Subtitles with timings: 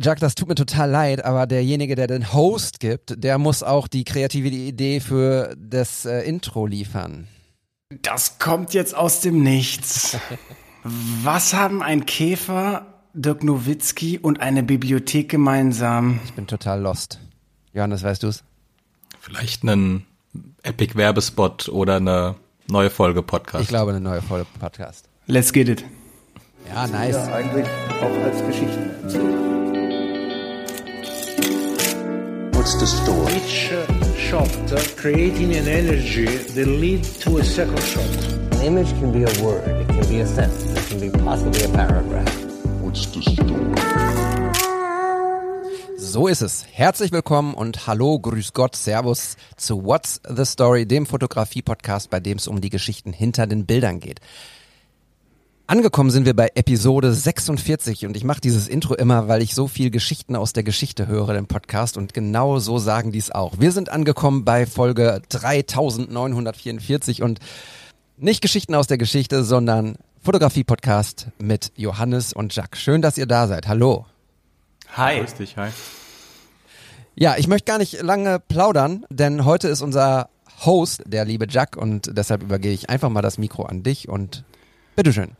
[0.00, 3.88] Jack, das tut mir total leid, aber derjenige, der den Host gibt, der muss auch
[3.88, 7.28] die kreative Idee für das äh, Intro liefern.
[8.00, 10.16] Das kommt jetzt aus dem Nichts.
[10.82, 16.20] Was haben ein Käfer, Dirk Nowitzki und eine Bibliothek gemeinsam?
[16.24, 17.20] Ich bin total lost.
[17.74, 18.44] Johannes, weißt du's?
[19.20, 20.06] Vielleicht einen
[20.62, 22.36] Epic-Werbespot oder eine
[22.66, 23.62] neue Folge Podcast.
[23.62, 25.08] Ich glaube, eine neue Folge Podcast.
[25.26, 25.84] Let's get it.
[26.66, 27.14] Ja, nice.
[27.14, 27.66] Ja, eigentlich
[28.00, 29.61] auch als Geschichten
[32.62, 33.34] What's the story?
[33.34, 33.74] Each
[34.16, 38.06] shot uh, creating an energy that lead to a second shot.
[38.54, 41.64] An image can be a word, it can be a sentence, it can be possibly
[41.64, 42.32] a paragraph.
[42.80, 43.72] What's the story?
[45.98, 46.64] So ist es.
[46.70, 52.38] Herzlich willkommen und hallo, grüß Gott, Servus zu What's the Story, dem Fotografie-Podcast, bei dem
[52.38, 54.20] es um die Geschichten hinter den Bildern geht.
[55.68, 59.68] Angekommen sind wir bei Episode 46 und ich mache dieses Intro immer, weil ich so
[59.68, 63.54] viel Geschichten aus der Geschichte höre, den Podcast und genau so sagen die es auch.
[63.58, 67.38] Wir sind angekommen bei Folge 3944 und
[68.18, 72.76] nicht Geschichten aus der Geschichte, sondern Fotografie-Podcast mit Johannes und Jack.
[72.76, 73.68] Schön, dass ihr da seid.
[73.68, 74.06] Hallo.
[74.96, 75.20] Hi.
[75.20, 75.70] Grüß dich, hi.
[77.14, 80.28] Ja, ich möchte gar nicht lange plaudern, denn heute ist unser
[80.64, 84.44] Host, der liebe Jack, und deshalb übergehe ich einfach mal das Mikro an dich und
[84.96, 85.36] bitteschön.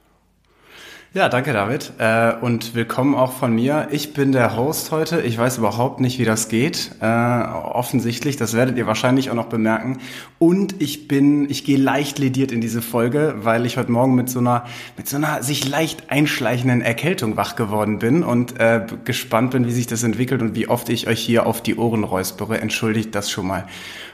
[1.15, 3.89] Ja, danke David äh, und willkommen auch von mir.
[3.91, 5.21] Ich bin der Host heute.
[5.21, 6.93] Ich weiß überhaupt nicht, wie das geht.
[7.03, 9.99] Äh, offensichtlich, das werdet ihr wahrscheinlich auch noch bemerken.
[10.39, 14.31] Und ich bin, ich gehe leicht lediert in diese Folge, weil ich heute Morgen mit
[14.31, 14.65] so einer,
[14.97, 19.73] mit so einer sich leicht einschleichenden Erkältung wach geworden bin und äh, gespannt bin, wie
[19.73, 22.59] sich das entwickelt und wie oft ich euch hier auf die Ohren räuspere.
[22.59, 23.67] Entschuldigt das schon mal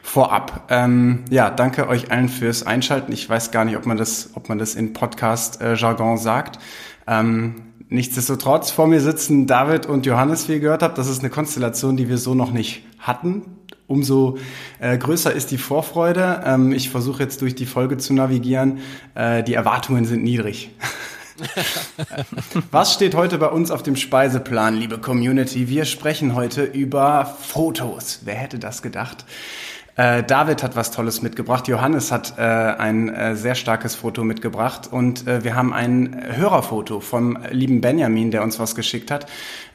[0.09, 0.64] vorab.
[0.70, 3.12] Ähm, ja, danke euch allen fürs Einschalten.
[3.12, 6.59] Ich weiß gar nicht, ob man das, ob man das in Podcast-Jargon sagt.
[7.06, 7.56] Ähm,
[7.89, 10.97] nichtsdestotrotz, vor mir sitzen David und Johannes, wie ihr gehört habt.
[10.97, 13.42] Das ist eine Konstellation, die wir so noch nicht hatten.
[13.87, 14.39] Umso
[14.81, 16.43] äh, größer ist die Vorfreude.
[16.45, 18.78] Ähm, ich versuche jetzt durch die Folge zu navigieren.
[19.15, 20.71] Äh, die Erwartungen sind niedrig.
[22.71, 25.69] Was steht heute bei uns auf dem Speiseplan, liebe Community?
[25.69, 28.21] Wir sprechen heute über Fotos.
[28.25, 29.25] Wer hätte das gedacht?
[29.98, 31.66] Äh, David hat was Tolles mitgebracht.
[31.66, 37.00] Johannes hat äh, ein äh, sehr starkes Foto mitgebracht und äh, wir haben ein Hörerfoto
[37.00, 39.26] vom lieben Benjamin, der uns was geschickt hat.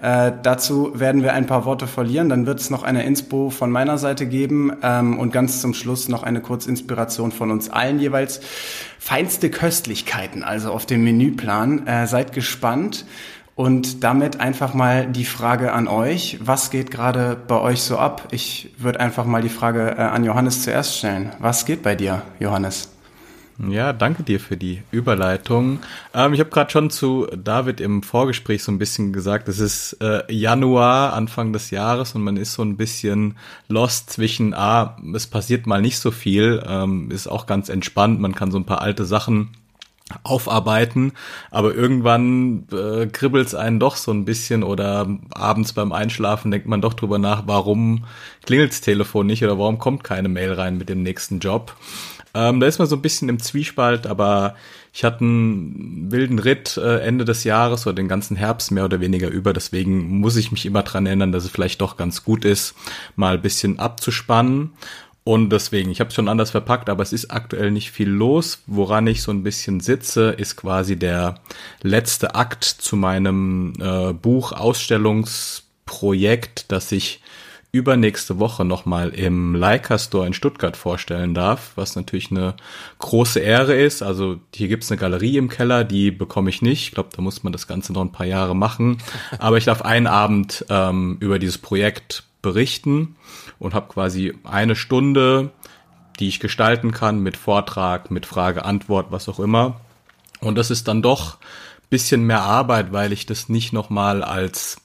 [0.02, 2.30] Äh, dazu werden wir ein paar Worte verlieren.
[2.30, 6.08] Dann wird es noch eine Inspo von meiner Seite geben ähm, und ganz zum Schluss
[6.08, 8.40] noch eine Kurzinspiration von uns allen jeweils.
[9.00, 11.86] Feinste Köstlichkeiten also auf dem Menüplan.
[11.86, 13.06] Äh, seid gespannt.
[13.56, 18.30] Und damit einfach mal die Frage an euch, was geht gerade bei euch so ab?
[18.32, 21.32] Ich würde einfach mal die Frage äh, an Johannes zuerst stellen.
[21.40, 22.90] Was geht bei dir, Johannes?
[23.70, 25.80] Ja, danke dir für die Überleitung.
[26.16, 29.98] Ähm, ich habe gerade schon zu David im Vorgespräch so ein bisschen gesagt, es ist
[30.02, 33.38] äh, Januar, Anfang des Jahres und man ist so ein bisschen
[33.68, 38.34] lost zwischen, ah, es passiert mal nicht so viel, ähm, ist auch ganz entspannt, man
[38.34, 39.50] kann so ein paar alte Sachen
[40.24, 41.14] aufarbeiten,
[41.50, 46.82] aber irgendwann äh, kribbelt's einen doch so ein bisschen oder abends beim Einschlafen denkt man
[46.82, 48.06] doch drüber nach, warum
[48.46, 51.76] klingelt's Telefon nicht oder warum kommt keine Mail rein mit dem nächsten Job.
[52.36, 54.56] Ähm, da ist man so ein bisschen im Zwiespalt, aber
[54.92, 59.00] ich hatte einen wilden Ritt äh, Ende des Jahres oder den ganzen Herbst mehr oder
[59.00, 62.44] weniger über, deswegen muss ich mich immer dran erinnern, dass es vielleicht doch ganz gut
[62.44, 62.76] ist,
[63.16, 64.72] mal ein bisschen abzuspannen
[65.26, 68.62] und deswegen, ich habe es schon anders verpackt, aber es ist aktuell nicht viel los.
[68.68, 71.36] Woran ich so ein bisschen sitze, ist quasi der
[71.82, 77.22] letzte Akt zu meinem äh, Buch Ausstellungsprojekt, das ich
[77.72, 82.56] übernächste Woche nochmal im Leica Store in Stuttgart vorstellen darf, was natürlich eine
[83.00, 84.04] große Ehre ist.
[84.04, 86.84] Also hier gibt's eine Galerie im Keller, die bekomme ich nicht.
[86.84, 89.00] Ich glaube, da muss man das Ganze noch ein paar Jahre machen.
[89.40, 93.16] Aber ich darf einen Abend ähm, über dieses Projekt berichten
[93.60, 95.52] und habe quasi eine Stunde,
[96.20, 99.82] die ich gestalten kann mit Vortrag, mit Frage, Antwort, was auch immer.
[100.40, 101.38] Und das ist dann doch
[101.94, 104.78] bisschen mehr Arbeit, weil ich das nicht nochmal als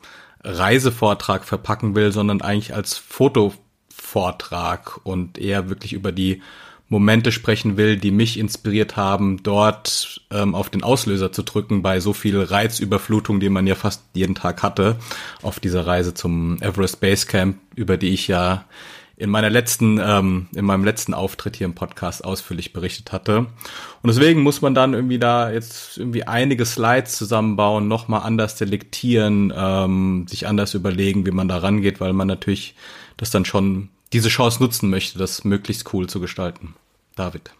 [0.44, 6.42] Reisevortrag verpacken will, sondern eigentlich als Fotovortrag und eher wirklich über die
[6.88, 12.00] Momente sprechen will, die mich inspiriert haben, dort ähm, auf den Auslöser zu drücken bei
[12.00, 14.96] so viel Reizüberflutung, die man ja fast jeden Tag hatte
[15.42, 18.64] auf dieser Reise zum Everest Base Camp, über die ich ja
[19.18, 23.38] in meiner letzten, ähm, in meinem letzten Auftritt hier im Podcast ausführlich berichtet hatte.
[23.38, 29.52] Und deswegen muss man dann irgendwie da jetzt irgendwie einige Slides zusammenbauen, nochmal anders selektieren,
[29.54, 32.76] ähm, sich anders überlegen, wie man da rangeht, weil man natürlich
[33.16, 36.74] das dann schon diese Chance nutzen möchte, das möglichst cool zu gestalten.
[37.16, 37.50] David.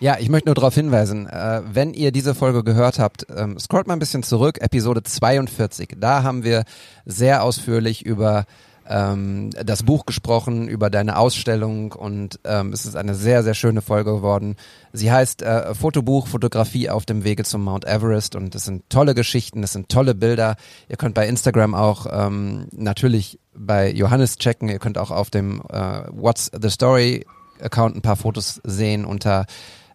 [0.00, 3.86] Ja, ich möchte nur darauf hinweisen, äh, wenn ihr diese Folge gehört habt, ähm, scrollt
[3.86, 5.96] mal ein bisschen zurück, Episode 42.
[5.98, 6.64] Da haben wir
[7.06, 8.44] sehr ausführlich über
[8.88, 13.82] ähm, das Buch gesprochen, über deine Ausstellung und ähm, es ist eine sehr, sehr schöne
[13.82, 14.56] Folge geworden.
[14.92, 19.14] Sie heißt äh, Fotobuch, Fotografie auf dem Wege zum Mount Everest und es sind tolle
[19.14, 20.56] Geschichten, es sind tolle Bilder.
[20.88, 25.62] Ihr könnt bei Instagram auch ähm, natürlich bei Johannes checken, ihr könnt auch auf dem
[25.70, 27.26] äh, What's the Story
[27.60, 29.46] Account ein paar Fotos sehen unter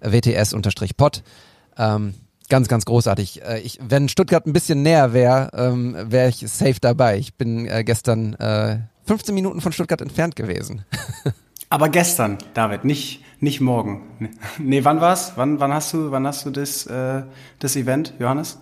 [0.02, 1.24] WTS-Pod.
[1.78, 2.14] Ähm,
[2.50, 3.44] ganz, ganz großartig.
[3.44, 7.18] Äh, ich, wenn Stuttgart ein bisschen näher wäre, ähm, wäre ich safe dabei.
[7.18, 10.84] Ich bin äh, gestern äh, 15 Minuten von Stuttgart entfernt gewesen.
[11.70, 14.02] Aber gestern, David, nicht, nicht morgen.
[14.58, 15.34] Nee, wann war's?
[15.36, 17.22] Wann, wann hast du, wann hast du das, äh,
[17.60, 18.58] das Event, Johannes?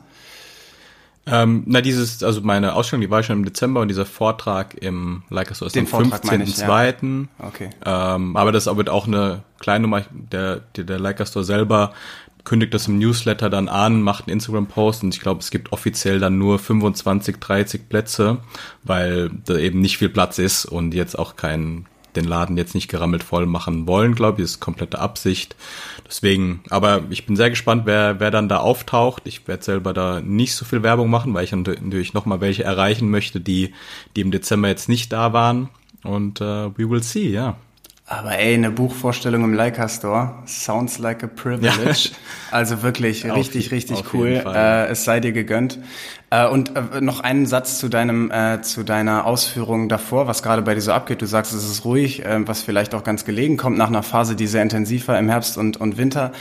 [1.29, 5.23] Ähm, na, dieses, also meine Ausstellung, die war schon im Dezember und dieser Vortrag im
[5.29, 7.27] Leica Store ist am 15.2.
[7.39, 7.47] Ja.
[7.47, 7.69] Okay.
[7.85, 11.93] Ähm, aber das wird auch eine kleine Nummer, der, der, der Leica Store selber
[12.47, 16.19] kündigt das im Newsletter dann an, macht einen Instagram-Post und ich glaube, es gibt offiziell
[16.19, 18.37] dann nur 25, 30 Plätze,
[18.83, 22.87] weil da eben nicht viel Platz ist und jetzt auch kein den Laden jetzt nicht
[22.87, 25.55] gerammelt voll machen wollen, glaube ich, ist komplette Absicht.
[26.07, 29.23] Deswegen, aber ich bin sehr gespannt, wer, wer dann da auftaucht.
[29.25, 33.11] Ich werde selber da nicht so viel Werbung machen, weil ich natürlich nochmal welche erreichen
[33.11, 33.73] möchte, die,
[34.15, 35.69] die im Dezember jetzt nicht da waren.
[36.03, 37.57] Und uh, we will see, ja.
[38.09, 42.09] Aber ey, eine Buchvorstellung im Leica Store sounds like a privilege.
[42.09, 42.15] Ja.
[42.49, 44.41] Also wirklich richtig, richtig cool.
[44.45, 45.79] Äh, es sei dir gegönnt.
[46.29, 50.61] Äh, und äh, noch einen Satz zu deinem, äh, zu deiner Ausführung davor, was gerade
[50.61, 51.21] bei dir so abgeht.
[51.21, 54.37] Du sagst, es ist ruhig, äh, was vielleicht auch ganz gelegen kommt nach einer Phase,
[54.37, 56.31] die sehr intensiv war im Herbst und, und Winter.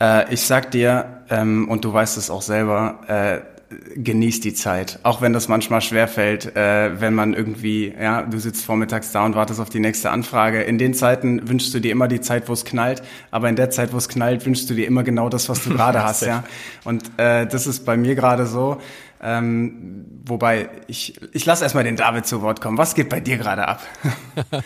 [0.00, 3.00] Äh, ich sag dir, ähm, und du weißt es auch selber,
[3.96, 8.64] genießt die Zeit, auch wenn das manchmal schwerfällt, äh, wenn man irgendwie, ja, du sitzt
[8.64, 10.62] vormittags da und wartest auf die nächste Anfrage.
[10.62, 13.70] In den Zeiten wünschst du dir immer die Zeit, wo es knallt, aber in der
[13.70, 16.44] Zeit, wo es knallt, wünschst du dir immer genau das, was du gerade hast, ja.
[16.84, 18.80] Und äh, das ist bei mir gerade so.
[19.20, 22.78] Ähm, wobei, ich, ich lasse erstmal den David zu Wort kommen.
[22.78, 23.82] Was geht bei dir gerade ab?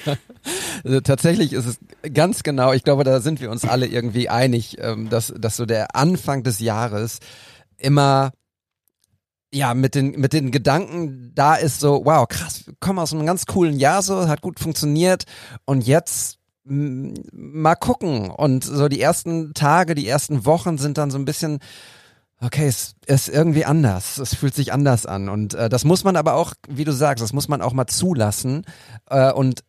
[0.85, 1.79] also, tatsächlich ist es
[2.13, 5.65] ganz genau, ich glaube, da sind wir uns alle irgendwie einig, ähm, dass, dass so
[5.65, 7.19] der Anfang des Jahres
[7.79, 8.33] immer
[9.53, 13.47] ja, mit den, mit den Gedanken da ist so, wow, krass, kommen aus einem ganz
[13.47, 15.25] coolen Jahr so, hat gut funktioniert
[15.65, 18.31] und jetzt mal gucken.
[18.31, 21.59] Und so die ersten Tage, die ersten Wochen sind dann so ein bisschen,
[22.41, 24.19] okay, es ist irgendwie anders.
[24.19, 25.29] Es fühlt sich anders an.
[25.29, 27.87] Und äh, das muss man aber auch, wie du sagst, das muss man auch mal
[27.87, 28.65] zulassen.
[29.11, 29.65] Äh, und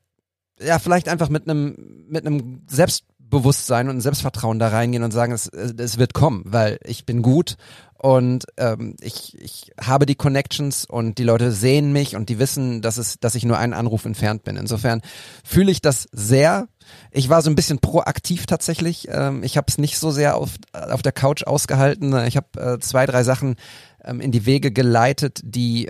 [0.62, 5.48] ja, vielleicht einfach mit einem, mit einem Selbstbewusstsein und Selbstvertrauen da reingehen und sagen, es,
[5.48, 7.58] es wird kommen, weil ich bin gut
[8.04, 12.82] und ähm, ich, ich habe die Connections und die Leute sehen mich und die wissen,
[12.82, 14.58] dass es, dass ich nur einen Anruf entfernt bin.
[14.58, 15.02] Insofern
[15.46, 16.68] fühle ich das sehr.
[17.12, 19.08] Ich war so ein bisschen proaktiv tatsächlich.
[19.10, 22.14] Ähm, ich habe es nicht so sehr auf, auf der Couch ausgehalten.
[22.26, 23.56] Ich habe äh, zwei, drei Sachen
[24.04, 25.90] ähm, in die Wege geleitet, die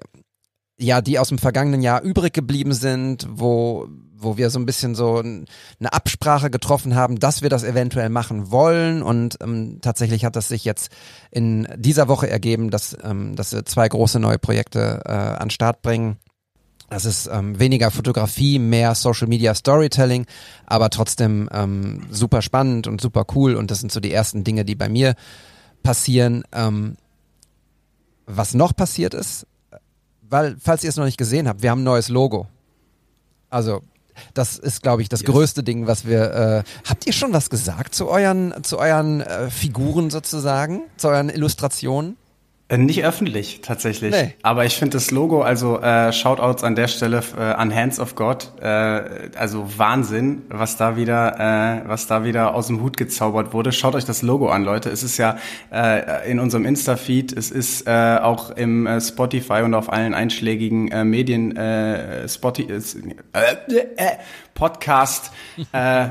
[0.84, 3.88] ja, die aus dem vergangenen Jahr übrig geblieben sind, wo
[4.24, 8.52] wo wir so ein bisschen so eine Absprache getroffen haben, dass wir das eventuell machen
[8.52, 9.04] wollen.
[9.04, 10.92] Und ähm, tatsächlich hat das sich jetzt
[11.30, 15.82] in dieser Woche ergeben, dass, ähm, dass wir zwei große neue Projekte äh, an Start
[15.82, 16.18] bringen.
[16.90, 20.26] Das ist ähm, weniger Fotografie, mehr Social Media Storytelling,
[20.66, 23.56] aber trotzdem ähm, super spannend und super cool.
[23.56, 25.16] Und das sind so die ersten Dinge, die bei mir
[25.82, 26.44] passieren.
[26.52, 26.98] Ähm,
[28.26, 29.48] was noch passiert ist,
[30.34, 32.48] weil, falls ihr es noch nicht gesehen habt, wir haben ein neues Logo.
[33.52, 33.84] Also
[34.34, 35.30] das ist, glaube ich, das yes.
[35.30, 36.64] größte Ding, was wir.
[36.66, 41.30] Äh, habt ihr schon was gesagt zu euren, zu euren äh, Figuren sozusagen, zu euren
[41.30, 42.18] Illustrationen?
[42.70, 44.12] Äh, nicht öffentlich tatsächlich.
[44.12, 44.34] Nee.
[44.42, 48.16] Aber ich finde das Logo, also äh, Shoutouts an der Stelle äh, an Hands of
[48.16, 48.68] God, äh,
[49.36, 53.74] also Wahnsinn, was da wieder, äh, was da wieder aus dem Hut gezaubert wurde.
[53.74, 54.90] Schaut euch das Logo an, Leute.
[54.90, 55.38] Es ist ja
[55.72, 60.90] äh, in unserem Insta-Feed, es ist äh, auch im äh, Spotify und auf allen einschlägigen
[60.90, 62.72] äh, Medien äh, Spotify,
[63.34, 64.12] äh, äh,
[64.54, 65.32] Podcast.
[65.74, 66.08] Äh,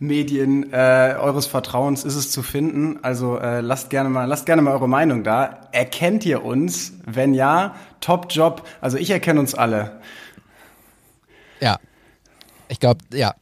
[0.00, 2.98] Medien äh, eures Vertrauens ist es zu finden.
[3.02, 5.68] Also äh, lasst gerne mal, lasst gerne mal eure Meinung da.
[5.72, 6.94] Erkennt ihr uns?
[7.04, 8.66] Wenn ja, Top Job.
[8.80, 10.00] Also ich erkenne uns alle.
[11.60, 11.78] Ja,
[12.68, 13.34] ich glaube, ja,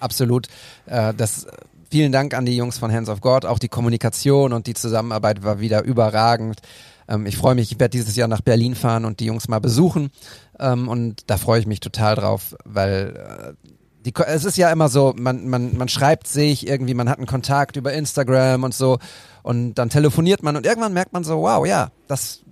[0.00, 0.48] absolut.
[0.86, 1.46] Äh, das
[1.90, 3.44] vielen Dank an die Jungs von Hands of God.
[3.44, 6.62] Auch die Kommunikation und die Zusammenarbeit war wieder überragend.
[7.08, 9.60] Ähm, ich freue mich, ich werde dieses Jahr nach Berlin fahren und die Jungs mal
[9.60, 10.10] besuchen.
[10.58, 13.65] Ähm, und da freue ich mich total drauf, weil äh,
[14.06, 17.26] die, es ist ja immer so, man, man, man schreibt sich irgendwie, man hat einen
[17.26, 18.98] Kontakt über Instagram und so
[19.42, 22.42] und dann telefoniert man und irgendwann merkt man so, wow, ja, das,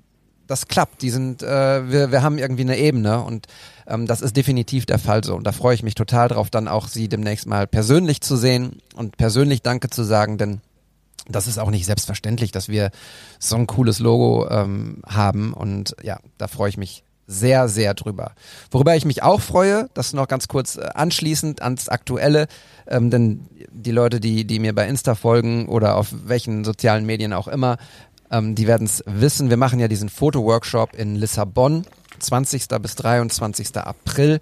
[0.49, 1.00] das klappt.
[1.02, 3.46] Die sind, äh, wir, wir haben irgendwie eine Ebene und
[3.87, 5.37] ähm, das ist definitiv der Fall so.
[5.37, 8.82] Und da freue ich mich total drauf, dann auch sie demnächst mal persönlich zu sehen
[8.96, 10.61] und persönlich Danke zu sagen, denn
[11.28, 12.90] das ist auch nicht selbstverständlich, dass wir
[13.38, 15.54] so ein cooles Logo ähm, haben.
[15.54, 18.32] Und ja, da freue ich mich sehr, sehr drüber.
[18.70, 22.46] Worüber ich mich auch freue, das noch ganz kurz äh, anschließend ans Aktuelle,
[22.86, 27.32] ähm, denn die Leute, die, die mir bei Insta folgen oder auf welchen sozialen Medien
[27.32, 27.78] auch immer,
[28.30, 29.50] ähm, die werden es wissen.
[29.50, 31.84] Wir machen ja diesen Fotoworkshop in Lissabon,
[32.18, 32.68] 20.
[32.80, 33.76] bis 23.
[33.76, 34.40] April.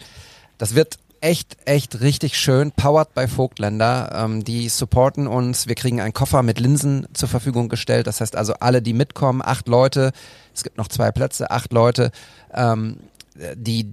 [0.58, 2.72] Das wird echt, echt richtig schön.
[2.72, 4.12] Powered by Vogtländer.
[4.14, 5.68] Ähm, die supporten uns.
[5.68, 8.06] Wir kriegen einen Koffer mit Linsen zur Verfügung gestellt.
[8.06, 10.12] Das heißt also, alle, die mitkommen, acht Leute,
[10.54, 12.10] es gibt noch zwei Plätze, acht Leute,
[12.52, 12.98] ähm,
[13.54, 13.88] die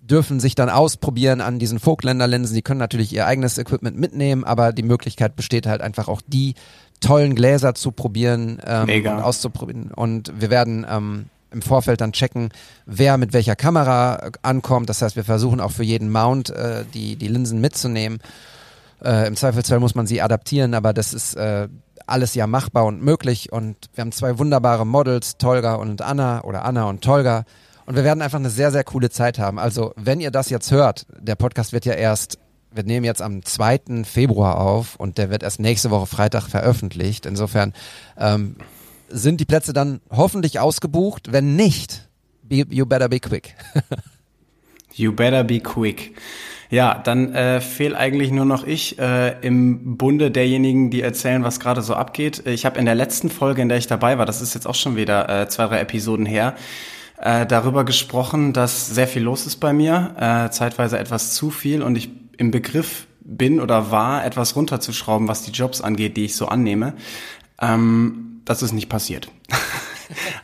[0.00, 2.54] dürfen sich dann ausprobieren an diesen Vogtländer-Linsen.
[2.54, 6.54] Die können natürlich ihr eigenes Equipment mitnehmen, aber die Möglichkeit besteht halt einfach auch die
[7.00, 9.16] tollen Gläser zu probieren ähm, Mega.
[9.16, 9.90] und auszuprobieren.
[9.92, 12.50] Und wir werden ähm, im Vorfeld dann checken,
[12.86, 14.88] wer mit welcher Kamera ankommt.
[14.88, 18.18] Das heißt, wir versuchen auch für jeden Mount äh, die, die Linsen mitzunehmen.
[19.02, 21.68] Äh, Im Zweifelsfall muss man sie adaptieren, aber das ist äh,
[22.06, 23.52] alles ja machbar und möglich.
[23.52, 27.44] Und wir haben zwei wunderbare Models, Tolga und Anna oder Anna und Tolga.
[27.86, 29.58] Und wir werden einfach eine sehr, sehr coole Zeit haben.
[29.58, 32.38] Also, wenn ihr das jetzt hört, der Podcast wird ja erst,
[32.72, 34.04] wir nehmen jetzt am 2.
[34.04, 37.26] Februar auf und der wird erst nächste Woche Freitag veröffentlicht.
[37.26, 37.72] Insofern
[38.16, 38.56] ähm,
[39.10, 41.32] sind die Plätze dann hoffentlich ausgebucht.
[41.32, 42.08] Wenn nicht,
[42.42, 43.54] be, you better be quick.
[44.94, 46.14] You better be quick.
[46.68, 51.58] Ja, dann äh, fehl eigentlich nur noch ich äh, im Bunde derjenigen, die erzählen, was
[51.58, 52.46] gerade so abgeht.
[52.46, 54.74] Ich habe in der letzten Folge, in der ich dabei war, das ist jetzt auch
[54.74, 56.54] schon wieder äh, zwei, drei Episoden her,
[57.18, 61.82] äh, darüber gesprochen, dass sehr viel los ist bei mir, äh, zeitweise etwas zu viel
[61.82, 66.36] und ich im Begriff bin oder war, etwas runterzuschrauben, was die Jobs angeht, die ich
[66.36, 66.94] so annehme.
[67.60, 69.30] Ähm, das ist nicht passiert.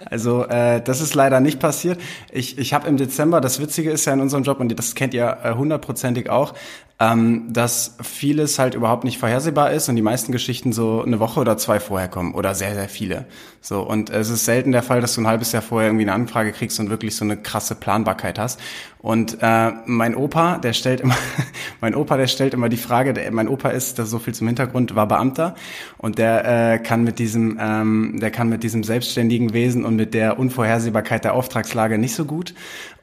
[0.08, 2.00] Also äh, das ist leider nicht passiert.
[2.30, 5.14] Ich, ich habe im Dezember, das Witzige ist ja in unserem Job, und das kennt
[5.14, 6.54] ihr äh, hundertprozentig auch,
[6.98, 11.40] ähm, dass vieles halt überhaupt nicht vorhersehbar ist und die meisten Geschichten so eine Woche
[11.40, 13.26] oder zwei vorher kommen oder sehr, sehr viele.
[13.60, 16.14] So Und es ist selten der Fall, dass du ein halbes Jahr vorher irgendwie eine
[16.14, 18.60] Anfrage kriegst und wirklich so eine krasse Planbarkeit hast.
[18.98, 21.16] Und äh, mein Opa, der stellt immer,
[21.82, 24.34] mein Opa, der stellt immer die Frage, der, mein Opa ist, das ist so viel
[24.34, 25.54] zum Hintergrund, war Beamter
[25.98, 30.14] und der äh, kann mit diesem, ähm, der kann mit diesem selbstständigen Wesen und mit
[30.14, 32.54] der Unvorhersehbarkeit der Auftragslage nicht so gut.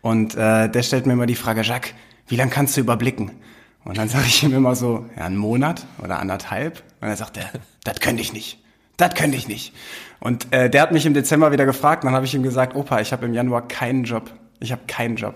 [0.01, 1.93] Und äh, der stellt mir immer die Frage, Jacques,
[2.27, 3.31] wie lange kannst du überblicken?
[3.85, 6.83] Und dann sage ich ihm immer so, ja, einen Monat oder anderthalb.
[7.01, 7.49] Und dann sagt er,
[7.83, 8.59] das könnte ich nicht.
[8.97, 9.73] Das könnte ich nicht.
[10.19, 12.03] Und äh, der hat mich im Dezember wieder gefragt.
[12.03, 14.31] Und dann habe ich ihm gesagt, Opa, ich habe im Januar keinen Job.
[14.59, 15.35] Ich habe keinen Job.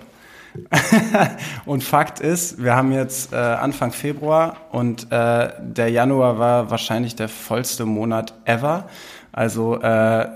[1.65, 7.15] und Fakt ist, wir haben jetzt äh, Anfang Februar und äh, der Januar war wahrscheinlich
[7.15, 8.87] der vollste Monat ever.
[9.31, 10.27] Also äh,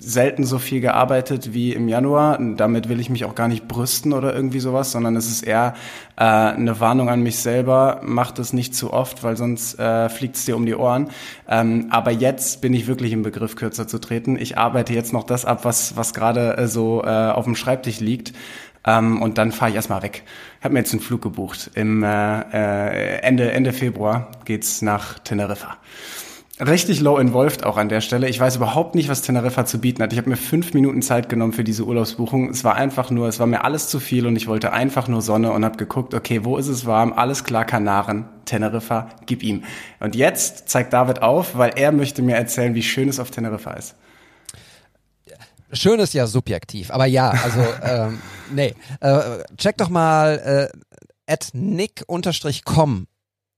[0.00, 2.38] selten so viel gearbeitet wie im Januar.
[2.56, 5.74] Damit will ich mich auch gar nicht brüsten oder irgendwie sowas, sondern es ist eher
[6.16, 8.00] äh, eine Warnung an mich selber.
[8.02, 11.10] Mach das nicht zu oft, weil sonst äh, fliegt es dir um die Ohren.
[11.48, 14.36] Ähm, aber jetzt bin ich wirklich im Begriff, kürzer zu treten.
[14.36, 18.00] Ich arbeite jetzt noch das ab, was, was gerade äh, so äh, auf dem Schreibtisch
[18.00, 18.32] liegt.
[18.86, 20.22] Ähm, und dann fahre ich erstmal weg.
[20.58, 21.70] Ich habe mir jetzt einen Flug gebucht.
[21.74, 25.76] Im äh, äh, Ende, Ende Februar geht's nach Teneriffa.
[26.58, 28.30] Richtig low involved auch an der Stelle.
[28.30, 30.14] Ich weiß überhaupt nicht, was Teneriffa zu bieten hat.
[30.14, 32.48] Ich habe mir fünf Minuten Zeit genommen für diese Urlaubsbuchung.
[32.48, 35.20] Es war einfach nur, es war mir alles zu viel und ich wollte einfach nur
[35.20, 37.12] Sonne und habe geguckt, okay, wo ist es warm?
[37.12, 39.64] Alles klar, Kanaren, Teneriffa, gib ihm.
[40.00, 43.72] Und jetzt zeigt David auf, weil er möchte mir erzählen, wie schön es auf Teneriffa
[43.74, 43.94] ist.
[45.72, 48.18] Schön ist ja subjektiv, aber ja, also ähm,
[48.50, 48.74] nee.
[49.00, 49.20] Äh,
[49.58, 53.06] check doch mal äh, at nick-com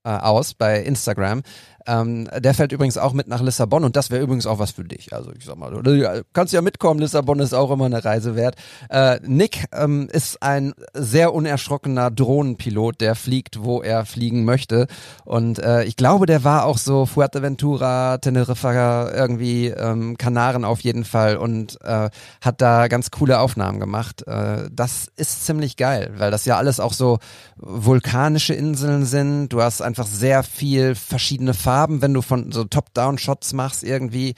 [0.04, 1.42] äh, aus bei Instagram.
[1.88, 4.84] Ähm, der fällt übrigens auch mit nach Lissabon und das wäre übrigens auch was für
[4.84, 5.14] dich.
[5.14, 8.56] Also ich sag mal, du kannst ja mitkommen, Lissabon ist auch immer eine Reise wert.
[8.90, 14.86] Äh, Nick ähm, ist ein sehr unerschrockener Drohnenpilot, der fliegt, wo er fliegen möchte.
[15.24, 21.04] Und äh, ich glaube, der war auch so Fuerteventura, Teneriffa, irgendwie ähm, Kanaren auf jeden
[21.04, 22.10] Fall und äh,
[22.42, 24.26] hat da ganz coole Aufnahmen gemacht.
[24.26, 27.18] Äh, das ist ziemlich geil, weil das ja alles auch so
[27.56, 29.48] vulkanische Inseln sind.
[29.48, 34.34] Du hast einfach sehr viel verschiedene Farben Farben, wenn du von so Top-Down-Shots machst irgendwie.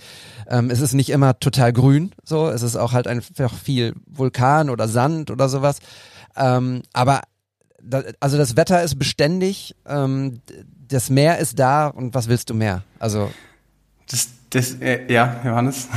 [0.47, 2.51] Ähm, es ist nicht immer total grün, so.
[2.51, 5.79] Es ist auch halt einfach viel Vulkan oder Sand oder sowas.
[6.37, 7.23] Ähm, aber
[7.83, 10.43] da, also das Wetter ist beständig, ähm,
[10.87, 12.83] das Meer ist da und was willst du mehr?
[12.99, 13.31] Also
[14.11, 15.89] das, das äh, ja, Johannes.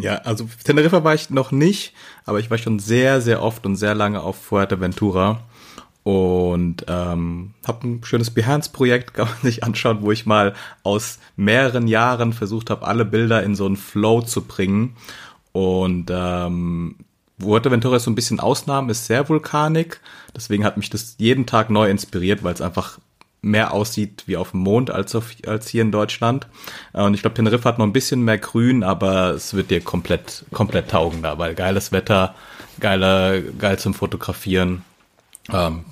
[0.00, 1.94] Ja, also Teneriffa war ich noch nicht,
[2.24, 5.44] aber ich war schon sehr, sehr oft und sehr lange auf Fuerteventura
[6.06, 11.88] und ähm, habe ein schönes Behance-Projekt, kann man sich anschauen, wo ich mal aus mehreren
[11.88, 14.94] Jahren versucht habe, alle Bilder in so einen Flow zu bringen.
[15.50, 16.94] Und ähm,
[17.40, 19.98] Fuerteventura ist so ein bisschen Ausnahme, ist sehr vulkanig.
[20.32, 23.00] Deswegen hat mich das jeden Tag neu inspiriert, weil es einfach
[23.42, 26.46] mehr aussieht wie auf dem Mond als, auf, als hier in Deutschland.
[26.92, 29.80] Äh, und ich glaube, Teneriffa hat noch ein bisschen mehr Grün, aber es wird dir
[29.80, 32.36] komplett, komplett taugen da, weil geiles Wetter,
[32.78, 34.84] geiler, geil zum Fotografieren.
[35.52, 35.84] Ähm,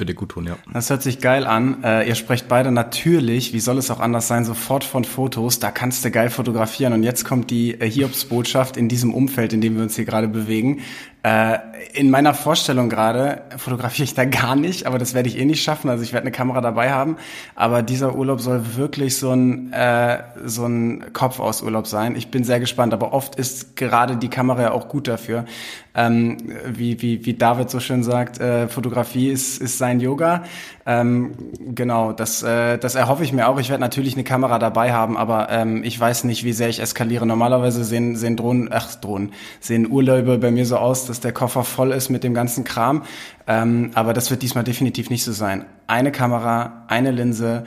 [0.00, 0.56] würde gut tun, ja.
[0.72, 1.84] Das hört sich geil an.
[1.84, 5.58] Äh, ihr sprecht beide natürlich, wie soll es auch anders sein, sofort von Fotos.
[5.58, 6.92] Da kannst du geil fotografieren.
[6.92, 10.28] Und jetzt kommt die äh, Hiobsbotschaft in diesem Umfeld, in dem wir uns hier gerade
[10.28, 10.80] bewegen.
[11.22, 11.58] Äh,
[11.92, 15.62] in meiner Vorstellung gerade fotografiere ich da gar nicht, aber das werde ich eh nicht
[15.62, 15.90] schaffen.
[15.90, 17.16] Also ich werde eine Kamera dabei haben.
[17.54, 22.16] Aber dieser Urlaub soll wirklich so ein, äh, so ein Kopfausurlaub sein.
[22.16, 22.94] Ich bin sehr gespannt.
[22.94, 25.44] Aber oft ist gerade die Kamera ja auch gut dafür.
[25.92, 30.44] Ähm, wie, wie, wie David so schön sagt, äh, Fotografie ist, ist sein Yoga.
[30.86, 31.32] Ähm,
[31.74, 33.58] genau, das, äh, das erhoffe ich mir auch.
[33.58, 36.80] Ich werde natürlich eine Kamera dabei haben, aber ähm, ich weiß nicht, wie sehr ich
[36.80, 37.26] eskaliere.
[37.26, 41.64] Normalerweise sehen, sehen Drohnen, ach Drohnen, sehen Urlaube bei mir so aus, dass der Koffer
[41.64, 43.02] voll ist mit dem ganzen Kram.
[43.46, 45.66] Ähm, aber das wird diesmal definitiv nicht so sein.
[45.86, 47.64] Eine Kamera, eine Linse,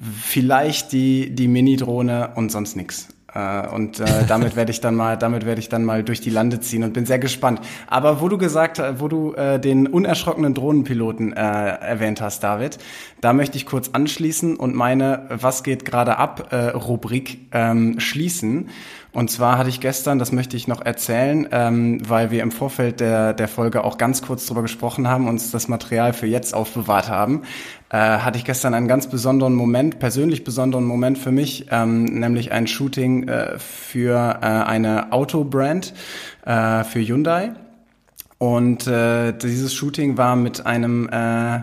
[0.00, 3.08] vielleicht die, die Mini-Drohne und sonst nix.
[3.34, 6.30] Äh, und äh, damit werde ich dann mal, damit werde ich dann mal durch die
[6.30, 7.60] Lande ziehen und bin sehr gespannt.
[7.86, 12.78] Aber wo du gesagt, wo du äh, den unerschrockenen Drohnenpiloten äh, erwähnt hast, David,
[13.20, 18.68] da möchte ich kurz anschließen und meine Was geht gerade ab äh, Rubrik ähm, schließen.
[19.14, 22.98] Und zwar hatte ich gestern, das möchte ich noch erzählen, ähm, weil wir im Vorfeld
[22.98, 27.08] der, der Folge auch ganz kurz drüber gesprochen haben, uns das Material für jetzt aufbewahrt
[27.08, 27.42] haben,
[27.90, 32.50] äh, hatte ich gestern einen ganz besonderen Moment, persönlich besonderen Moment für mich, ähm, nämlich
[32.50, 35.94] ein Shooting äh, für äh, eine Autobrand,
[36.44, 37.52] äh, für Hyundai.
[38.38, 41.60] Und äh, dieses Shooting war mit einem äh,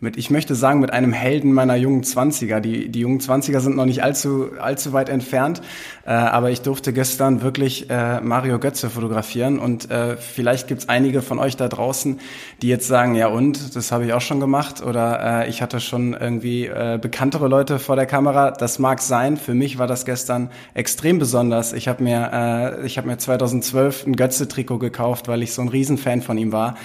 [0.00, 2.60] mit, ich möchte sagen, mit einem Helden meiner jungen Zwanziger.
[2.60, 5.60] Die, die jungen Zwanziger sind noch nicht allzu, allzu weit entfernt,
[6.06, 11.20] äh, aber ich durfte gestern wirklich äh, Mario Götze fotografieren und äh, vielleicht gibt's einige
[11.20, 12.20] von euch da draußen,
[12.62, 15.80] die jetzt sagen, ja und, das habe ich auch schon gemacht oder äh, ich hatte
[15.80, 18.52] schon irgendwie äh, bekanntere Leute vor der Kamera.
[18.52, 21.72] Das mag sein, für mich war das gestern extrem besonders.
[21.72, 25.68] Ich habe mir, äh, ich habe mir 2012 ein Götze-Trikot gekauft, weil ich so ein
[25.68, 26.76] Riesenfan von ihm war.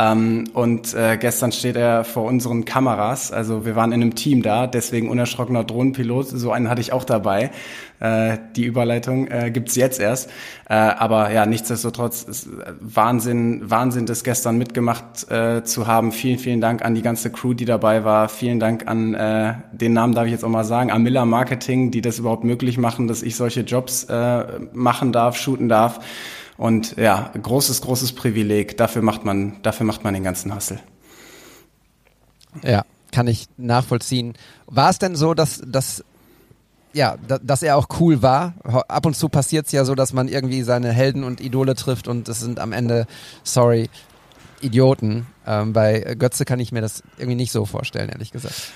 [0.00, 3.32] Ähm, und äh, gestern steht er vor unseren Kameras.
[3.32, 6.28] Also wir waren in einem Team da, deswegen unerschrockener Drohnenpilot.
[6.28, 7.50] So einen hatte ich auch dabei.
[7.98, 10.30] Äh, die Überleitung äh, gibt's jetzt erst.
[10.68, 16.12] Äh, aber ja, nichtsdestotrotz ist äh, Wahnsinn, Wahnsinn, das gestern mitgemacht äh, zu haben.
[16.12, 18.28] Vielen, vielen Dank an die ganze Crew, die dabei war.
[18.28, 22.02] Vielen Dank an äh, den Namen darf ich jetzt auch mal sagen, Amilla Marketing, die
[22.02, 25.98] das überhaupt möglich machen, dass ich solche Jobs äh, machen darf, shooten darf.
[26.58, 28.76] Und ja, großes, großes Privileg.
[28.76, 30.80] Dafür macht man, dafür macht man den ganzen Hassel.
[32.62, 34.34] Ja, kann ich nachvollziehen.
[34.66, 36.04] War es denn so, dass, dass
[36.92, 38.54] ja, dass er auch cool war.
[38.88, 42.08] Ab und zu passiert es ja so, dass man irgendwie seine Helden und Idole trifft
[42.08, 43.06] und es sind am Ende,
[43.44, 43.88] sorry,
[44.60, 45.26] Idioten.
[45.46, 48.72] Ähm, bei Götze kann ich mir das irgendwie nicht so vorstellen, ehrlich gesagt.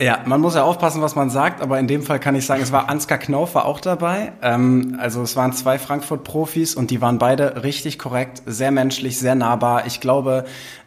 [0.00, 2.62] Ja, man muss ja aufpassen, was man sagt, aber in dem Fall kann ich sagen,
[2.62, 4.32] es war Ansgar Knauf war auch dabei.
[4.42, 9.34] Ähm, also es waren zwei Frankfurt-Profis und die waren beide richtig korrekt, sehr menschlich, sehr
[9.34, 9.86] nahbar.
[9.86, 10.44] Ich glaube,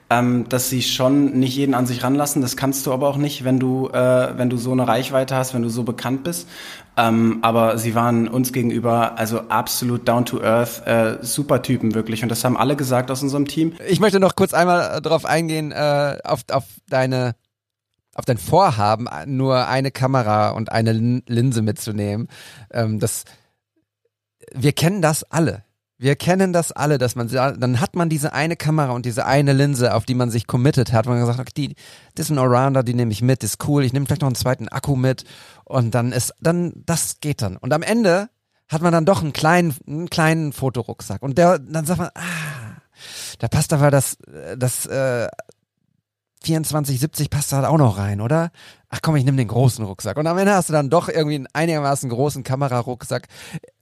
[0.09, 2.41] ähm, dass sie schon nicht jeden an sich ranlassen.
[2.41, 5.53] Das kannst du aber auch nicht, wenn du, äh, wenn du so eine Reichweite hast,
[5.53, 6.47] wenn du so bekannt bist.
[6.95, 12.23] Ähm, aber sie waren uns gegenüber also absolut down to earth, äh, super Typen wirklich.
[12.23, 13.73] Und das haben alle gesagt aus unserem Team.
[13.89, 17.35] Ich möchte noch kurz einmal darauf eingehen, äh, auf, auf deine
[18.15, 22.27] auf dein Vorhaben, nur eine Kamera und eine Linse mitzunehmen.
[22.71, 23.23] Ähm, das,
[24.53, 25.63] wir kennen das alle.
[25.97, 29.53] Wir kennen das alle, dass man, dann hat man diese eine Kamera und diese eine
[29.53, 31.05] Linse, auf die man sich committed hat.
[31.05, 31.75] Man hat gesagt, die,
[32.15, 33.83] das ist ein Allrounder, die nehme ich mit, ist cool.
[33.85, 35.25] Ich nehme vielleicht noch einen zweiten Akku mit
[35.63, 37.55] und dann ist, dann, das geht dann.
[37.55, 38.29] Und am Ende
[38.67, 42.81] hat man dann doch einen kleinen, einen kleinen Fotorucksack und der, dann sagt man, ah,
[43.37, 44.17] da passt aber das,
[44.57, 45.27] das äh,
[46.41, 48.51] 2470 passt da auch noch rein, oder?
[48.89, 50.17] Ach komm, ich nehme den großen Rucksack.
[50.17, 53.27] Und am Ende hast du dann doch irgendwie einen einigermaßen großen Kamerarucksack.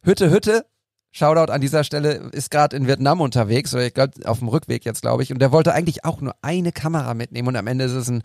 [0.03, 0.65] Hütte, Hütte,
[1.11, 4.85] Shoutout an dieser Stelle, ist gerade in Vietnam unterwegs, oder ich glaube auf dem Rückweg
[4.85, 5.33] jetzt, glaube ich.
[5.33, 8.21] Und der wollte eigentlich auch nur eine Kamera mitnehmen und am Ende ist es ein,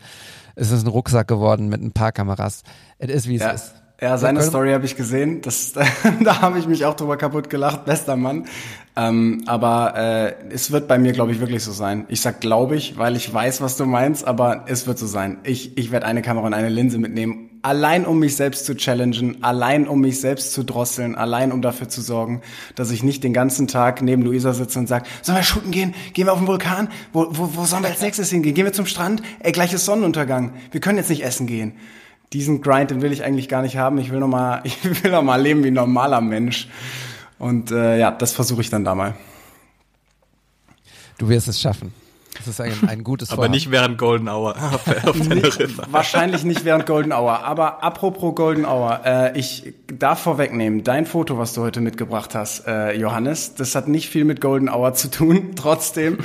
[0.55, 2.61] ist es ein Rucksack geworden mit ein paar Kameras.
[2.99, 3.51] Es ist, wie es ja.
[3.51, 3.73] ist.
[4.01, 5.41] Ja, seine Story habe ich gesehen.
[5.41, 5.71] Das,
[6.23, 7.85] da habe ich mich auch drüber kaputt gelacht.
[7.85, 8.45] Bester Mann.
[8.97, 12.05] Ähm, aber äh, es wird bei mir, glaube ich, wirklich so sein.
[12.09, 15.37] Ich sag glaube ich, weil ich weiß, was du meinst, aber es wird so sein.
[15.43, 19.43] Ich, ich werde eine Kamera und eine Linse mitnehmen, allein um mich selbst zu challengen,
[19.43, 22.41] allein um mich selbst zu drosseln, allein um dafür zu sorgen,
[22.75, 25.95] dass ich nicht den ganzen Tag neben Luisa sitze und sage, sollen wir shooten gehen?
[26.13, 26.89] Gehen wir auf den Vulkan?
[27.13, 28.55] Wo, wo, wo sollen wir als nächstes hingehen?
[28.55, 29.21] Gehen wir zum Strand?
[29.39, 30.53] Ey, gleich ist Sonnenuntergang.
[30.71, 31.73] Wir können jetzt nicht essen gehen
[32.33, 33.97] diesen Grind, den will ich eigentlich gar nicht haben.
[33.97, 36.67] Ich will noch mal, ich will noch mal leben wie ein normaler Mensch.
[37.37, 39.15] Und äh, ja, das versuche ich dann da mal.
[41.17, 41.93] Du wirst es schaffen.
[42.37, 43.53] Das ist ein, ein gutes Aber Vorhaben.
[43.53, 44.55] nicht während Golden Hour
[45.05, 45.83] auf Teneriffa.
[45.89, 47.43] Wahrscheinlich nicht während Golden Hour.
[47.43, 52.67] Aber apropos Golden Hour, äh, ich darf vorwegnehmen, dein Foto, was du heute mitgebracht hast,
[52.67, 55.53] äh, Johannes, das hat nicht viel mit Golden Hour zu tun.
[55.55, 56.17] Trotzdem,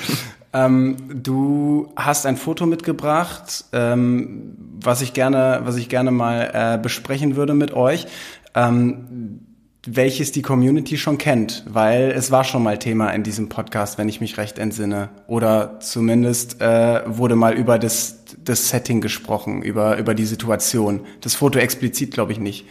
[0.52, 6.78] ähm, du hast ein Foto mitgebracht, ähm, was ich gerne, was ich gerne mal äh,
[6.78, 8.06] besprechen würde mit euch.
[8.54, 9.46] Ähm,
[9.86, 14.08] welches die Community schon kennt, weil es war schon mal Thema in diesem Podcast, wenn
[14.10, 15.08] ich mich recht entsinne.
[15.26, 21.06] Oder zumindest äh, wurde mal über das, das Setting gesprochen, über, über die Situation.
[21.22, 22.66] Das Foto explizit, glaube ich, nicht.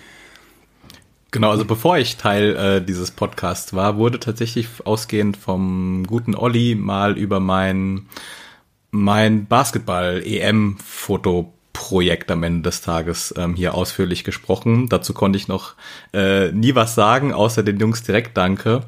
[1.31, 6.73] Genau, also bevor ich Teil äh, dieses Podcasts war, wurde tatsächlich ausgehend vom guten Olli
[6.73, 8.07] mal über mein,
[8.89, 14.89] mein Basketball-EM-Foto Projekt am Ende des Tages ähm, hier ausführlich gesprochen.
[14.89, 15.75] Dazu konnte ich noch
[16.13, 18.81] äh, nie was sagen, außer den Jungs direkt Danke.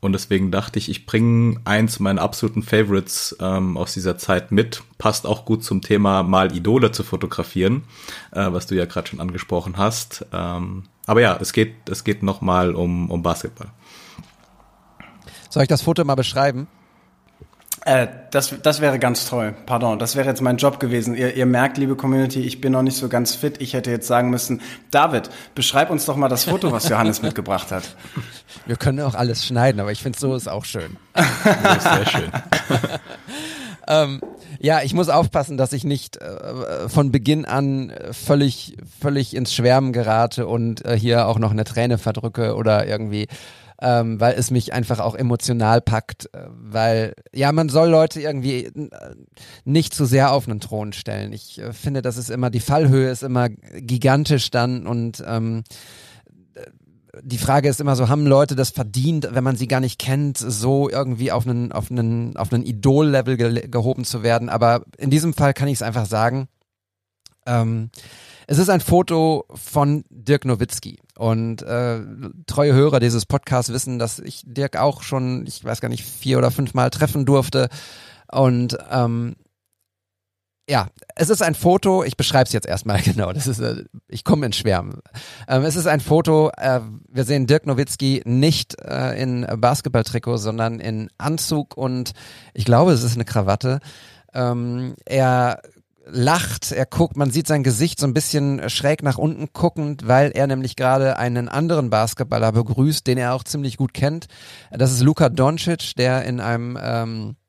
[0.00, 4.82] Und deswegen dachte ich, ich bringe eins meiner absoluten Favorites ähm, aus dieser Zeit mit.
[4.98, 7.84] Passt auch gut zum Thema mal Idole zu fotografieren,
[8.32, 10.26] äh, was du ja gerade schon angesprochen hast.
[10.32, 13.68] Ähm, aber ja, es geht, es geht nochmal um, um Basketball.
[15.48, 16.68] Soll ich das Foto mal beschreiben?
[17.86, 19.54] Äh, das, das wäre ganz toll.
[19.64, 21.14] Pardon, das wäre jetzt mein Job gewesen.
[21.14, 23.60] Ihr, ihr merkt, liebe Community, ich bin noch nicht so ganz fit.
[23.60, 27.70] Ich hätte jetzt sagen müssen, David, beschreib uns doch mal das Foto, was Johannes mitgebracht
[27.70, 27.94] hat.
[28.66, 30.96] Wir können auch alles schneiden, aber ich finde so ist auch schön.
[31.62, 32.32] Das ist sehr schön.
[33.86, 34.20] ähm,
[34.60, 39.92] ja, ich muss aufpassen, dass ich nicht äh, von Beginn an völlig, völlig ins Schwärmen
[39.92, 43.26] gerate und äh, hier auch noch eine Träne verdrücke oder irgendwie
[43.80, 48.64] ähm, weil es mich einfach auch emotional packt, äh, weil ja, man soll Leute irgendwie
[48.64, 48.90] äh,
[49.64, 51.32] nicht zu sehr auf einen Thron stellen.
[51.32, 55.64] Ich äh, finde, das ist immer, die Fallhöhe ist immer gigantisch dann und ähm,
[57.22, 60.38] die Frage ist immer so, haben Leute das verdient, wenn man sie gar nicht kennt,
[60.38, 64.48] so irgendwie auf einen, auf einen, auf einen Idol-Level ge gehoben zu werden?
[64.48, 66.48] Aber in diesem Fall kann ich es einfach sagen.
[67.46, 67.90] Ähm,
[68.46, 71.00] es ist ein Foto von Dirk Nowitzki.
[71.16, 72.00] Und äh,
[72.46, 76.38] treue Hörer dieses Podcasts wissen, dass ich Dirk auch schon, ich weiß gar nicht, vier
[76.38, 77.68] oder fünf Mal treffen durfte.
[78.30, 79.36] Und ähm,
[80.68, 84.24] ja, es ist ein Foto, ich beschreibe es jetzt erstmal genau, das ist, äh, ich
[84.24, 85.00] komme in Schwärmen.
[85.48, 90.80] Ähm, es ist ein Foto, äh, wir sehen Dirk Nowitzki nicht äh, in Basketballtrikot, sondern
[90.80, 92.12] in Anzug und
[92.54, 93.80] ich glaube, es ist eine Krawatte.
[94.34, 95.60] Ähm, er
[96.08, 100.30] lacht, er guckt, man sieht sein Gesicht so ein bisschen schräg nach unten guckend, weil
[100.30, 104.26] er nämlich gerade einen anderen Basketballer begrüßt, den er auch ziemlich gut kennt.
[104.70, 107.45] Das ist Luka Doncic, der in einem ähm, äh,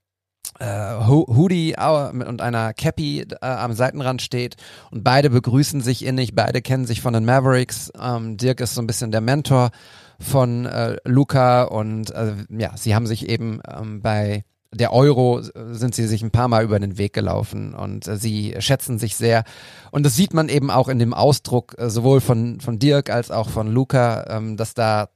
[0.65, 4.55] Hoodie und einer Cappy äh, am Seitenrand steht
[4.91, 7.91] und beide begrüßen sich innig, beide kennen sich von den Mavericks.
[8.01, 9.71] Ähm, Dirk ist so ein bisschen der Mentor
[10.19, 14.43] von äh, Luca und äh, ja, sie haben sich eben ähm, bei
[14.73, 18.55] der Euro sind sie sich ein paar Mal über den Weg gelaufen und äh, sie
[18.59, 19.43] schätzen sich sehr.
[19.91, 23.31] Und das sieht man eben auch in dem Ausdruck äh, sowohl von, von Dirk als
[23.31, 25.09] auch von Luca, ähm, dass da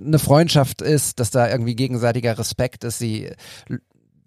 [0.00, 2.98] eine Freundschaft ist, dass da irgendwie gegenseitiger Respekt ist.
[2.98, 3.30] Sie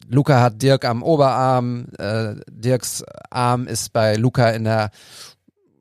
[0.10, 4.92] Luca hat Dirk am Oberarm, äh, Dirks Arm ist bei Luca in der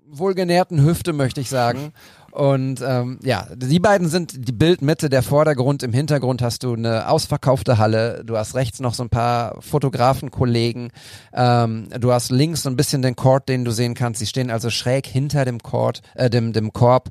[0.08, 1.92] wohlgenährten Hüfte, möchte ich sagen.
[2.36, 5.82] Und ähm, ja, die beiden sind die Bildmitte, der Vordergrund.
[5.82, 8.24] Im Hintergrund hast du eine ausverkaufte Halle.
[8.26, 10.92] Du hast rechts noch so ein paar Fotografenkollegen.
[11.32, 14.20] Ähm, du hast links so ein bisschen den Court, den du sehen kannst.
[14.20, 17.08] Sie stehen also schräg hinter dem Court, äh, dem, dem Korb.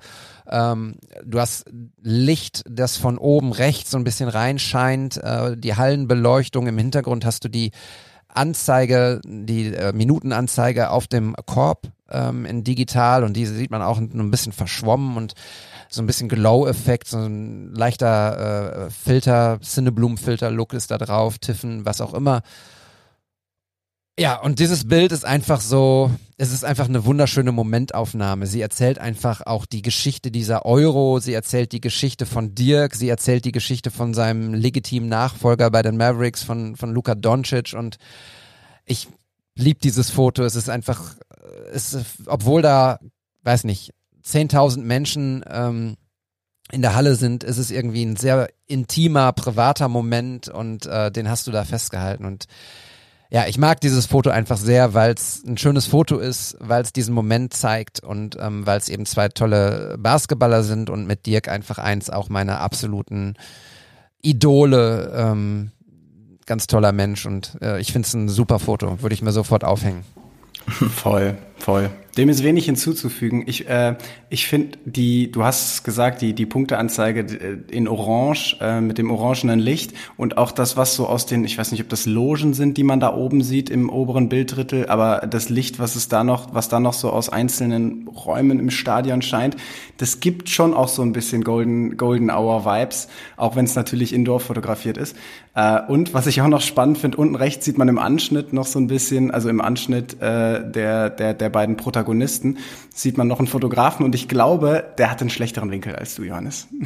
[0.47, 1.65] Ähm, du hast
[2.03, 5.17] Licht, das von oben rechts so ein bisschen reinscheint.
[5.17, 6.67] Äh, die Hallenbeleuchtung.
[6.67, 7.71] Im Hintergrund hast du die
[8.27, 13.97] Anzeige, die äh, Minutenanzeige auf dem Korb ähm, in digital und diese sieht man auch
[13.97, 15.33] ein bisschen verschwommen und
[15.89, 22.01] so ein bisschen Glow-Effekt, so ein leichter äh, Filter, Cinneblumen-Filter-Look ist da drauf, Tiffen, was
[22.01, 22.41] auch immer.
[24.17, 28.47] Ja, und dieses Bild ist einfach so, es ist einfach eine wunderschöne Momentaufnahme.
[28.47, 33.09] Sie erzählt einfach auch die Geschichte dieser Euro, sie erzählt die Geschichte von Dirk, sie
[33.09, 37.97] erzählt die Geschichte von seinem legitimen Nachfolger bei den Mavericks, von, von Luka Doncic und
[38.85, 39.09] ich
[39.55, 40.43] liebe dieses Foto.
[40.43, 41.15] Es ist einfach,
[41.73, 42.99] es, obwohl da,
[43.43, 45.95] weiß nicht, 10.000 Menschen ähm,
[46.71, 51.29] in der Halle sind, ist es irgendwie ein sehr intimer, privater Moment und äh, den
[51.29, 52.45] hast du da festgehalten und
[53.31, 56.93] ja, ich mag dieses Foto einfach sehr, weil es ein schönes Foto ist, weil es
[56.93, 61.49] diesen Moment zeigt und ähm, weil es eben zwei tolle Basketballer sind und mit Dirk
[61.49, 63.33] einfach eins auch meiner absoluten
[64.21, 65.11] Idole.
[65.15, 65.71] Ähm,
[66.45, 69.63] ganz toller Mensch und äh, ich finde es ein super Foto, würde ich mir sofort
[69.63, 70.05] aufhängen.
[70.67, 71.89] Voll, voll.
[72.17, 73.43] Dem ist wenig hinzuzufügen.
[73.45, 73.95] Ich, äh,
[74.29, 79.11] ich finde die, du hast gesagt, die, die Punkteanzeige äh, in Orange äh, mit dem
[79.11, 82.53] orangenen Licht und auch das, was so aus den, ich weiß nicht, ob das Logen
[82.53, 86.23] sind, die man da oben sieht im oberen Bilddrittel, aber das Licht, was es da
[86.23, 89.57] noch, was da noch so aus einzelnen Räumen im Stadion scheint,
[89.97, 94.13] das gibt schon auch so ein bisschen Golden, Golden Hour Vibes, auch wenn es natürlich
[94.13, 95.17] indoor fotografiert ist.
[95.53, 98.65] Äh, und was ich auch noch spannend finde, unten rechts sieht man im Anschnitt noch
[98.65, 102.04] so ein bisschen, also im Anschnitt äh, der, der, der beiden Protagonisten,
[102.93, 106.23] sieht man noch einen Fotografen und ich glaube, der hat einen schlechteren Winkel als du,
[106.23, 106.67] Johannes.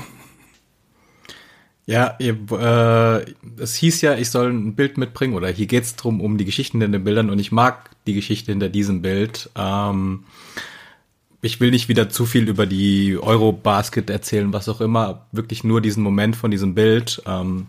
[1.86, 3.26] Ja, ihr, äh,
[3.60, 6.80] es hieß ja, ich soll ein Bild mitbringen oder hier geht's drum um die Geschichten
[6.82, 9.50] in den Bildern und ich mag die Geschichte hinter diesem Bild.
[9.56, 10.26] Ähm,
[11.42, 15.82] ich will nicht wieder zu viel über die Eurobasket erzählen, was auch immer, wirklich nur
[15.82, 17.24] diesen Moment von diesem Bild.
[17.26, 17.66] Ähm,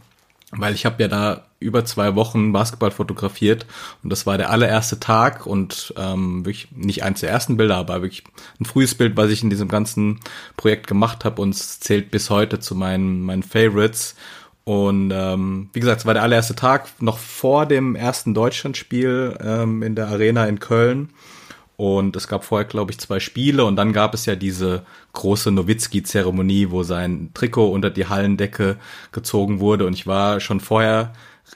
[0.50, 3.66] weil ich habe ja da über zwei Wochen Basketball fotografiert
[4.02, 8.02] und das war der allererste Tag und ähm, wirklich nicht eins der ersten Bilder, aber
[8.02, 8.24] wirklich
[8.58, 10.20] ein frühes Bild, was ich in diesem ganzen
[10.56, 14.16] Projekt gemacht habe und es zählt bis heute zu meinen meinen Favorites.
[14.64, 19.82] Und ähm, wie gesagt, es war der allererste Tag, noch vor dem ersten Deutschlandspiel ähm,
[19.82, 21.10] in der Arena in Köln.
[21.81, 24.83] Und es gab vorher, glaube ich, zwei Spiele und dann gab es ja diese
[25.14, 28.77] große Nowitzki-Zeremonie, wo sein Trikot unter die Hallendecke
[29.12, 29.87] gezogen wurde.
[29.87, 31.14] Und ich war schon vorher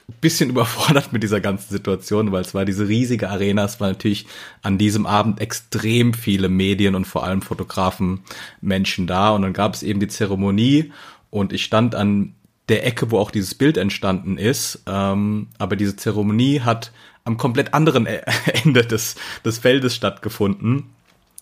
[0.09, 3.65] ein bisschen überfordert mit dieser ganzen Situation, weil es war diese riesige Arena.
[3.65, 4.25] Es war natürlich
[4.63, 8.21] an diesem Abend extrem viele Medien und vor allem Fotografen
[8.61, 9.29] Menschen da.
[9.29, 10.91] Und dann gab es eben die Zeremonie
[11.29, 12.33] und ich stand an
[12.67, 14.81] der Ecke, wo auch dieses Bild entstanden ist.
[14.87, 16.91] Ähm, aber diese Zeremonie hat
[17.25, 18.05] am komplett anderen
[18.63, 20.91] Ende des, des Feldes stattgefunden.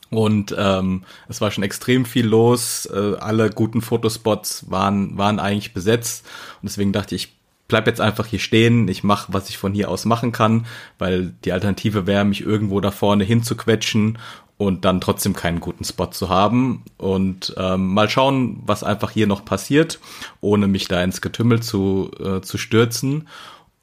[0.09, 2.85] Und ähm, es war schon extrem viel los.
[2.85, 6.25] Äh, alle guten Fotospots waren, waren eigentlich besetzt.
[6.61, 7.35] Und deswegen dachte ich,
[7.67, 8.87] bleib jetzt einfach hier stehen.
[8.87, 10.67] Ich mache, was ich von hier aus machen kann,
[10.99, 14.19] weil die Alternative wäre, mich irgendwo da vorne hinzuquetschen
[14.57, 16.83] und dann trotzdem keinen guten Spot zu haben.
[16.97, 19.99] Und ähm, mal schauen, was einfach hier noch passiert,
[20.41, 23.27] ohne mich da ins Getümmel zu, äh, zu stürzen.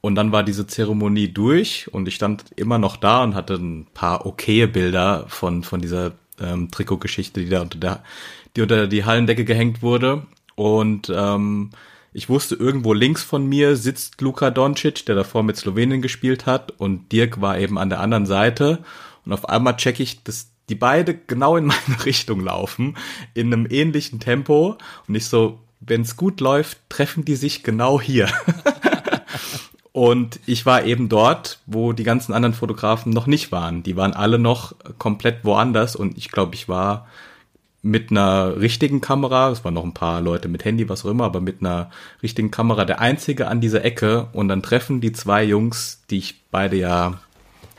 [0.00, 3.86] Und dann war diese Zeremonie durch und ich stand immer noch da und hatte ein
[3.92, 8.02] paar okaye Bilder von, von dieser ähm, Trikotgeschichte, die da unter der,
[8.56, 10.26] die unter die Hallendecke gehängt wurde.
[10.54, 11.70] Und ähm,
[12.12, 16.72] ich wusste, irgendwo links von mir sitzt Luka Doncic, der davor mit Slowenien gespielt hat,
[16.72, 18.80] und Dirk war eben an der anderen Seite.
[19.24, 22.96] Und auf einmal checke ich, dass die beide genau in meine Richtung laufen,
[23.34, 24.78] in einem ähnlichen Tempo.
[25.06, 28.28] Und ich so, wenn es gut läuft, treffen die sich genau hier.
[29.92, 33.82] Und ich war eben dort, wo die ganzen anderen Fotografen noch nicht waren.
[33.82, 37.06] Die waren alle noch komplett woanders und ich glaube, ich war
[37.82, 41.24] mit einer richtigen Kamera, es waren noch ein paar Leute mit Handy, was auch immer,
[41.24, 41.90] aber mit einer
[42.22, 46.42] richtigen Kamera der einzige an dieser Ecke und dann treffen die zwei Jungs, die ich
[46.50, 47.20] beide ja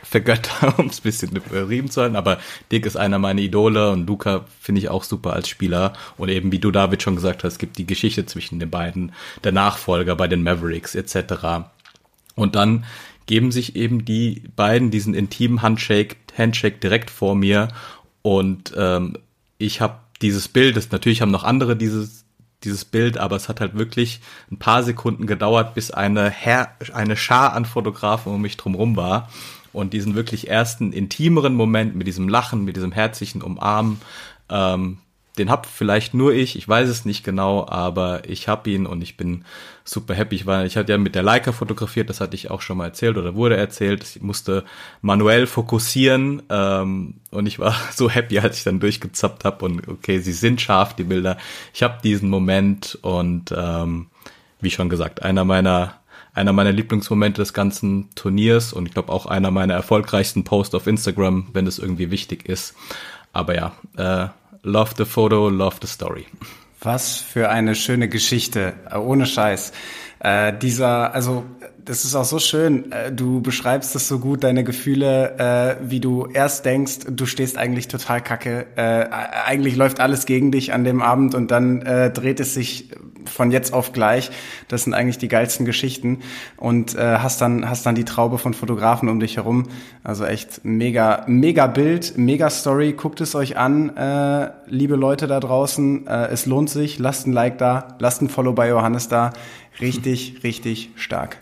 [0.04, 2.40] vergötter, um es ein bisschen überrieben zu halten, aber
[2.72, 6.52] Dick ist einer meiner Idole und Luca finde ich auch super als Spieler und eben
[6.52, 9.12] wie du David schon gesagt hast, gibt die Geschichte zwischen den beiden,
[9.44, 11.70] der Nachfolger bei den Mavericks etc.
[12.36, 12.86] Und dann
[13.26, 17.70] geben sich eben die beiden diesen intimen Handshake, Handshake direkt vor mir.
[18.22, 19.18] Und ähm,
[19.58, 22.22] ich habe dieses Bild, das natürlich haben noch andere dieses
[22.64, 24.20] dieses Bild, aber es hat halt wirklich
[24.52, 29.30] ein paar Sekunden gedauert, bis eine Her eine Schar an Fotografen um mich drumherum war.
[29.74, 34.02] Und diesen wirklich ersten intimeren Moment mit diesem Lachen, mit diesem herzlichen Umarmen,
[34.50, 34.98] ähm,
[35.42, 39.02] den hab vielleicht nur ich, ich weiß es nicht genau, aber ich hab ihn und
[39.02, 39.44] ich bin
[39.84, 42.78] super happy, weil ich hatte ja mit der Leica fotografiert, das hatte ich auch schon
[42.78, 44.04] mal erzählt oder wurde erzählt.
[44.04, 44.64] Ich musste
[45.02, 50.20] manuell fokussieren ähm, und ich war so happy, als ich dann durchgezappt habe und okay,
[50.20, 51.38] sie sind scharf, die Bilder.
[51.74, 54.08] Ich habe diesen Moment und ähm,
[54.60, 55.96] wie schon gesagt, einer meiner
[56.34, 60.88] einer meiner Lieblingsmomente des ganzen Turniers und ich glaube auch einer meiner erfolgreichsten Posts auf
[60.88, 62.76] Instagram, wenn es irgendwie wichtig ist.
[63.34, 64.30] Aber ja, äh,
[64.64, 66.26] love the photo, love the story.
[66.82, 69.72] Was für eine schöne Geschichte, ohne Scheiß.
[70.20, 71.46] Äh, dieser, also
[71.86, 72.92] das ist auch so schön.
[72.92, 77.58] Äh, du beschreibst es so gut, deine Gefühle, äh, wie du erst denkst, du stehst
[77.58, 78.68] eigentlich total kacke.
[78.76, 79.08] Äh,
[79.46, 82.90] eigentlich läuft alles gegen dich an dem Abend und dann äh, dreht es sich
[83.26, 84.32] von jetzt auf gleich.
[84.68, 86.20] Das sind eigentlich die geilsten Geschichten.
[86.58, 89.68] Und äh, hast dann hast dann die Traube von Fotografen um dich herum.
[90.04, 92.94] Also echt mega, mega Bild, mega Story.
[92.94, 96.08] Guckt es euch an, äh, liebe Leute da draußen.
[96.08, 97.00] Es lohnt sich.
[97.00, 99.34] Lasst ein Like da, lasst ein Follow bei Johannes da.
[99.80, 101.38] Richtig, richtig stark.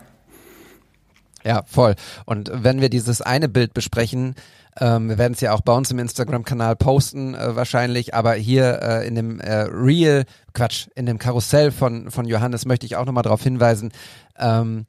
[1.44, 1.94] Ja, voll.
[2.26, 4.34] Und wenn wir dieses eine Bild besprechen,
[4.78, 8.80] ähm, wir werden es ja auch bei uns im Instagram-Kanal posten äh, wahrscheinlich, aber hier
[8.82, 13.06] äh, in dem äh, Real, Quatsch, in dem Karussell von, von Johannes möchte ich auch
[13.06, 13.92] nochmal darauf hinweisen,
[14.38, 14.86] ähm,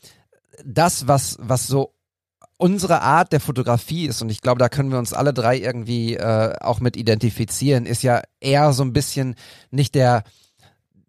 [0.65, 1.93] das, was, was so
[2.57, 6.15] unsere Art der Fotografie ist, und ich glaube, da können wir uns alle drei irgendwie
[6.15, 9.35] äh, auch mit identifizieren, ist ja eher so ein bisschen
[9.71, 10.23] nicht der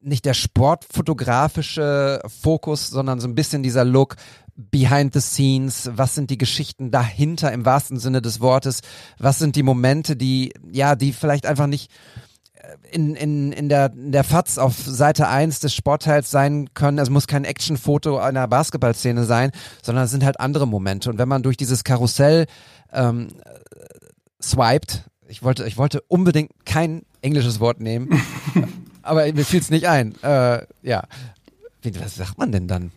[0.04, 4.16] nicht der sportfotografische Fokus, sondern so ein bisschen dieser Look
[4.56, 8.80] behind the scenes, was sind die Geschichten dahinter im wahrsten Sinne des Wortes,
[9.18, 11.90] was sind die Momente, die, ja, die vielleicht einfach nicht
[12.54, 16.98] äh, in, in, in, der, in der FATS auf Seite 1 des Sportteils sein können.
[16.98, 21.08] Es muss kein Actionfoto einer Basketballszene sein, sondern es sind halt andere Momente.
[21.10, 22.46] Und wenn man durch dieses Karussell
[22.92, 23.28] ähm,
[24.42, 28.22] swiped, ich wollte, ich wollte unbedingt kein englisches Wort nehmen,
[29.02, 30.14] aber mir fiel es nicht ein.
[30.22, 31.04] Äh, ja.
[31.80, 32.92] Wie, was sagt man denn dann?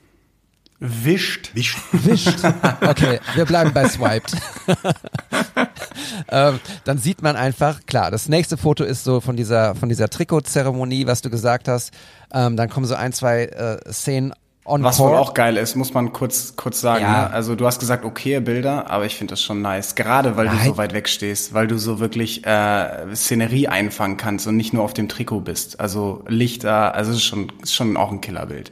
[0.80, 1.52] Wischt.
[1.54, 1.80] Wischt.
[1.92, 2.44] Wischt.
[2.82, 4.36] Okay, wir bleiben bei swiped.
[6.30, 10.10] ähm, dann sieht man einfach, klar, das nächste Foto ist so von dieser, von dieser
[10.10, 11.92] Trikotzeremonie, was du gesagt hast.
[12.34, 14.34] Ähm, dann kommen so ein, zwei äh, Szenen
[14.66, 15.12] on Was court.
[15.12, 17.04] wohl auch geil ist, muss man kurz, kurz sagen.
[17.04, 17.28] Ja.
[17.28, 17.32] Ne?
[17.32, 19.96] Also du hast gesagt, okay Bilder, aber ich finde das schon nice.
[19.96, 20.66] Gerade weil du Nein.
[20.66, 24.84] so weit weg stehst, weil du so wirklich äh, Szenerie einfangen kannst und nicht nur
[24.84, 25.80] auf dem Trikot bist.
[25.80, 28.72] Also Lichter, also es ist schon, ist schon auch ein Killerbild.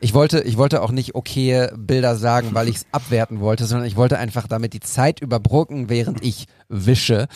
[0.00, 3.86] Ich wollte, ich wollte auch nicht okay Bilder sagen, weil ich es abwerten wollte, sondern
[3.86, 7.26] ich wollte einfach damit die Zeit überbrücken, während ich wische,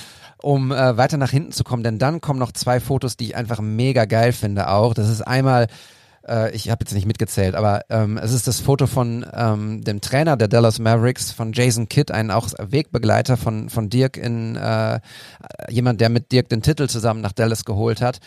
[0.40, 1.82] um äh, weiter nach hinten zu kommen.
[1.82, 4.94] Denn dann kommen noch zwei Fotos, die ich einfach mega geil finde auch.
[4.94, 5.66] Das ist einmal,
[6.26, 10.00] äh, ich habe jetzt nicht mitgezählt, aber ähm, es ist das Foto von ähm, dem
[10.00, 15.00] Trainer der Dallas Mavericks, von Jason Kidd, einen auch Wegbegleiter von, von Dirk in äh,
[15.68, 18.20] jemand, der mit Dirk den Titel zusammen nach Dallas geholt hat.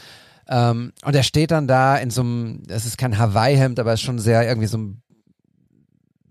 [0.48, 4.02] Ähm, und er steht dann da in so einem, es ist kein Hawaii-Hemd, aber es
[4.02, 5.02] ist schon sehr irgendwie so ein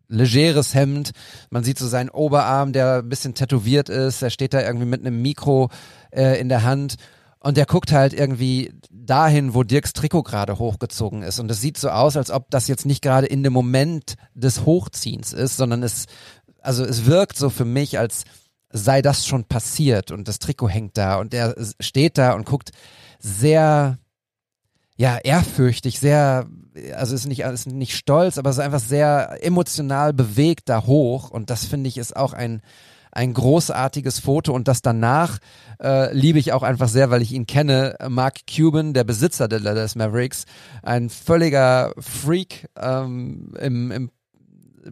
[0.09, 1.13] legeres Hemd.
[1.51, 4.23] Man sieht so seinen Oberarm, der ein bisschen tätowiert ist.
[4.23, 5.71] Er steht da irgendwie mit einem Mikro
[6.11, 6.97] äh, in der Hand.
[7.41, 11.39] Und der guckt halt irgendwie dahin, wo Dirks Trikot gerade hochgezogen ist.
[11.39, 14.65] Und es sieht so aus, als ob das jetzt nicht gerade in dem Moment des
[14.65, 16.07] Hochziehens ist, sondern es,
[16.63, 18.25] also es wirkt so für mich, als
[18.71, 22.71] sei das schon passiert und das Trikot hängt da und er steht da und guckt
[23.21, 23.99] sehr,
[24.97, 26.47] ja, ehrfürchtig, sehr,
[26.95, 31.51] also ist nicht, ist nicht stolz, aber ist einfach sehr emotional bewegt da hoch und
[31.51, 32.63] das finde ich ist auch ein,
[33.11, 35.39] ein großartiges Foto und das danach
[35.83, 37.97] äh, liebe ich auch einfach sehr, weil ich ihn kenne.
[38.09, 40.45] Mark Cuban, der Besitzer der Dallas Mavericks,
[40.83, 44.11] ein völliger Freak ähm, im, im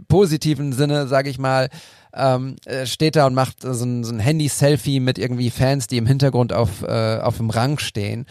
[0.09, 1.69] positiven Sinne, sage ich mal,
[2.15, 5.97] ähm, äh, steht da und macht so ein, so ein Handy-Selfie mit irgendwie Fans, die
[5.97, 8.27] im Hintergrund auf, äh, auf dem Rang stehen.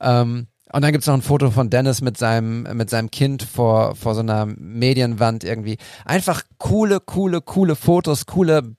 [0.00, 3.94] Ähm, und dann gibt's noch ein Foto von Dennis mit seinem, mit seinem Kind vor,
[3.94, 5.78] vor so einer Medienwand irgendwie.
[6.04, 8.74] Einfach coole, coole, coole Fotos, coole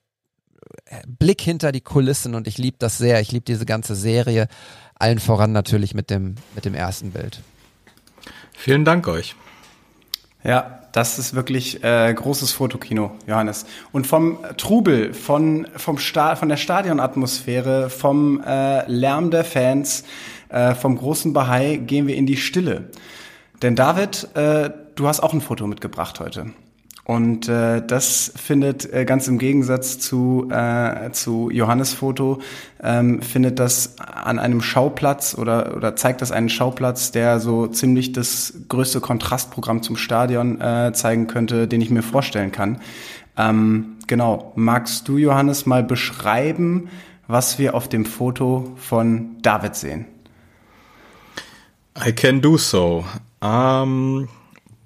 [1.06, 3.22] Blick hinter die Kulissen und ich liebe das sehr.
[3.22, 4.48] Ich liebe diese ganze Serie.
[4.94, 7.40] Allen voran natürlich mit dem, mit dem ersten Bild.
[8.52, 9.34] Vielen Dank euch.
[10.44, 13.66] Ja, das ist wirklich äh, großes Fotokino, Johannes.
[13.92, 20.04] Und vom Trubel, von, vom Sta von der Stadionatmosphäre, vom äh, Lärm der Fans,
[20.48, 22.90] äh, vom großen Bahai gehen wir in die Stille.
[23.62, 26.52] Denn David, äh, du hast auch ein Foto mitgebracht heute.
[27.06, 32.40] Und äh, das findet äh, ganz im Gegensatz zu, äh, zu Johannes Foto,
[32.82, 38.12] ähm, findet das an einem Schauplatz oder, oder zeigt das einen Schauplatz, der so ziemlich
[38.12, 42.80] das größte Kontrastprogramm zum Stadion äh, zeigen könnte, den ich mir vorstellen kann.
[43.36, 46.88] Ähm, genau, magst du, Johannes, mal beschreiben,
[47.28, 50.06] was wir auf dem Foto von David sehen?
[52.04, 53.04] I can do so.
[53.40, 54.28] Ähm,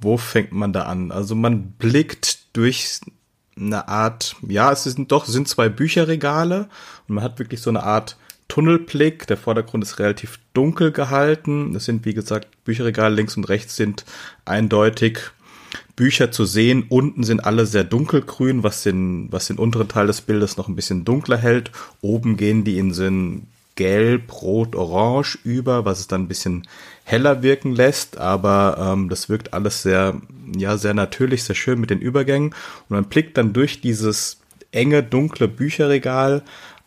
[0.00, 1.12] wo fängt man da an?
[1.12, 3.00] Also man blickt durch
[3.56, 6.68] eine Art, ja, es sind doch, sind zwei Bücherregale
[7.08, 8.16] und man hat wirklich so eine Art
[8.48, 9.26] Tunnelblick.
[9.26, 11.74] Der Vordergrund ist relativ dunkel gehalten.
[11.74, 14.04] Es sind, wie gesagt, Bücherregale links und rechts sind
[14.44, 15.20] eindeutig
[15.96, 16.86] Bücher zu sehen.
[16.88, 20.76] Unten sind alle sehr dunkelgrün, was den, was den unteren Teil des Bildes noch ein
[20.76, 21.70] bisschen dunkler hält.
[22.00, 23.08] Oben gehen die in so
[23.80, 26.68] gelb, rot, orange über, was es dann ein bisschen
[27.04, 30.20] heller wirken lässt, aber ähm, das wirkt alles sehr,
[30.54, 32.50] ja, sehr natürlich, sehr schön mit den Übergängen.
[32.50, 36.42] Und man blickt dann durch dieses enge, dunkle Bücherregal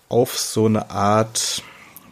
[0.08, 1.64] auf so eine Art,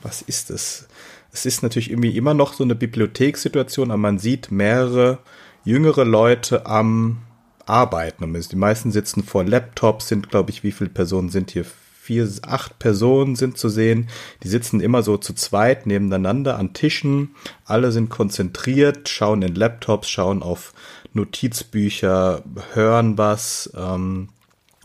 [0.02, 0.88] was ist es?
[1.32, 5.20] Es ist natürlich irgendwie immer noch so eine Bibliothekssituation, aber man sieht mehrere
[5.64, 7.20] jüngere Leute am
[7.68, 8.34] Arbeiten.
[8.34, 11.66] Die meisten sitzen vor Laptops, sind, glaube ich, wie viele Personen sind hier?
[12.12, 14.10] Vier, acht Personen sind zu sehen.
[14.44, 17.36] Die sitzen immer so zu zweit nebeneinander an Tischen.
[17.64, 20.74] Alle sind konzentriert, schauen in Laptops, schauen auf
[21.14, 23.72] Notizbücher, hören was.
[23.78, 24.28] Ähm,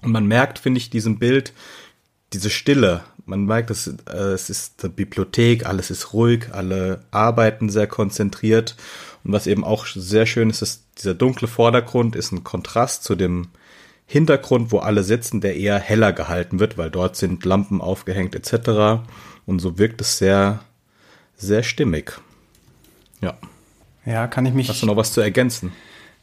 [0.02, 1.52] und man merkt, finde ich, diesem Bild
[2.32, 3.02] diese Stille.
[3.24, 8.76] Man merkt, dass, äh, es ist eine Bibliothek, alles ist ruhig, alle arbeiten sehr konzentriert.
[9.24, 13.16] Und was eben auch sehr schön ist, ist dieser dunkle Vordergrund ist ein Kontrast zu
[13.16, 13.48] dem
[14.06, 19.02] Hintergrund, wo alle sitzen, der eher heller gehalten wird, weil dort sind Lampen aufgehängt etc.
[19.44, 20.60] Und so wirkt es sehr,
[21.36, 22.12] sehr stimmig.
[23.20, 23.34] Ja.
[24.04, 24.68] Ja, kann ich mich.
[24.68, 25.72] Hast du noch was zu ergänzen?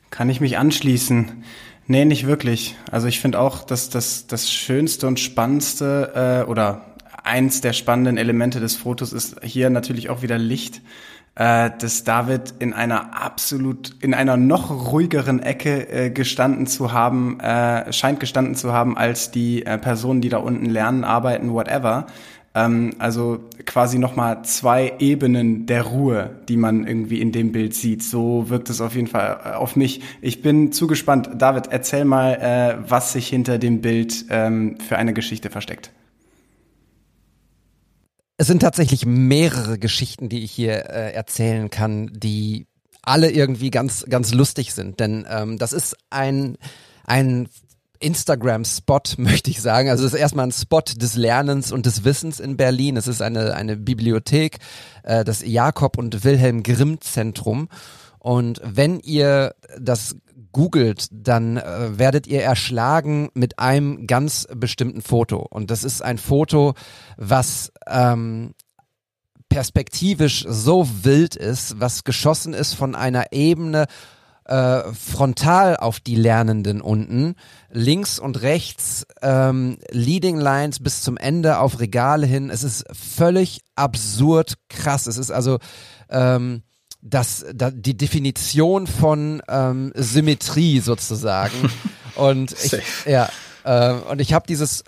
[0.09, 1.43] Kann ich mich anschließen?
[1.87, 2.75] Nee, nicht wirklich.
[2.89, 6.85] Also ich finde auch, dass das, das Schönste und Spannendste äh, oder
[7.23, 10.81] eins der spannenden Elemente des Fotos ist hier natürlich auch wieder Licht
[11.35, 17.39] äh, dass David in einer absolut, in einer noch ruhigeren Ecke äh, gestanden zu haben,
[17.39, 22.05] äh, scheint gestanden zu haben, als die äh, Personen, die da unten lernen, arbeiten, whatever.
[22.55, 28.03] Ähm, also quasi nochmal zwei Ebenen der Ruhe, die man irgendwie in dem Bild sieht.
[28.03, 30.01] So wirkt es auf jeden Fall äh, auf mich.
[30.21, 31.29] Ich bin zu gespannt.
[31.35, 35.91] David, erzähl mal, äh, was sich hinter dem Bild ähm, für eine Geschichte versteckt.
[38.43, 42.67] Es sind tatsächlich mehrere Geschichten, die ich hier äh, erzählen kann, die
[43.01, 44.99] alle irgendwie ganz, ganz lustig sind.
[44.99, 46.57] Denn ähm, das ist ein,
[47.05, 47.47] ein
[48.01, 49.89] Instagram-Spot, möchte ich sagen.
[49.89, 52.97] Also es ist erstmal ein Spot des Lernens und des Wissens in Berlin.
[52.97, 54.57] Es ist eine, eine Bibliothek,
[55.03, 57.69] äh, das Jakob und Wilhelm Grimm Zentrum.
[58.19, 60.17] Und wenn ihr das
[60.53, 65.45] googelt, dann äh, werdet ihr erschlagen mit einem ganz bestimmten Foto.
[65.49, 66.73] Und das ist ein Foto,
[67.17, 68.53] was ähm,
[69.49, 73.87] perspektivisch so wild ist, was geschossen ist von einer Ebene
[74.45, 77.35] äh, frontal auf die Lernenden unten,
[77.69, 82.49] links und rechts ähm, Leading Lines bis zum Ende auf Regale hin.
[82.49, 85.07] Es ist völlig absurd krass.
[85.07, 85.59] Es ist also
[86.09, 86.63] ähm,
[87.03, 91.69] das, da, die Definition von ähm, Symmetrie sozusagen.
[92.15, 92.75] und ich,
[93.05, 93.29] ja,
[93.65, 94.83] äh, und ich habe dieses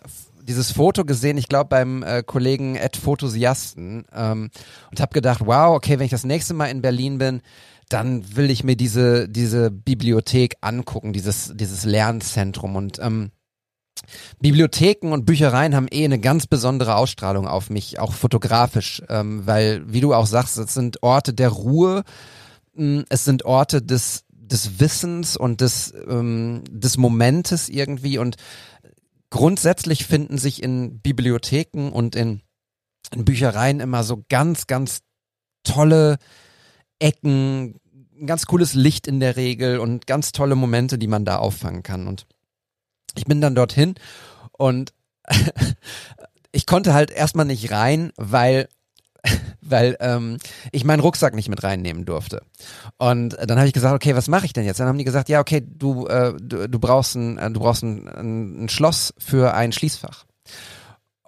[0.48, 4.52] dieses Foto gesehen, ich glaube beim äh, Kollegen Ed Photosiasten ähm,
[4.92, 7.42] und habe gedacht, wow, okay, wenn ich das nächste Mal in Berlin bin,
[7.90, 13.32] dann will ich mir diese diese Bibliothek angucken, dieses dieses Lernzentrum und ähm,
[14.40, 19.84] Bibliotheken und Büchereien haben eh eine ganz besondere Ausstrahlung auf mich, auch fotografisch, ähm, weil,
[19.92, 22.04] wie du auch sagst, es sind Orte der Ruhe,
[22.76, 28.36] hm, es sind Orte des, des Wissens und des, ähm, des Momentes irgendwie und
[29.30, 32.42] grundsätzlich finden sich in Bibliotheken und in,
[33.14, 35.00] in Büchereien immer so ganz, ganz
[35.64, 36.18] tolle
[37.00, 37.80] Ecken,
[38.18, 41.84] ein ganz cooles Licht in der Regel und ganz tolle Momente, die man da auffangen
[41.84, 42.26] kann und
[43.16, 43.96] ich bin dann dorthin
[44.52, 44.94] und
[46.52, 48.70] ich konnte halt erstmal nicht rein, weil
[49.62, 50.38] weil ähm,
[50.72, 52.42] ich meinen Rucksack nicht mit reinnehmen durfte.
[52.98, 54.80] Und dann habe ich gesagt, okay, was mache ich denn jetzt?
[54.80, 57.84] Dann haben die gesagt, ja, okay, du äh, du, du brauchst ein äh, du brauchst
[57.84, 60.26] ein, ein, ein Schloss für ein Schließfach.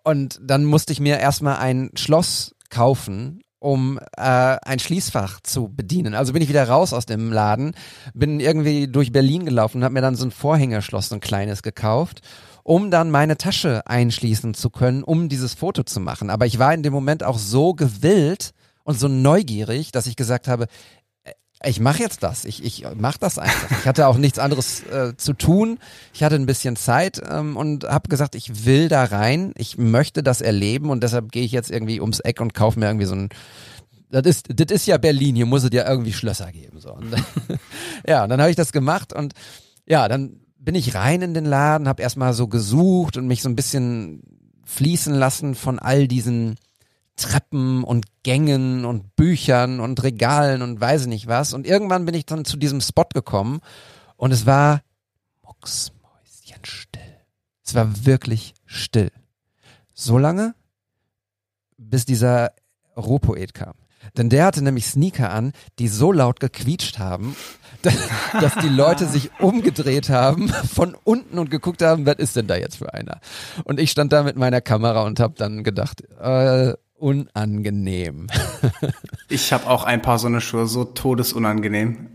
[0.04, 6.14] Und dann musste ich mir erstmal ein Schloss kaufen um äh, ein Schließfach zu bedienen.
[6.14, 7.74] Also bin ich wieder raus aus dem Laden,
[8.14, 11.64] bin irgendwie durch Berlin gelaufen und habe mir dann so ein Vorhängerschloss, so ein kleines
[11.64, 12.22] gekauft,
[12.64, 16.30] um dann meine Tasche einschließen zu können, um dieses Foto zu machen.
[16.30, 18.54] Aber ich war in dem Moment auch so gewillt
[18.84, 20.68] und so neugierig, dass ich gesagt habe,
[21.64, 22.46] ich mache jetzt das.
[22.46, 23.80] Ich, ich mache das einfach.
[23.80, 25.80] Ich hatte auch nichts anderes äh, zu tun.
[26.14, 29.54] Ich hatte ein bisschen Zeit ähm, und habe gesagt, ich will da rein.
[29.58, 32.86] Ich möchte das erleben und deshalb gehe ich jetzt irgendwie ums Eck und kaufe mir
[32.86, 33.30] irgendwie so ein.
[34.10, 35.36] Das ist, das ist ja Berlin.
[35.36, 36.80] Hier muss es ja irgendwie Schlösser geben.
[36.80, 36.94] So.
[36.94, 37.14] Und,
[38.08, 39.34] ja, dann habe ich das gemacht und
[39.88, 43.50] ja, dann bin ich rein in den Laden, habe erstmal so gesucht und mich so
[43.50, 44.22] ein bisschen
[44.66, 46.56] fließen lassen von all diesen
[47.18, 51.54] Treppen und Gängen und Büchern und Regalen und weiß nicht was.
[51.54, 53.60] Und irgendwann bin ich dann zu diesem Spot gekommen
[54.16, 54.82] und es war
[55.44, 57.02] mucksmäuschenstill.
[57.66, 59.12] Es war wirklich still.
[59.94, 60.56] So lange,
[61.78, 62.52] bis dieser
[62.96, 63.74] Rohpoet kam.
[64.16, 67.36] Denn der hatte nämlich Sneaker an, die so laut gequietscht haben,
[68.34, 72.56] dass die Leute sich umgedreht haben von unten und geguckt haben, was ist denn da
[72.56, 73.20] jetzt für einer?
[73.64, 78.28] Und ich stand da mit meiner Kamera und habe dann gedacht, äh, unangenehm.
[79.30, 82.10] ich habe auch ein paar so eine Schuhe, so todesunangenehm.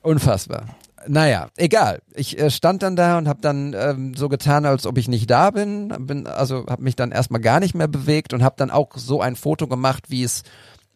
[0.00, 0.66] Unfassbar.
[1.06, 2.00] Naja, egal.
[2.14, 5.28] Ich äh, stand dann da und habe dann ähm, so getan, als ob ich nicht
[5.30, 5.88] da bin.
[6.06, 9.20] bin also habe mich dann erstmal gar nicht mehr bewegt und habe dann auch so
[9.20, 10.42] ein Foto gemacht, wie es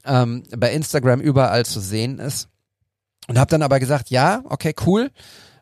[0.05, 2.49] ähm, bei Instagram überall zu sehen ist.
[3.29, 5.11] Und habe dann aber gesagt, ja, okay, cool.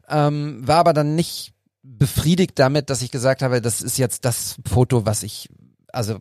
[0.09, 4.57] Ähm, war aber dann nicht befriedigt damit, dass ich gesagt habe, das ist jetzt das
[4.67, 5.49] Foto, was ich
[5.95, 6.19] also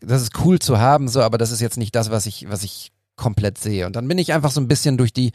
[0.00, 2.62] das ist cool zu haben, so, aber das ist jetzt nicht das, was ich, was
[2.62, 3.86] ich komplett sehe.
[3.86, 5.32] Und dann bin ich einfach so ein bisschen durch die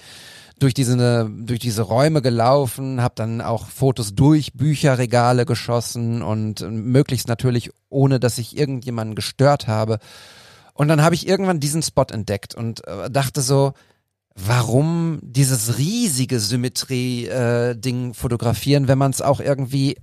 [0.58, 7.28] durch diese durch diese Räume gelaufen, habe dann auch Fotos durch Bücherregale geschossen und möglichst
[7.28, 10.00] natürlich ohne, dass ich irgendjemanden gestört habe.
[10.74, 13.74] Und dann habe ich irgendwann diesen Spot entdeckt und äh, dachte so,
[14.36, 19.96] warum dieses riesige Symmetrie-Ding äh, fotografieren, wenn man es auch irgendwie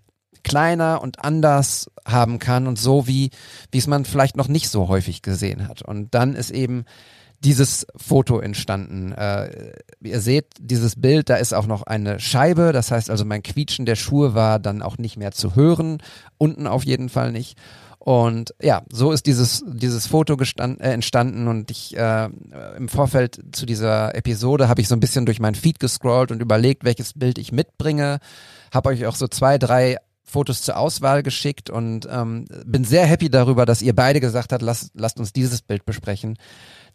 [0.42, 3.30] kleiner und anders haben kann und so wie,
[3.70, 5.82] wie es man vielleicht noch nicht so häufig gesehen hat.
[5.82, 6.84] Und dann ist eben
[7.44, 9.12] dieses Foto entstanden.
[9.12, 13.42] Äh, ihr seht dieses Bild, da ist auch noch eine Scheibe, das heißt also mein
[13.42, 15.98] Quietschen der Schuhe war dann auch nicht mehr zu hören,
[16.38, 17.58] unten auf jeden Fall nicht.
[17.98, 22.28] Und ja, so ist dieses, dieses Foto gestand, äh, entstanden und ich äh,
[22.76, 26.42] im Vorfeld zu dieser Episode habe ich so ein bisschen durch mein Feed gescrollt und
[26.42, 28.18] überlegt, welches Bild ich mitbringe.
[28.72, 33.28] Habe euch auch so zwei, drei Fotos zur Auswahl geschickt und ähm, bin sehr happy
[33.30, 36.38] darüber, dass ihr beide gesagt habt, lasst, lasst uns dieses Bild besprechen.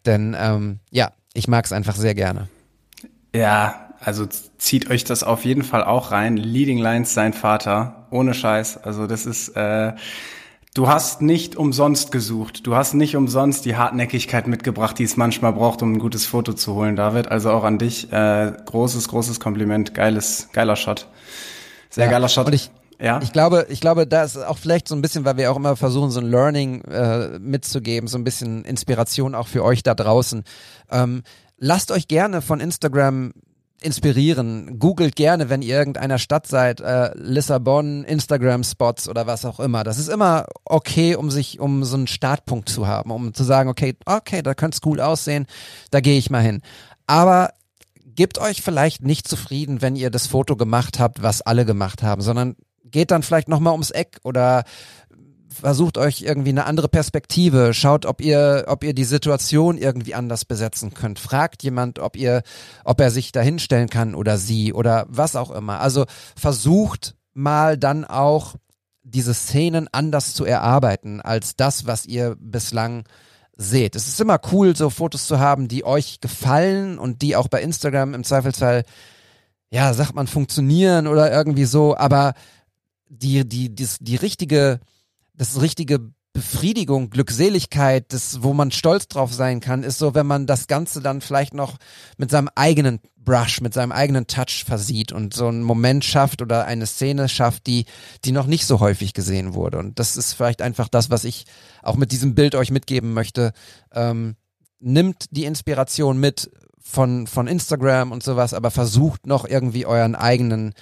[0.05, 2.47] Denn ähm, ja, ich mag es einfach sehr gerne.
[3.35, 4.25] Ja, also
[4.57, 6.37] zieht euch das auf jeden Fall auch rein.
[6.37, 8.77] Leading Lines sein Vater, ohne Scheiß.
[8.77, 9.93] Also das ist äh,
[10.73, 12.67] Du hast nicht umsonst gesucht.
[12.67, 16.53] Du hast nicht umsonst die Hartnäckigkeit mitgebracht, die es manchmal braucht, um ein gutes Foto
[16.53, 17.29] zu holen, David.
[17.29, 18.11] Also auch an dich.
[18.13, 19.95] Äh, großes, großes Kompliment.
[19.95, 21.07] Geiles, geiler Shot.
[21.89, 22.45] Sehr Ja, geiler Shot.
[22.45, 22.69] und ich-
[22.99, 23.19] ja.
[23.21, 25.75] Ich glaube, ich glaube, da ist auch vielleicht so ein bisschen, weil wir auch immer
[25.75, 30.43] versuchen, so ein Learning äh, mitzugeben, so ein bisschen Inspiration auch für euch da draußen.
[30.91, 31.23] Ähm,
[31.57, 33.33] lasst euch gerne von Instagram
[33.81, 34.79] inspirieren.
[34.79, 39.83] Googelt gerne, wenn ihr irgendeiner Stadt seid, äh, Lissabon, Instagram-Spots oder was auch immer.
[39.83, 43.69] Das ist immer okay, um sich, um so einen Startpunkt zu haben, um zu sagen,
[43.69, 45.45] okay, okay, da könnte es cool aussehen,
[45.91, 46.61] da gehe ich mal hin.
[47.05, 47.51] Aber
[48.03, 52.23] gebt euch vielleicht nicht zufrieden, wenn ihr das Foto gemacht habt, was alle gemacht haben,
[52.23, 52.55] sondern
[52.91, 54.63] geht dann vielleicht nochmal ums Eck oder
[55.49, 60.45] versucht euch irgendwie eine andere Perspektive, schaut, ob ihr, ob ihr die Situation irgendwie anders
[60.45, 61.19] besetzen könnt.
[61.19, 62.43] Fragt jemand, ob ihr,
[62.83, 65.79] ob er sich da hinstellen kann oder sie oder was auch immer.
[65.79, 68.55] Also versucht mal dann auch
[69.03, 73.05] diese Szenen anders zu erarbeiten als das, was ihr bislang
[73.55, 73.95] seht.
[73.95, 77.61] Es ist immer cool, so Fotos zu haben, die euch gefallen und die auch bei
[77.61, 78.83] Instagram im Zweifelsfall,
[79.71, 82.33] ja, sagt man, funktionieren oder irgendwie so, aber
[83.09, 84.79] die, die, die, die richtige,
[85.33, 90.45] das richtige Befriedigung, Glückseligkeit, das, wo man stolz drauf sein kann, ist so, wenn man
[90.45, 91.77] das Ganze dann vielleicht noch
[92.17, 96.65] mit seinem eigenen Brush, mit seinem eigenen Touch versieht und so einen Moment schafft oder
[96.65, 97.85] eine Szene schafft, die,
[98.23, 99.79] die noch nicht so häufig gesehen wurde.
[99.79, 101.45] Und das ist vielleicht einfach das, was ich
[101.81, 103.51] auch mit diesem Bild euch mitgeben möchte.
[103.91, 104.35] Ähm,
[104.79, 110.73] nimmt die Inspiration mit von, von Instagram und sowas, aber versucht noch irgendwie euren eigenen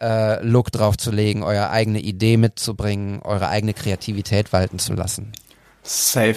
[0.00, 5.32] äh, Look draufzulegen, eure eigene Idee mitzubringen, eure eigene Kreativität walten zu lassen.
[5.82, 6.36] Safe.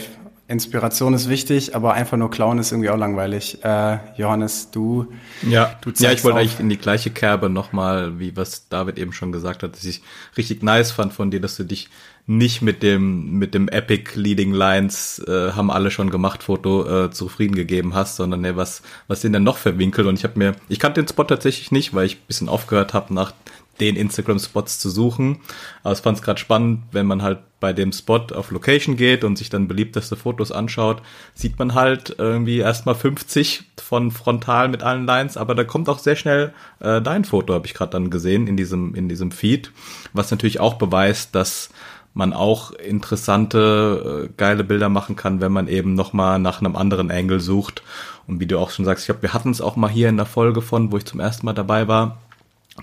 [0.49, 3.63] Inspiration ist wichtig, aber einfach nur klauen ist irgendwie auch langweilig.
[3.65, 5.11] Äh, Johannes, du.
[5.41, 6.39] Ja, Du ja zeigst ich wollte auf.
[6.39, 10.01] eigentlich in die gleiche Kerbe nochmal, wie was David eben schon gesagt hat, dass ich
[10.37, 11.89] richtig nice fand von dir, dass du dich
[12.27, 17.09] nicht mit dem mit dem Epic Leading Lines äh, haben alle schon gemacht Foto äh,
[17.09, 20.37] zufrieden gegeben hast, sondern ne, was was sind denn noch für Winkel und ich habe
[20.37, 23.31] mir ich kannte den Spot tatsächlich nicht, weil ich bisschen aufgehört habe nach
[23.79, 25.39] den Instagram Spots zu suchen,
[25.83, 29.23] aber ich fand es gerade spannend, wenn man halt bei dem Spot auf Location geht
[29.23, 31.01] und sich dann beliebteste Fotos anschaut,
[31.33, 35.99] sieht man halt irgendwie erstmal 50 von frontal mit allen Lines, aber da kommt auch
[35.99, 39.71] sehr schnell äh, dein Foto, habe ich gerade dann gesehen in diesem in diesem Feed,
[40.13, 41.69] was natürlich auch beweist, dass
[42.17, 47.11] man auch interessante, äh, geile Bilder machen kann, wenn man eben nochmal nach einem anderen
[47.11, 47.83] Angle sucht.
[48.25, 50.17] Und wie du auch schon sagst, ich glaube, wir hatten es auch mal hier in
[50.17, 52.17] der Folge von, wo ich zum ersten Mal dabei war,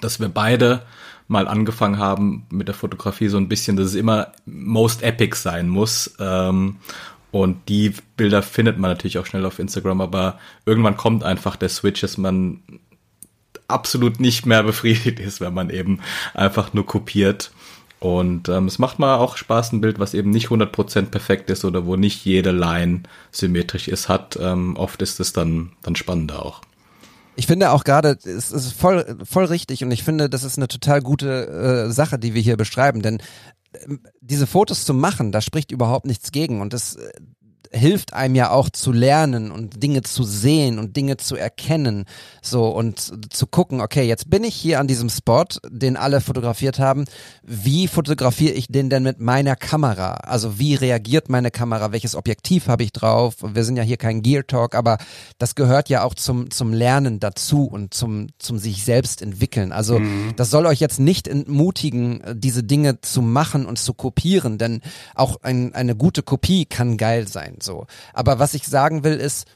[0.01, 0.82] dass wir beide
[1.26, 5.68] mal angefangen haben mit der Fotografie so ein bisschen, dass es immer most epic sein
[5.68, 6.14] muss.
[6.20, 6.76] Ähm,
[7.32, 11.68] und die Bilder findet man natürlich auch schnell auf Instagram, aber irgendwann kommt einfach der
[11.70, 12.61] Switch, dass man
[13.66, 16.01] absolut nicht mehr befriedigt ist, wenn man eben
[16.35, 17.51] einfach nur kopiert.
[18.05, 21.64] Und ähm, es macht mal auch Spaß, ein Bild, was eben nicht 100% perfekt ist
[21.64, 24.38] oder wo nicht jede Line symmetrisch ist, hat.
[24.38, 26.61] Ähm, oft ist es dann, dann spannender auch.
[27.34, 30.68] Ich finde auch gerade, es ist voll, voll richtig und ich finde, das ist eine
[30.68, 33.22] total gute äh, Sache, die wir hier beschreiben, denn
[33.86, 37.11] ähm, diese Fotos zu machen, da spricht überhaupt nichts gegen und das äh,
[37.75, 42.05] hilft einem ja auch zu lernen und Dinge zu sehen und Dinge zu erkennen,
[42.41, 46.79] so und zu gucken, okay, jetzt bin ich hier an diesem Spot, den alle fotografiert
[46.79, 47.05] haben.
[47.43, 50.14] Wie fotografiere ich den denn mit meiner Kamera?
[50.14, 51.93] Also wie reagiert meine Kamera?
[51.93, 53.37] Welches Objektiv habe ich drauf?
[53.43, 54.99] Wir sind ja hier kein Gear Talk, aber
[55.39, 59.72] das gehört ja auch zum zum Lernen dazu und zum zum sich selbst entwickeln.
[59.72, 60.01] Also
[60.37, 64.81] das soll euch jetzt nicht entmutigen, diese Dinge zu machen und zu kopieren, denn
[65.14, 67.57] auch ein, eine gute Kopie kann geil sein.
[67.65, 69.47] So, aber was ich sagen will ist,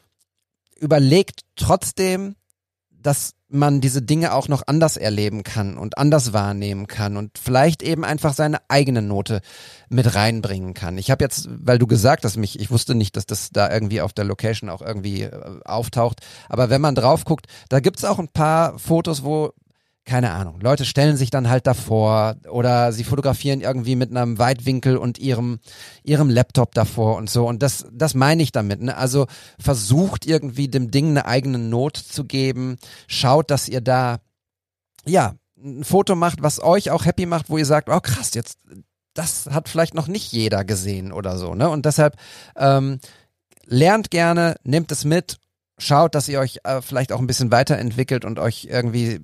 [0.76, 2.36] überlegt trotzdem,
[2.90, 7.82] dass man diese Dinge auch noch anders erleben kann und anders wahrnehmen kann und vielleicht
[7.82, 9.40] eben einfach seine eigene Note
[9.88, 10.98] mit reinbringen kann.
[10.98, 14.02] Ich habe jetzt, weil du gesagt hast, mich, ich wusste nicht, dass das da irgendwie
[14.02, 18.18] auf der Location auch irgendwie äh, auftaucht, aber wenn man drauf guckt, da gibt's auch
[18.18, 19.54] ein paar Fotos, wo
[20.08, 24.96] keine Ahnung, Leute stellen sich dann halt davor oder sie fotografieren irgendwie mit einem Weitwinkel
[24.96, 25.60] und ihrem,
[26.02, 27.46] ihrem Laptop davor und so.
[27.46, 28.80] Und das, das meine ich damit.
[28.80, 28.96] Ne?
[28.96, 29.26] Also
[29.60, 32.78] versucht irgendwie dem Ding eine eigene Not zu geben.
[33.06, 34.18] Schaut, dass ihr da,
[35.04, 38.58] ja, ein Foto macht, was euch auch happy macht, wo ihr sagt, oh krass, jetzt,
[39.12, 41.54] das hat vielleicht noch nicht jeder gesehen oder so.
[41.54, 41.68] Ne?
[41.68, 42.16] Und deshalb
[42.56, 42.98] ähm,
[43.66, 45.36] lernt gerne, nehmt es mit
[45.80, 49.20] schaut, dass ihr euch äh, vielleicht auch ein bisschen weiterentwickelt und euch irgendwie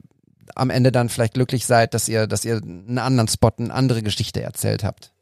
[0.54, 4.02] am Ende dann vielleicht glücklich seid, dass ihr, dass ihr einen anderen Spot, eine andere
[4.02, 5.14] Geschichte erzählt habt.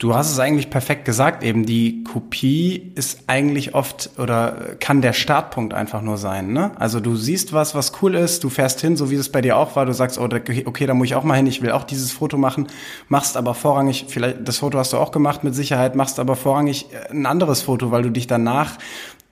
[0.00, 5.12] Du hast es eigentlich perfekt gesagt, eben die Kopie ist eigentlich oft oder kann der
[5.12, 6.54] Startpunkt einfach nur sein.
[6.54, 6.70] Ne?
[6.76, 9.58] Also du siehst was, was cool ist, du fährst hin, so wie es bei dir
[9.58, 11.84] auch war, du sagst, oh, okay, da muss ich auch mal hin, ich will auch
[11.84, 12.68] dieses Foto machen,
[13.08, 16.86] machst aber vorrangig, vielleicht das Foto hast du auch gemacht mit Sicherheit, machst aber vorrangig
[17.10, 18.78] ein anderes Foto, weil du dich danach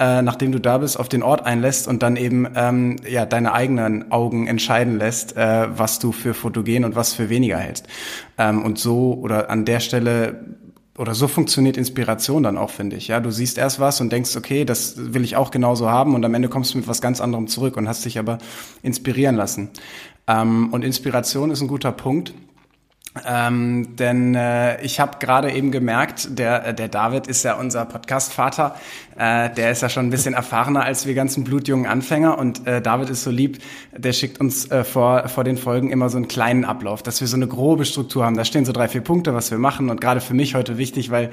[0.01, 3.53] äh, nachdem du da bist, auf den Ort einlässt und dann eben ähm, ja deine
[3.53, 7.87] eigenen Augen entscheiden lässt, äh, was du für fotogen und was für weniger hältst.
[8.39, 10.57] Ähm, und so oder an der Stelle
[10.99, 13.09] oder so funktioniert Inspiration dann auch, finde ich.
[13.09, 16.25] Ja, du siehst erst was und denkst, okay, das will ich auch genauso haben und
[16.25, 18.39] am Ende kommst du mit was ganz anderem zurück und hast dich aber
[18.83, 19.71] inspirieren lassen.
[20.27, 22.35] Ähm, und Inspiration ist ein guter Punkt.
[23.27, 28.77] Ähm, denn äh, ich habe gerade eben gemerkt, der, der David ist ja unser Podcast-Vater.
[29.17, 32.39] Äh, der ist ja schon ein bisschen erfahrener als wir ganzen blutjungen Anfänger.
[32.39, 33.59] Und äh, David ist so lieb,
[33.97, 37.29] der schickt uns äh, vor, vor den Folgen immer so einen kleinen Ablauf, dass wir
[37.29, 38.37] so eine grobe Struktur haben.
[38.37, 39.91] Da stehen so drei, vier Punkte, was wir machen.
[39.91, 41.31] Und gerade für mich heute wichtig, weil,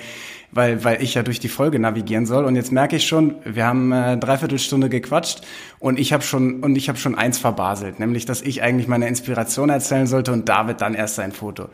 [0.55, 2.45] weil, weil ich ja durch die Folge navigieren soll.
[2.45, 5.41] Und jetzt merke ich schon, wir haben äh, dreiviertel Stunde gequatscht
[5.79, 9.07] und ich habe schon und ich habe schon eins verbaselt, nämlich dass ich eigentlich meine
[9.07, 11.65] Inspiration erzählen sollte und David dann erst sein Foto.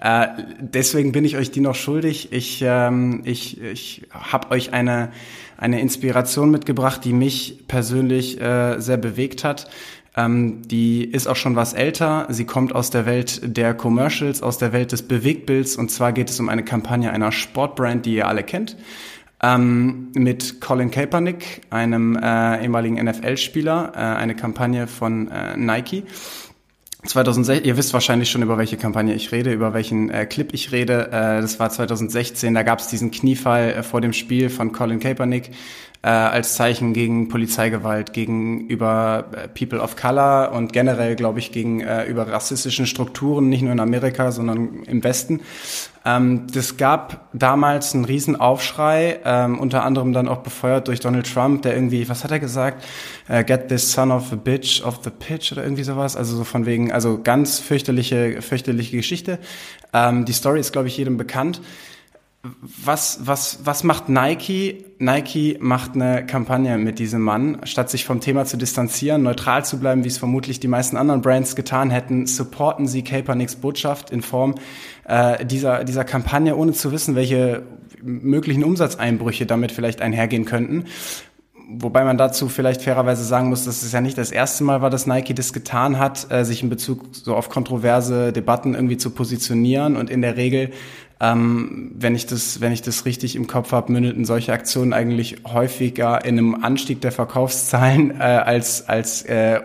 [0.00, 0.26] Äh,
[0.58, 2.32] deswegen bin ich euch die noch schuldig.
[2.32, 5.10] Ich ähm, ich ich habe euch eine
[5.56, 9.70] eine Inspiration mitgebracht, die mich persönlich äh, sehr bewegt hat.
[10.16, 12.26] Ähm, die ist auch schon was älter.
[12.30, 15.76] Sie kommt aus der Welt der Commercials, aus der Welt des Bewegtbilds.
[15.76, 18.76] Und zwar geht es um eine Kampagne einer Sportbrand, die ihr alle kennt.
[19.42, 26.04] Ähm, mit Colin Kaepernick, einem äh, ehemaligen NFL-Spieler, äh, eine Kampagne von äh, Nike.
[27.04, 30.72] 2006, ihr wisst wahrscheinlich schon, über welche Kampagne ich rede, über welchen äh, Clip ich
[30.72, 31.08] rede.
[31.08, 35.00] Äh, das war 2016, da gab es diesen Kniefall äh, vor dem Spiel von Colin
[35.00, 35.50] Kaepernick
[36.04, 42.26] äh, als Zeichen gegen Polizeigewalt, gegenüber äh, People of Color und generell, glaube ich, gegenüber
[42.26, 45.40] äh, rassistischen Strukturen, nicht nur in Amerika, sondern im Westen.
[46.04, 51.32] Ähm, das gab damals einen riesen Aufschrei, ähm, unter anderem dann auch befeuert durch Donald
[51.32, 52.84] Trump, der irgendwie, was hat er gesagt?
[53.26, 56.16] Uh, get this son of a bitch off the pitch oder irgendwie sowas.
[56.16, 59.38] Also so von wegen, also ganz fürchterliche, fürchterliche Geschichte.
[59.94, 61.62] Ähm, die Story ist, glaube ich, jedem bekannt
[62.84, 64.84] was, was, was macht Nike?
[64.98, 67.58] Nike macht eine Kampagne mit diesem Mann.
[67.64, 71.22] Statt sich vom Thema zu distanzieren, neutral zu bleiben, wie es vermutlich die meisten anderen
[71.22, 74.56] Brands getan hätten, supporten sie Kaepernicks Botschaft in Form
[75.04, 77.62] äh, dieser, dieser Kampagne, ohne zu wissen, welche
[78.02, 80.84] möglichen Umsatzeinbrüche damit vielleicht einhergehen könnten.
[81.66, 84.90] Wobei man dazu vielleicht fairerweise sagen muss, dass es ja nicht das erste Mal war,
[84.90, 89.10] dass Nike das getan hat, äh, sich in Bezug so auf kontroverse Debatten irgendwie zu
[89.10, 90.72] positionieren und in der Regel
[91.20, 95.36] ähm, wenn ich das, wenn ich das richtig im Kopf habe, mündeten solche Aktionen eigentlich
[95.44, 99.60] häufiger in einem Anstieg der Verkaufszahlen äh, als als äh,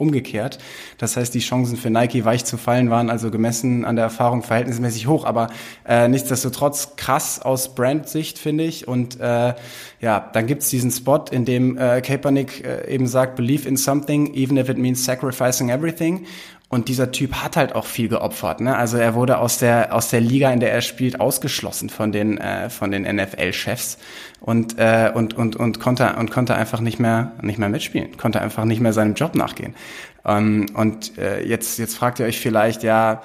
[0.00, 0.58] umgekehrt.
[0.98, 4.42] Das heißt, die Chancen für Nike weich zu fallen waren also gemessen an der Erfahrung
[4.42, 5.48] verhältnismäßig hoch, aber
[5.86, 8.88] äh, nichtsdestotrotz krass aus Brand-Sicht, finde ich.
[8.88, 9.54] Und äh,
[10.00, 14.34] ja, dann gibt's diesen Spot, in dem äh, Kaepernick äh, eben sagt, believe in something,
[14.34, 16.26] even if it means sacrificing everything.
[16.70, 18.60] Und dieser Typ hat halt auch viel geopfert.
[18.60, 18.76] Ne?
[18.76, 22.38] Also er wurde aus der aus der Liga, in der er spielt, ausgeschlossen von den
[22.38, 23.98] äh, von den NFL-Chefs
[24.40, 28.40] und äh, und und und konnte und konnte einfach nicht mehr nicht mehr mitspielen, konnte
[28.40, 29.74] einfach nicht mehr seinem Job nachgehen.
[30.24, 33.22] Ähm, und äh, jetzt jetzt fragt ihr euch vielleicht ja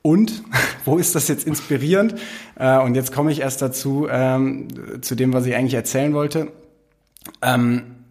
[0.00, 0.44] und
[0.84, 2.14] wo ist das jetzt inspirierend?
[2.54, 4.68] Äh, und jetzt komme ich erst dazu ähm,
[5.02, 6.52] zu dem, was ich eigentlich erzählen wollte.
[7.42, 8.01] Ähm,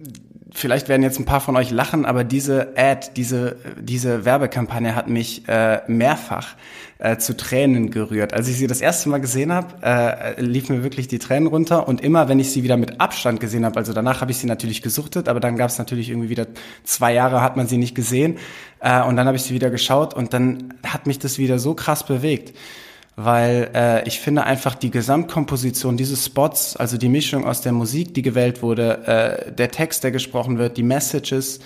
[0.54, 5.08] vielleicht werden jetzt ein paar von euch lachen, aber diese Ad, diese, diese Werbekampagne hat
[5.08, 6.56] mich äh, mehrfach
[7.00, 8.34] äh, zu Tränen gerührt.
[8.34, 11.88] Als ich sie das erste Mal gesehen habe, äh, lief mir wirklich die Tränen runter
[11.88, 14.48] und immer, wenn ich sie wieder mit Abstand gesehen habe, also danach habe ich sie
[14.48, 16.48] natürlich gesuchtet, aber dann gab es natürlich irgendwie wieder
[16.84, 18.38] zwei Jahre hat man sie nicht gesehen
[18.82, 21.74] äh, und dann habe ich sie wieder geschaut und dann hat mich das wieder so
[21.74, 22.54] krass bewegt
[23.16, 28.14] weil äh, ich finde einfach die Gesamtkomposition dieses Spots, also die Mischung aus der Musik,
[28.14, 31.60] die gewählt wurde, äh, der Text, der gesprochen wird, die Messages,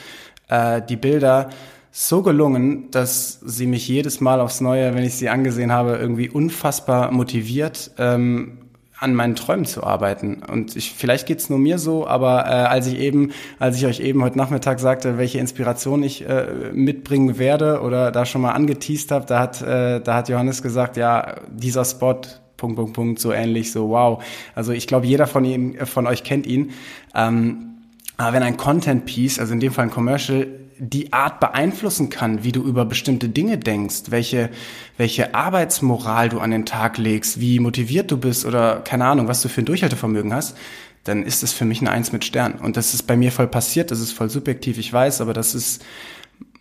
[0.47, 1.49] äh, die Bilder,
[1.91, 6.29] so gelungen, dass sie mich jedes Mal aufs Neue, wenn ich sie angesehen habe, irgendwie
[6.29, 8.64] unfassbar motiviert, ähm,
[8.99, 10.41] an meinen Träumen zu arbeiten.
[10.43, 13.99] Und ich, vielleicht geht's nur mir so, aber äh, als ich eben, als ich euch
[13.99, 19.11] eben heute Nachmittag sagte, welche Inspiration ich äh, mitbringen werde oder da schon mal angeteased
[19.11, 22.21] habe, da hat, äh, da hat Johannes gesagt, ja, dieser Spot,
[22.57, 24.23] Punkt, Punkt, Punkt, so ähnlich, so wow.
[24.55, 26.71] Also ich glaube, jeder von ihm, von euch kennt ihn.
[27.13, 27.75] Ähm,
[28.17, 32.43] aber wenn ein Content Piece, also in dem Fall ein Commercial, die Art beeinflussen kann,
[32.43, 34.49] wie du über bestimmte Dinge denkst, welche,
[34.97, 39.41] welche Arbeitsmoral du an den Tag legst, wie motiviert du bist oder keine Ahnung, was
[39.41, 40.57] du für ein Durchhaltevermögen hast,
[41.05, 42.53] dann ist es für mich eine Eins mit Stern.
[42.53, 45.55] Und das ist bei mir voll passiert, das ist voll subjektiv, ich weiß, aber das
[45.55, 45.85] ist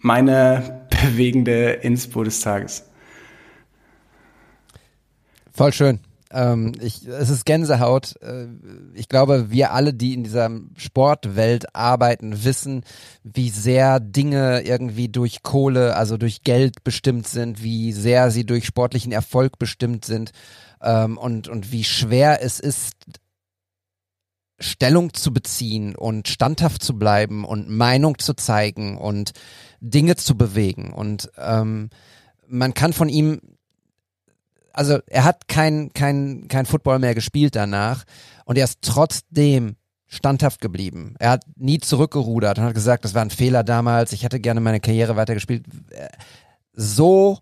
[0.00, 2.84] meine bewegende Inspo des Tages.
[5.52, 6.00] Voll schön.
[6.35, 8.20] Ähm, ich, es ist Gänsehaut.
[8.20, 8.49] Äh,
[8.95, 12.82] ich glaube, wir alle, die in dieser Sportwelt arbeiten, wissen,
[13.22, 18.66] wie sehr Dinge irgendwie durch Kohle, also durch Geld bestimmt sind, wie sehr sie durch
[18.66, 20.32] sportlichen Erfolg bestimmt sind
[20.82, 22.97] ähm, und, und wie schwer es ist,
[24.59, 29.32] Stellung zu beziehen und standhaft zu bleiben und Meinung zu zeigen und
[29.80, 30.93] Dinge zu bewegen.
[30.93, 31.91] Und ähm,
[32.49, 33.41] man kann von ihm
[34.74, 38.04] also er hat kein, kein, kein Football mehr gespielt danach
[38.44, 41.14] und er ist trotzdem standhaft geblieben.
[41.18, 44.60] Er hat nie zurückgerudert und hat gesagt, das war ein Fehler damals, ich hätte gerne
[44.60, 45.64] meine Karriere weitergespielt.
[46.72, 47.38] So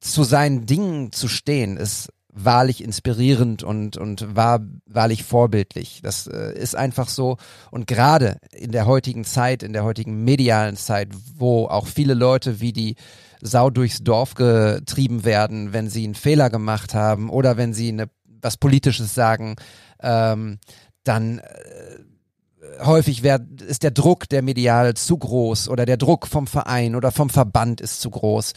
[0.00, 6.00] zu seinen Dingen zu stehen, ist wahrlich inspirierend und, und war wahrlich vorbildlich.
[6.02, 7.36] Das äh, ist einfach so.
[7.70, 12.60] Und gerade in der heutigen Zeit, in der heutigen medialen Zeit, wo auch viele Leute
[12.60, 12.94] wie die
[13.40, 18.10] Sau durchs Dorf getrieben werden, wenn sie einen Fehler gemacht haben oder wenn sie eine,
[18.24, 19.56] was Politisches sagen,
[20.02, 20.58] ähm,
[21.04, 26.46] dann äh, häufig wär, ist der Druck der medial zu groß oder der Druck vom
[26.46, 28.52] Verein oder vom Verband ist zu groß.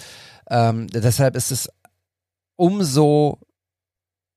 [0.50, 1.70] Ähm, deshalb ist es
[2.56, 3.40] umso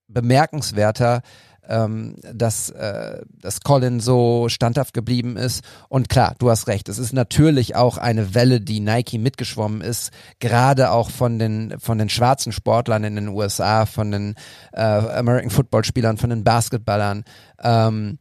[0.09, 1.23] bemerkenswerter,
[1.69, 5.65] ähm, dass, äh, dass Colin so standhaft geblieben ist.
[5.89, 10.11] Und klar, du hast recht, es ist natürlich auch eine Welle, die Nike mitgeschwommen ist,
[10.39, 14.35] gerade auch von den, von den schwarzen Sportlern in den USA, von den
[14.73, 17.25] äh, American Football Spielern, von den Basketballern.
[17.63, 18.19] Ähm,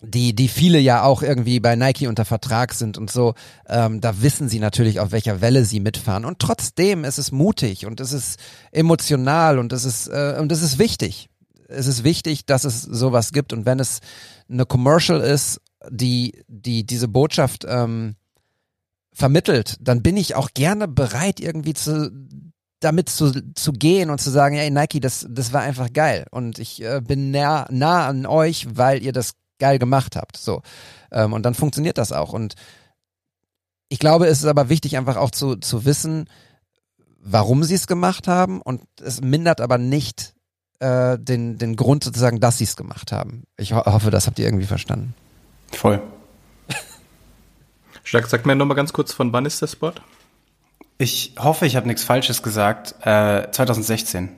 [0.00, 3.34] die, die viele ja auch irgendwie bei Nike unter Vertrag sind und so,
[3.68, 6.24] ähm, da wissen sie natürlich, auf welcher Welle sie mitfahren.
[6.24, 8.38] Und trotzdem ist es mutig und es ist
[8.70, 11.30] emotional und es ist, äh, und es ist wichtig
[11.74, 14.00] es ist wichtig, dass es sowas gibt und wenn es
[14.48, 15.60] eine Commercial ist,
[15.90, 18.16] die, die diese Botschaft ähm,
[19.12, 22.10] vermittelt, dann bin ich auch gerne bereit, irgendwie zu
[22.80, 26.58] damit zu, zu gehen und zu sagen, hey Nike, das, das war einfach geil und
[26.58, 30.36] ich äh, bin nah, nah an euch, weil ihr das geil gemacht habt.
[30.36, 30.62] So.
[31.10, 32.32] Ähm, und dann funktioniert das auch.
[32.32, 32.54] Und
[33.88, 36.28] ich glaube, es ist aber wichtig, einfach auch zu, zu wissen,
[37.18, 40.34] warum sie es gemacht haben und es mindert aber nicht
[40.80, 43.44] äh, den, den Grund sozusagen, dass sie es gemacht haben.
[43.56, 45.14] Ich ho hoffe, das habt ihr irgendwie verstanden.
[45.72, 46.02] Voll.
[48.04, 49.92] Stark, sag mir nochmal ganz kurz, von wann ist der Spot?
[50.98, 52.94] Ich hoffe, ich habe nichts Falsches gesagt.
[53.02, 54.28] Äh, 2016.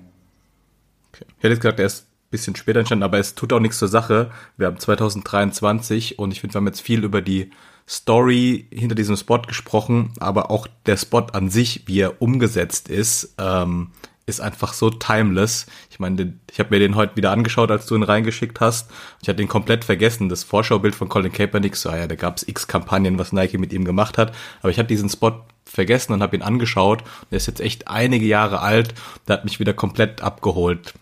[1.13, 1.25] Okay.
[1.29, 3.79] Ich hätte jetzt gesagt, er ist ein bisschen später entstanden, aber es tut auch nichts
[3.79, 4.31] zur Sache.
[4.57, 7.51] Wir haben 2023 und ich finde, wir haben jetzt viel über die
[7.89, 13.35] Story hinter diesem Spot gesprochen, aber auch der Spot an sich, wie er umgesetzt ist,
[13.39, 13.93] ähm,
[14.27, 15.67] ist einfach so timeless.
[15.89, 18.91] Ich meine, ich habe mir den heute wieder angeschaut, als du ihn reingeschickt hast.
[19.23, 20.29] Ich hatte ihn komplett vergessen.
[20.29, 23.73] Das Vorschaubild von Colin Kaepernick, so, ah ja, da gab's x Kampagnen, was Nike mit
[23.73, 24.35] ihm gemacht hat.
[24.61, 27.05] Aber ich habe diesen Spot vergessen und habe ihn angeschaut.
[27.31, 28.95] Der ist jetzt echt einige Jahre alt.
[29.29, 30.95] Der hat mich wieder komplett abgeholt.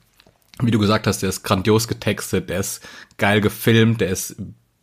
[0.62, 4.36] Wie du gesagt hast, der ist grandios getextet, der ist geil gefilmt, der ist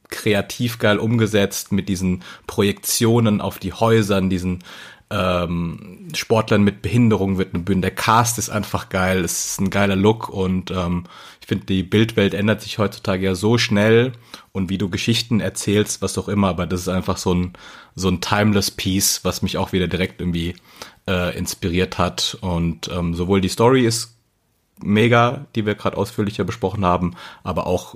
[0.09, 4.59] kreativ geil umgesetzt mit diesen Projektionen auf die Häusern, diesen
[5.11, 7.81] ähm, Sportlern mit Behinderung wird eine Bühne.
[7.81, 11.03] Der Cast ist einfach geil, es ist ein geiler Look und ähm,
[11.41, 14.13] ich finde, die Bildwelt ändert sich heutzutage ja so schnell
[14.53, 17.53] und wie du Geschichten erzählst, was auch immer, aber das ist einfach so ein,
[17.95, 20.55] so ein timeless Piece, was mich auch wieder direkt irgendwie
[21.07, 22.37] äh, inspiriert hat.
[22.41, 24.15] Und ähm, sowohl die Story ist
[24.81, 27.95] mega, die wir gerade ausführlicher besprochen haben, aber auch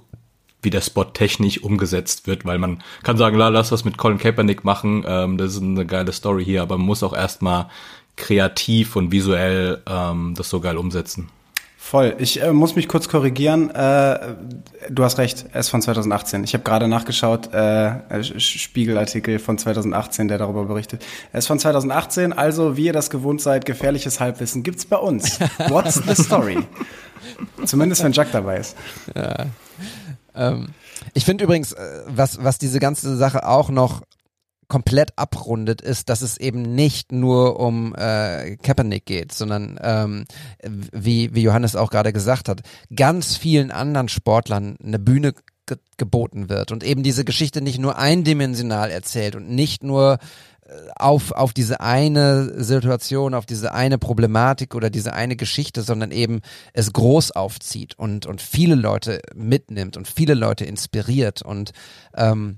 [0.66, 4.64] wie der Spot technisch umgesetzt wird, weil man kann sagen, lass was mit Colin Kaepernick
[4.66, 7.68] machen, ähm, das ist eine geile Story hier, aber man muss auch erstmal
[8.18, 11.30] kreativ und visuell ähm, das so geil umsetzen.
[11.86, 12.16] Voll.
[12.18, 13.70] Ich äh, muss mich kurz korrigieren.
[13.70, 14.36] Äh,
[14.90, 16.44] du hast recht, er ist von 2018.
[16.44, 21.06] Ich habe gerade nachgeschaut, äh, Spiegelartikel von 2018, der darüber berichtet.
[21.32, 25.40] Er ist von 2018, also wie ihr das gewohnt seid, gefährliches Halbwissen gibt's bei uns.
[25.70, 26.58] What's the story?
[27.66, 28.76] Zumindest wenn Jack dabei ist.
[29.16, 29.46] Ja.
[30.36, 30.70] Ähm,
[31.14, 34.04] ich finde übrigens, äh, was, was diese ganze Sache auch noch
[34.68, 40.26] komplett abrundet, ist, dass es eben nicht nur um äh, Kaepernick geht, sondern ähm,
[40.92, 42.62] wie, wie Johannes auch gerade gesagt hat,
[42.96, 45.34] ganz vielen anderen Sportlern eine Bühne
[45.68, 50.20] ge geboten wird und eben diese Geschichte nicht nur eindimensional erzählt und nicht nur
[50.96, 56.42] auf, auf diese eine Situation, auf diese eine Problematik oder diese eine Geschichte, sondern eben
[56.74, 61.72] es groß aufzieht und, und viele Leute mitnimmt und viele Leute inspiriert und
[62.16, 62.58] ähm,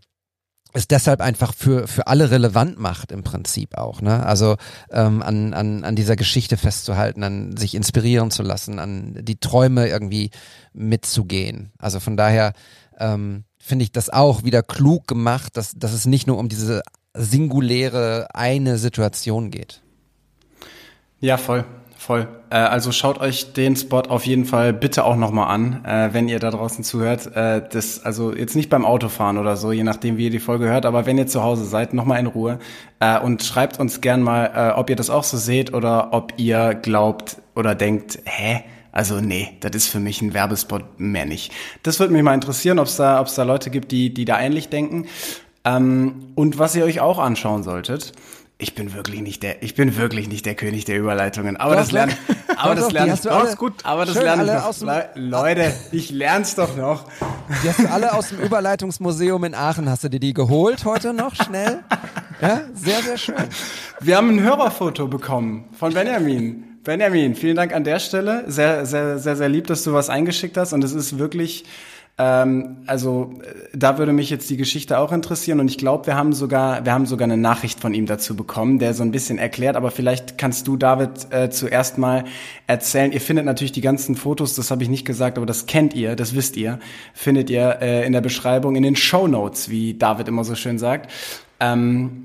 [0.74, 4.02] es deshalb einfach für, für alle relevant macht im Prinzip auch.
[4.02, 4.26] Ne?
[4.26, 4.58] Also
[4.92, 9.88] ähm, an, an, an dieser Geschichte festzuhalten, an sich inspirieren zu lassen, an die Träume
[9.88, 10.30] irgendwie
[10.74, 11.72] mitzugehen.
[11.80, 12.54] Also von daher
[13.00, 16.84] ähm, finde ich das auch wieder klug gemacht, dass, dass es nicht nur um diese
[17.18, 19.82] singuläre eine Situation geht.
[21.20, 21.66] Ja, voll.
[21.98, 22.28] Voll.
[22.52, 26.30] Äh, also schaut euch den Spot auf jeden Fall bitte auch nochmal an, äh, wenn
[26.30, 27.36] ihr da draußen zuhört.
[27.36, 30.70] Äh, das, also jetzt nicht beim Autofahren oder so, je nachdem, wie ihr die Folge
[30.70, 32.60] hört, aber wenn ihr zu Hause seid, nochmal in Ruhe
[33.00, 36.34] äh, und schreibt uns gern mal, äh, ob ihr das auch so seht oder ob
[36.38, 38.64] ihr glaubt oder denkt, hä?
[38.92, 41.52] Also nee, das ist für mich ein Werbespot mehr nicht.
[41.84, 44.70] Das würde mich mal interessieren, ob es da, da Leute gibt, die, die da ähnlich
[44.70, 45.08] denken.
[45.76, 48.14] Ähm, und was ihr euch auch anschauen solltet,
[48.60, 51.58] ich bin wirklich nicht der, ich bin wirklich nicht der König der Überleitungen.
[51.58, 52.18] Aber Doch, das lernt,
[52.58, 53.74] aber doch, das hast du alle gut.
[53.84, 54.88] Aber das lerne ich noch.
[54.88, 57.06] Le- Leute, ich lern's doch noch.
[57.64, 61.14] Die hast du alle aus dem Überleitungsmuseum in Aachen, hast du dir die geholt heute
[61.14, 61.80] noch schnell?
[62.42, 63.36] Ja, sehr, sehr schön.
[64.00, 66.64] Wir haben ein Hörerfoto bekommen von Benjamin.
[66.84, 68.46] Benjamin, vielen Dank an der Stelle.
[68.48, 70.72] Sehr, sehr, sehr, sehr lieb, dass du was eingeschickt hast.
[70.74, 71.66] Und es ist wirklich,
[72.20, 75.60] ähm, also äh, da würde mich jetzt die Geschichte auch interessieren.
[75.60, 78.80] Und ich glaube, wir haben sogar, wir haben sogar eine Nachricht von ihm dazu bekommen,
[78.80, 79.76] der so ein bisschen erklärt.
[79.76, 82.26] Aber vielleicht kannst du, David, äh, zuerst mal
[82.66, 83.12] erzählen.
[83.12, 86.16] Ihr findet natürlich die ganzen Fotos, das habe ich nicht gesagt, aber das kennt ihr,
[86.16, 86.80] das wisst ihr,
[87.14, 90.80] findet ihr äh, in der Beschreibung, in den Show Notes, wie David immer so schön
[90.80, 91.12] sagt.
[91.60, 92.24] Ähm,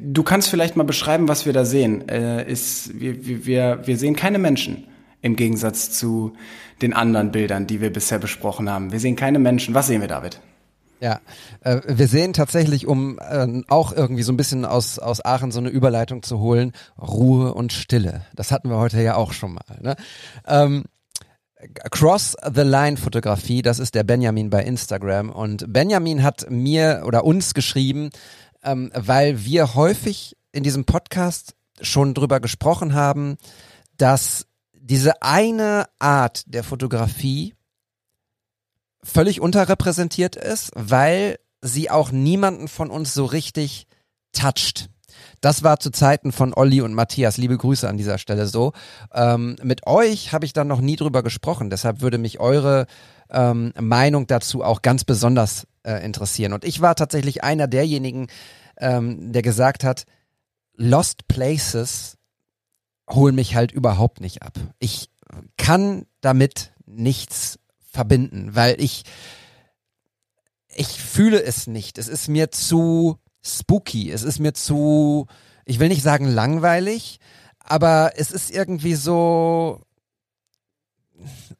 [0.00, 2.08] Du kannst vielleicht mal beschreiben, was wir da sehen.
[2.08, 4.84] Äh, ist, wir- wir, wir sehen keine Menschen
[5.24, 6.34] im Gegensatz zu
[6.82, 8.92] den anderen Bildern, die wir bisher besprochen haben.
[8.92, 9.74] Wir sehen keine Menschen.
[9.74, 10.38] Was sehen wir, David?
[11.00, 11.20] Ja,
[11.60, 15.60] äh, wir sehen tatsächlich, um äh, auch irgendwie so ein bisschen aus, aus Aachen so
[15.60, 18.26] eine Überleitung zu holen, Ruhe und Stille.
[18.34, 19.78] Das hatten wir heute ja auch schon mal.
[19.80, 19.96] Ne?
[20.46, 20.84] Ähm,
[21.90, 25.30] Cross the Line Fotografie, das ist der Benjamin bei Instagram.
[25.30, 28.10] Und Benjamin hat mir oder uns geschrieben,
[28.62, 33.38] ähm, weil wir häufig in diesem Podcast schon drüber gesprochen haben,
[33.96, 34.46] dass
[34.84, 37.54] diese eine Art der Fotografie
[39.02, 43.86] völlig unterrepräsentiert ist, weil sie auch niemanden von uns so richtig
[44.32, 44.90] toucht.
[45.40, 47.38] Das war zu Zeiten von Olli und Matthias.
[47.38, 48.72] Liebe Grüße an dieser Stelle so.
[49.12, 51.70] Ähm, mit euch habe ich dann noch nie drüber gesprochen.
[51.70, 52.86] Deshalb würde mich eure
[53.30, 56.52] ähm, Meinung dazu auch ganz besonders äh, interessieren.
[56.52, 58.26] Und ich war tatsächlich einer derjenigen,
[58.78, 60.04] ähm, der gesagt hat,
[60.76, 62.18] Lost Places
[63.10, 64.58] holen mich halt überhaupt nicht ab.
[64.78, 65.10] Ich
[65.56, 67.58] kann damit nichts
[67.90, 69.04] verbinden, weil ich
[70.76, 71.98] ich fühle es nicht.
[71.98, 74.10] Es ist mir zu spooky.
[74.10, 75.26] Es ist mir zu,
[75.64, 77.18] ich will nicht sagen langweilig,
[77.60, 79.80] aber es ist irgendwie so,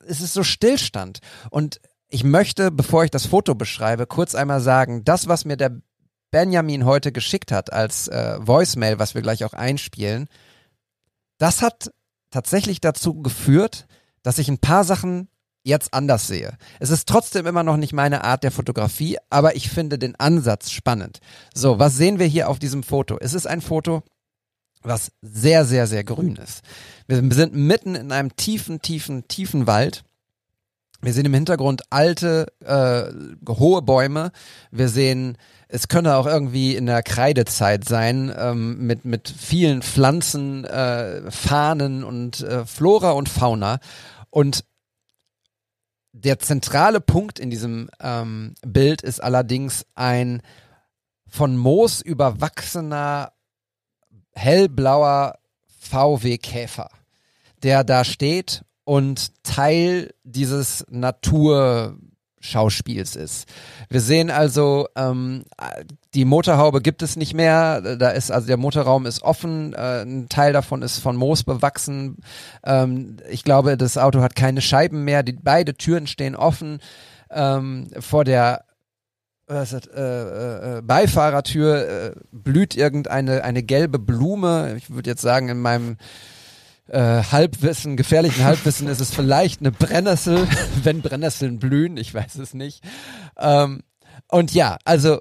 [0.06, 1.20] es ist so Stillstand.
[1.50, 5.80] Und ich möchte, bevor ich das Foto beschreibe, kurz einmal sagen, das, was mir der
[6.30, 10.28] Benjamin heute geschickt hat als äh, Voicemail, was wir gleich auch einspielen,
[11.38, 11.90] das hat
[12.30, 13.86] tatsächlich dazu geführt,
[14.22, 15.28] dass ich ein paar Sachen
[15.64, 16.56] jetzt anders sehe.
[16.78, 20.70] Es ist trotzdem immer noch nicht meine Art der Fotografie, aber ich finde den Ansatz
[20.70, 21.20] spannend.
[21.54, 23.18] So, was sehen wir hier auf diesem Foto?
[23.18, 24.02] Es ist ein Foto,
[24.82, 26.62] was sehr, sehr, sehr grün ist.
[27.08, 30.04] Wir sind mitten in einem tiefen, tiefen, tiefen Wald.
[31.00, 33.04] Wir sehen im Hintergrund alte, äh,
[33.48, 34.32] hohe Bäume.
[34.70, 35.38] Wir sehen,
[35.74, 42.04] es könnte auch irgendwie in der Kreidezeit sein, ähm, mit, mit vielen Pflanzen, äh, Fahnen
[42.04, 43.80] und äh, Flora und Fauna.
[44.30, 44.64] Und
[46.12, 50.42] der zentrale Punkt in diesem ähm, Bild ist allerdings ein
[51.26, 53.32] von Moos überwachsener
[54.30, 55.40] hellblauer
[55.80, 56.88] VW-Käfer,
[57.64, 60.84] der da steht und Teil dieses
[62.44, 63.48] Naturschauspiels ist.
[63.88, 65.44] Wir sehen also, ähm,
[66.14, 70.28] die Motorhaube gibt es nicht mehr, da ist also der Motorraum ist offen, äh, ein
[70.28, 72.18] Teil davon ist von Moos bewachsen.
[72.64, 76.78] Ähm, ich glaube, das Auto hat keine Scheiben mehr, die, beide Türen stehen offen.
[77.30, 78.64] Ähm, vor der
[79.46, 84.74] was ist das, äh, äh, Beifahrertür äh, blüht irgendeine eine gelbe Blume.
[84.78, 85.98] Ich würde jetzt sagen, in meinem
[86.88, 90.46] äh, Halbwissen, gefährlichen Halbwissen ist es vielleicht eine Brennnessel,
[90.82, 92.82] wenn Brennnesseln blühen, ich weiß es nicht.
[93.38, 93.82] Ähm,
[94.28, 95.20] und ja, also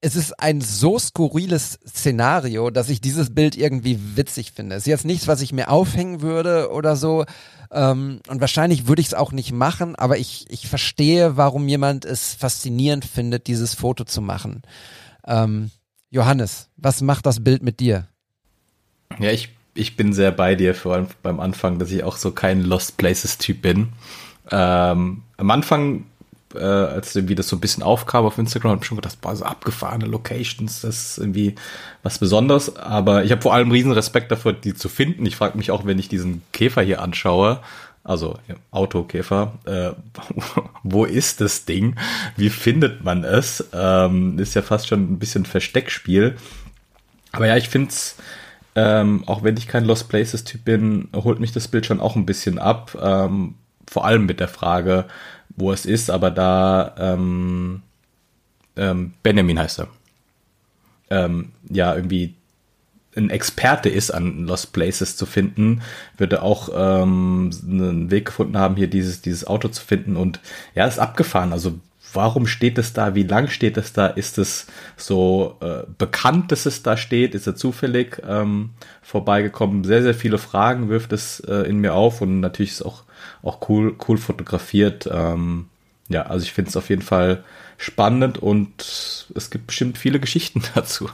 [0.00, 4.76] es ist ein so skurriles Szenario, dass ich dieses Bild irgendwie witzig finde.
[4.76, 7.24] Es ist jetzt nichts, was ich mir aufhängen würde oder so.
[7.72, 12.04] Ähm, und wahrscheinlich würde ich es auch nicht machen, aber ich, ich verstehe, warum jemand
[12.04, 14.62] es faszinierend findet, dieses Foto zu machen.
[15.26, 15.70] Ähm,
[16.10, 18.06] Johannes, was macht das Bild mit dir?
[19.18, 22.30] Ja, ich, ich bin sehr bei dir, vor allem beim Anfang, dass ich auch so
[22.32, 23.88] kein Lost Places-Typ bin.
[24.50, 26.04] Ähm, am Anfang
[26.54, 29.34] äh, als irgendwie das so ein bisschen aufkam auf Instagram, habe ich schon gedacht, boah,
[29.34, 31.54] so abgefahrene Locations, das ist irgendwie
[32.02, 32.76] was Besonderes.
[32.76, 35.26] Aber ich habe vor allem riesen Respekt davor, die zu finden.
[35.26, 37.60] Ich frage mich auch, wenn ich diesen Käfer hier anschaue,
[38.04, 38.38] also
[38.70, 39.90] Autokäfer, äh,
[40.82, 41.96] wo ist das Ding?
[42.36, 43.64] Wie findet man es?
[43.72, 46.36] Ähm, ist ja fast schon ein bisschen Versteckspiel.
[47.32, 48.16] Aber ja, ich finde es,
[48.76, 52.14] ähm, auch wenn ich kein Lost Places Typ bin, holt mich das Bild schon auch
[52.14, 52.96] ein bisschen ab.
[53.00, 53.54] Ähm,
[53.88, 55.06] vor allem mit der Frage,
[55.56, 57.82] wo es ist, aber da ähm,
[58.76, 59.88] ähm, Benjamin heißt er.
[61.08, 62.34] Ähm, ja, irgendwie
[63.16, 65.80] ein Experte ist, an Lost Places zu finden,
[66.18, 70.16] würde auch ähm, einen Weg gefunden haben, hier dieses, dieses Auto zu finden.
[70.16, 70.40] Und
[70.74, 71.52] ja, ist abgefahren.
[71.52, 71.78] Also
[72.12, 73.14] warum steht es da?
[73.14, 74.06] Wie lang steht es da?
[74.06, 77.34] Ist es so äh, bekannt, dass es da steht?
[77.34, 78.70] Ist er zufällig ähm,
[79.02, 79.84] vorbeigekommen?
[79.84, 83.04] Sehr, sehr viele Fragen wirft es äh, in mir auf und natürlich ist es auch
[83.42, 85.08] auch cool, cool fotografiert.
[85.10, 85.66] Ähm,
[86.08, 87.44] ja, also ich finde es auf jeden Fall
[87.78, 91.08] spannend und es gibt bestimmt viele Geschichten dazu.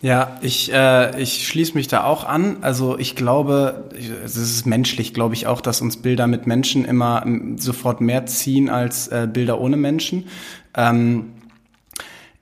[0.00, 2.58] Ja, ich, äh, ich schließe mich da auch an.
[2.60, 3.90] Also ich glaube,
[4.24, 8.24] es ist menschlich, glaube ich auch, dass uns Bilder mit Menschen immer ähm, sofort mehr
[8.26, 10.28] ziehen als äh, Bilder ohne Menschen.
[10.76, 11.32] Ähm,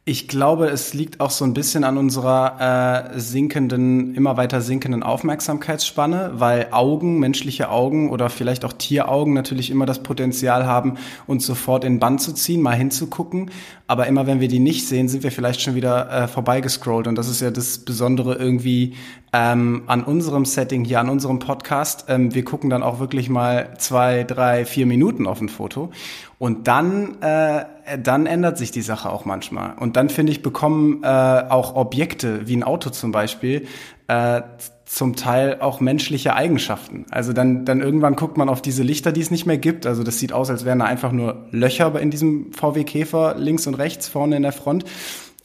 [0.08, 5.02] ich glaube, es liegt auch so ein bisschen an unserer äh, sinkenden, immer weiter sinkenden
[5.02, 10.96] Aufmerksamkeitsspanne, weil Augen, menschliche Augen oder vielleicht auch Tieraugen natürlich immer das Potenzial haben,
[11.26, 13.50] uns sofort in Bann zu ziehen, mal hinzugucken.
[13.88, 17.08] Aber immer wenn wir die nicht sehen, sind wir vielleicht schon wieder äh, vorbeigescrollt.
[17.08, 18.94] Und das ist ja das Besondere irgendwie
[19.36, 22.06] ähm, an unserem Setting hier, an unserem Podcast.
[22.08, 25.90] Ähm, wir gucken dann auch wirklich mal zwei, drei, vier Minuten auf ein Foto.
[26.38, 27.66] Und dann, äh,
[28.02, 29.74] dann ändert sich die Sache auch manchmal.
[29.78, 33.66] Und dann, finde ich, bekommen äh, auch Objekte, wie ein Auto zum Beispiel,
[34.08, 34.40] äh,
[34.86, 37.04] zum Teil auch menschliche Eigenschaften.
[37.10, 39.84] Also dann, dann irgendwann guckt man auf diese Lichter, die es nicht mehr gibt.
[39.84, 43.66] Also das sieht aus, als wären da einfach nur Löcher in diesem VW Käfer links
[43.66, 44.86] und rechts vorne in der Front.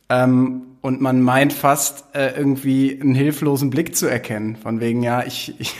[0.08, 4.56] Ähm, und man meint fast äh, irgendwie einen hilflosen Blick zu erkennen.
[4.56, 5.76] Von wegen, ja, ich, ich,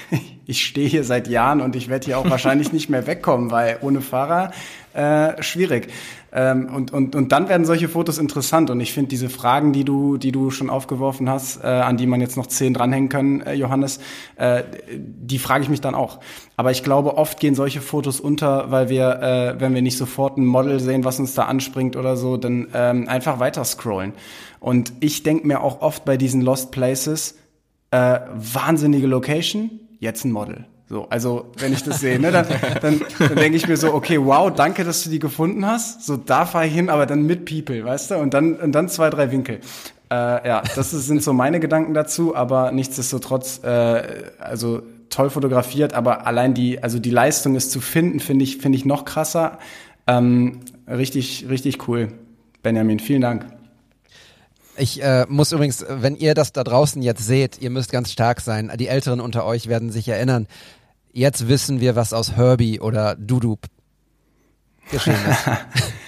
[0.46, 3.80] ich stehe hier seit Jahren und ich werde hier auch wahrscheinlich nicht mehr wegkommen, weil
[3.82, 4.52] ohne Fahrer
[4.94, 5.88] äh, schwierig.
[6.34, 8.70] Ähm, und, und, und dann werden solche Fotos interessant.
[8.70, 12.08] Und ich finde diese Fragen, die du, die du schon aufgeworfen hast, äh, an die
[12.08, 14.00] man jetzt noch zehn dranhängen kann, äh, Johannes,
[14.38, 14.64] äh,
[14.98, 16.20] die frage ich mich dann auch.
[16.56, 20.38] Aber ich glaube, oft gehen solche Fotos unter, weil wir, äh, wenn wir nicht sofort
[20.38, 24.14] ein Model sehen, was uns da anspringt oder so, dann ähm, einfach weiter scrollen.
[24.60, 27.38] Und ich denke mir auch oft bei diesen Lost Places,
[27.92, 30.66] äh, wahnsinnige Location, jetzt ein Model.
[30.92, 32.46] So, also wenn ich das sehe, ne, dann,
[32.82, 36.06] dann, dann denke ich mir so, okay, wow, danke, dass du die gefunden hast.
[36.06, 38.16] So, da fahre ich hin, aber dann mit People, weißt du?
[38.18, 39.62] Und dann, und dann zwei, drei Winkel.
[40.12, 44.04] Äh, ja, das ist, sind so meine Gedanken dazu, aber nichtsdestotrotz, äh,
[44.38, 48.78] also toll fotografiert, aber allein die, also die Leistung, es zu finden, finde ich, finde
[48.78, 49.60] ich noch krasser.
[50.08, 52.10] Ähm, richtig, richtig cool.
[52.64, 53.46] Benjamin, vielen Dank.
[54.78, 58.42] Ich äh, muss übrigens, wenn ihr das da draußen jetzt seht, ihr müsst ganz stark
[58.42, 58.70] sein.
[58.78, 60.48] Die Älteren unter euch werden sich erinnern
[61.14, 63.58] jetzt wissen wir, was aus Herbie oder Dudu
[64.92, 65.46] geschehen ist.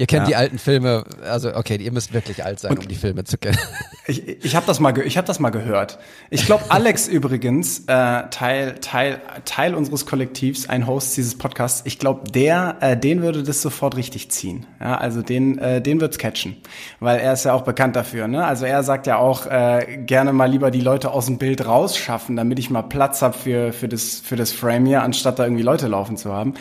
[0.00, 0.28] Ihr kennt ja.
[0.28, 3.36] die alten Filme, also okay, ihr müsst wirklich alt sein, und um die Filme zu
[3.36, 3.58] kennen.
[4.06, 5.98] Ich, ich habe das mal, ich habe das mal gehört.
[6.30, 11.82] Ich glaube, Alex übrigens, äh, Teil Teil Teil unseres Kollektivs, ein Host dieses Podcasts.
[11.84, 14.66] Ich glaube, der, äh, den würde das sofort richtig ziehen.
[14.80, 16.56] Ja, also den, äh, den wird's catchen,
[16.98, 18.26] weil er ist ja auch bekannt dafür.
[18.26, 18.44] Ne?
[18.44, 22.34] Also er sagt ja auch äh, gerne mal lieber die Leute aus dem Bild rausschaffen,
[22.34, 25.62] damit ich mal Platz habe für für das für das Frame hier, anstatt da irgendwie
[25.62, 26.54] Leute laufen zu haben.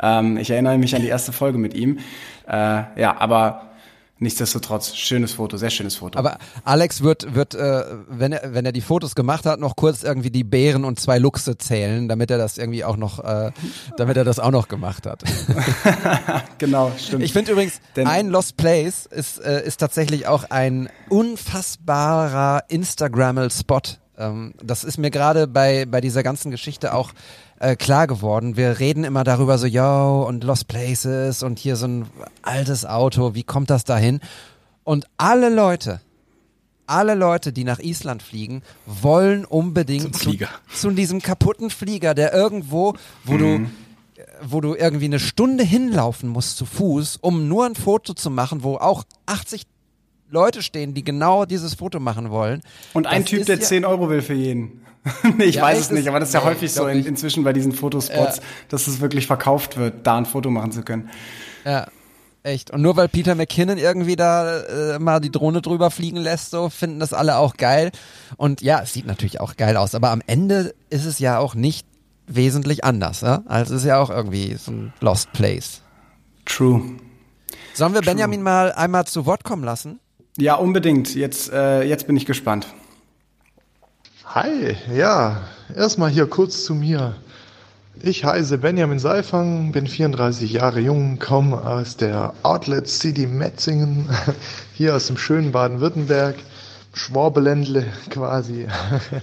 [0.00, 1.98] Ähm, ich erinnere mich an die erste Folge mit ihm.
[2.46, 3.74] Äh, ja, aber
[4.18, 6.18] nichtsdestotrotz, schönes Foto, sehr schönes Foto.
[6.18, 10.02] Aber Alex wird, wird äh, wenn, er, wenn er die Fotos gemacht hat, noch kurz
[10.02, 13.52] irgendwie die Bären und zwei Luchse zählen, damit er das irgendwie auch noch, äh,
[13.96, 15.22] damit er das auch noch gemacht hat.
[16.58, 17.22] genau, stimmt.
[17.22, 23.80] Ich finde übrigens, Denn ein Lost Place ist, äh, ist tatsächlich auch ein unfassbarer Instagrammel-Spot.
[24.16, 27.12] Ähm, das ist mir gerade bei, bei dieser ganzen Geschichte auch
[27.58, 28.56] äh, klar geworden.
[28.56, 32.06] Wir reden immer darüber so, yo, und Lost Places und hier so ein
[32.42, 34.20] altes Auto, wie kommt das dahin?
[34.82, 36.00] Und alle Leute,
[36.86, 40.36] alle Leute, die nach Island fliegen, wollen unbedingt zu,
[40.72, 42.94] zu, diesem kaputten Flieger, der irgendwo,
[43.24, 43.38] wo mhm.
[43.38, 43.70] du
[44.42, 48.62] wo du irgendwie eine Stunde hinlaufen musst zu Fuß, um nur ein Foto zu machen,
[48.62, 49.66] wo auch 80
[50.34, 52.60] Leute stehen, die genau dieses Foto machen wollen.
[52.92, 54.82] Und ein Das Typ, der ja- 10 Euro will für jeden.
[55.36, 57.44] nee, ich Ja, weiß es nicht, aber das ist ja nee, häufig so in, inzwischen
[57.44, 58.42] bei diesen Fotospots, Ja.
[58.68, 61.10] dass es wirklich verkauft wird, da ein Foto machen zu können.
[61.64, 61.86] Ja,
[62.42, 62.70] echt.
[62.70, 66.68] Und nur weil Peter McKinnon irgendwie da äh, mal die Drohne drüber fliegen lässt, so
[66.70, 67.90] finden das alle auch geil.
[68.38, 71.54] Und ja, es sieht natürlich auch geil aus, aber am Ende ist es ja auch
[71.54, 71.86] nicht
[72.26, 73.20] wesentlich anders.
[73.20, 73.42] Ja?
[73.46, 75.82] Also es ist ja auch irgendwie so ein Lost Place.
[76.46, 76.80] True.
[77.74, 80.00] Sollen wir Benjamin mal einmal zu Wort kommen lassen?
[80.36, 81.14] Ja, unbedingt.
[81.14, 82.66] Jetzt, äh, jetzt bin ich gespannt.
[84.24, 85.42] Hi, ja,
[85.76, 87.14] erstmal hier kurz zu mir.
[88.02, 94.08] Ich heiße Benjamin Seifang, bin 34 Jahre jung, komme aus der Outlet City Metzingen,
[94.74, 96.34] hier aus dem schönen Baden-Württemberg,
[96.94, 98.66] Schwabeländle quasi.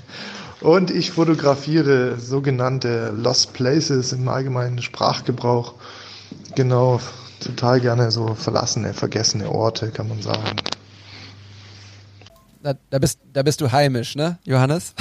[0.62, 5.74] Und ich fotografiere sogenannte Lost Places im allgemeinen Sprachgebrauch.
[6.55, 7.01] Genau,
[7.43, 10.55] total gerne so verlassene, vergessene Orte, kann man sagen.
[12.64, 14.93] Da, da, bist, da bist du heimisch, ne, Johannes?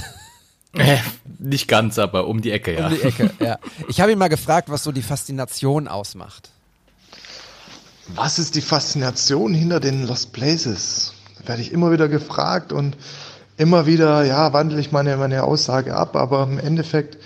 [0.72, 0.98] Äh,
[1.38, 2.86] nicht ganz, aber um die Ecke, ja.
[2.86, 3.58] Um die Ecke, ja.
[3.88, 6.50] Ich habe ihn mal gefragt, was so die Faszination ausmacht.
[8.14, 11.12] Was ist die Faszination hinter den Lost Places?
[11.40, 12.96] Da werde ich immer wieder gefragt und
[13.56, 17.18] immer wieder, ja, wandle ich meine, meine Aussage ab, aber im Endeffekt,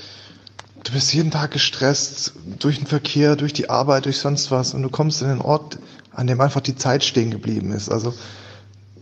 [0.83, 4.83] du bist jeden Tag gestresst durch den Verkehr, durch die Arbeit, durch sonst was und
[4.83, 5.79] du kommst in einen Ort,
[6.13, 7.89] an dem einfach die Zeit stehen geblieben ist.
[7.89, 8.15] Also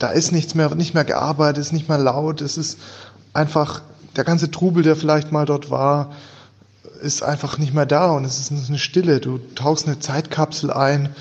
[0.02, 2.78] da ist nichts mehr, nicht mehr gearbeitet, ist nicht mehr laut, es ist
[3.32, 3.82] einfach,
[4.16, 6.10] der ganze Trubel, der vielleicht mal dort war,
[7.02, 9.20] ist einfach nicht mehr da und es ist eine Stille.
[9.20, 11.14] Du tauchst eine Zeitkapsel ein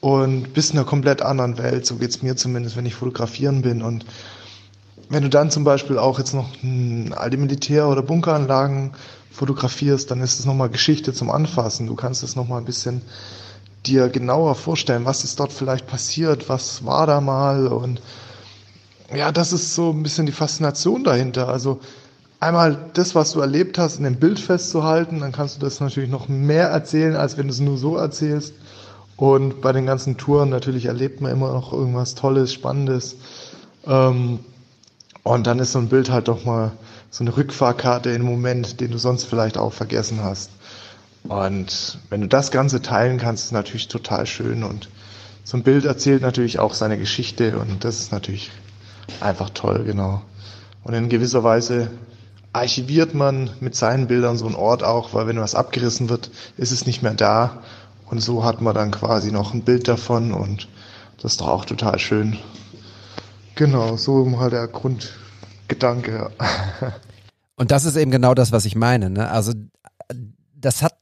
[0.00, 1.86] und bist in einer komplett anderen Welt.
[1.86, 3.82] So geht's mir zumindest, wenn ich fotografieren bin.
[3.82, 4.06] Und
[5.08, 6.48] wenn du dann zum Beispiel auch jetzt noch
[7.16, 8.92] alte Militär- oder Bunkeranlagen
[9.30, 11.86] fotografierst, dann ist es nochmal Geschichte zum Anfassen.
[11.86, 13.02] Du kannst es nochmal ein bisschen
[13.84, 18.00] dir genauer vorstellen, was ist dort vielleicht passiert, was war da mal und
[19.14, 21.48] ja, das ist so ein bisschen die Faszination dahinter.
[21.48, 21.80] Also
[22.40, 26.10] einmal das, was du erlebt hast, in dem Bild festzuhalten, dann kannst du das natürlich
[26.10, 28.54] noch mehr erzählen, als wenn du es nur so erzählst.
[29.16, 33.16] Und bei den ganzen Touren natürlich erlebt man immer noch irgendwas Tolles, Spannendes.
[33.86, 34.40] Ähm,
[35.22, 36.72] und dann ist so ein Bild halt doch mal
[37.10, 40.50] so eine Rückfahrkarte einen Moment, den du sonst vielleicht auch vergessen hast.
[41.24, 44.62] Und wenn du das Ganze teilen kannst, ist natürlich total schön.
[44.62, 44.88] Und
[45.44, 48.50] so ein Bild erzählt natürlich auch seine Geschichte und das ist natürlich
[49.20, 50.22] einfach toll, genau.
[50.82, 51.90] Und in gewisser Weise
[52.52, 56.72] archiviert man mit seinen Bildern so einen Ort auch, weil wenn was abgerissen wird, ist
[56.72, 57.62] es nicht mehr da.
[58.06, 60.68] Und so hat man dann quasi noch ein Bild davon und
[61.20, 62.38] das ist doch auch total schön.
[63.56, 66.30] Genau, so mal der Grundgedanke.
[67.58, 69.08] Und das ist eben genau das, was ich meine.
[69.08, 69.30] Ne?
[69.30, 69.54] Also
[70.54, 70.94] das hat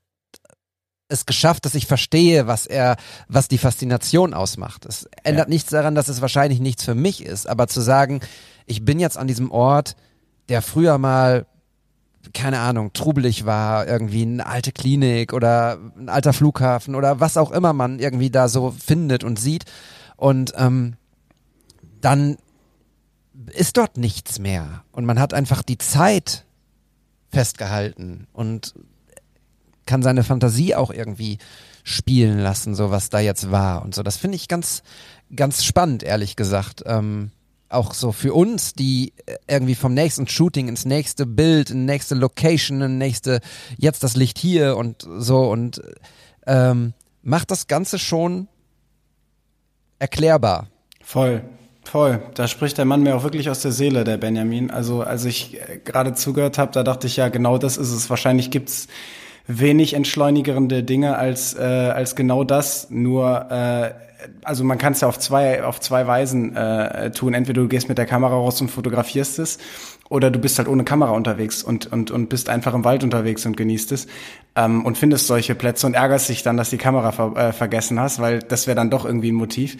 [1.09, 2.97] es geschafft, dass ich verstehe, was er,
[3.29, 4.87] was die Faszination ausmacht.
[4.87, 8.21] Es ändert nichts daran, dass es wahrscheinlich nichts für mich ist, aber zu sagen,
[8.67, 9.97] ich bin jetzt an diesem Ort,
[10.49, 11.47] der früher mal
[12.33, 17.51] keine Ahnung, trubelig war, irgendwie eine alte Klinik oder ein alter Flughafen oder was auch
[17.51, 19.65] immer man irgendwie da so findet und sieht.
[20.17, 20.95] Und ähm,
[22.01, 22.37] dann
[23.53, 24.85] ist dort nichts mehr.
[24.93, 26.45] Und man hat einfach die Zeit
[27.29, 28.75] festgehalten und
[29.87, 31.39] kann seine Fantasie auch irgendwie
[31.83, 34.03] spielen lassen, so was da jetzt war und so.
[34.03, 34.83] Das finde ich ganz,
[35.35, 36.83] ganz spannend, ehrlich gesagt.
[36.87, 37.31] Ähm,
[37.69, 39.13] auch so für uns, die
[39.49, 43.41] irgendwie vom nächsten Shooting ins nächste Bild, in nächste Location, in nächste,
[43.77, 45.83] jetzt das Licht hier und so und
[46.47, 48.49] ähm, macht das Ganze schon
[49.99, 50.69] erklärbar.
[51.03, 51.43] Voll.
[51.85, 54.71] Voll, da spricht der Mann mir auch wirklich aus der Seele, der Benjamin.
[54.71, 58.09] Also als ich äh, gerade zugehört habe, da dachte ich ja, genau das ist es.
[58.09, 58.89] Wahrscheinlich gibt's
[59.47, 62.89] wenig entschleunigende Dinge als äh, als genau das.
[62.91, 63.91] Nur äh,
[64.43, 67.35] also man kann es ja auf zwei auf zwei Weisen äh, tun.
[67.35, 69.59] Entweder du gehst mit der Kamera raus und fotografierst es,
[70.09, 73.47] oder du bist halt ohne Kamera unterwegs und und und bist einfach im Wald unterwegs
[73.47, 74.07] und genießt es
[74.55, 77.99] ähm, und findest solche Plätze und ärgerst dich dann, dass die Kamera ver äh, vergessen
[77.99, 79.77] hast, weil das wäre dann doch irgendwie ein Motiv.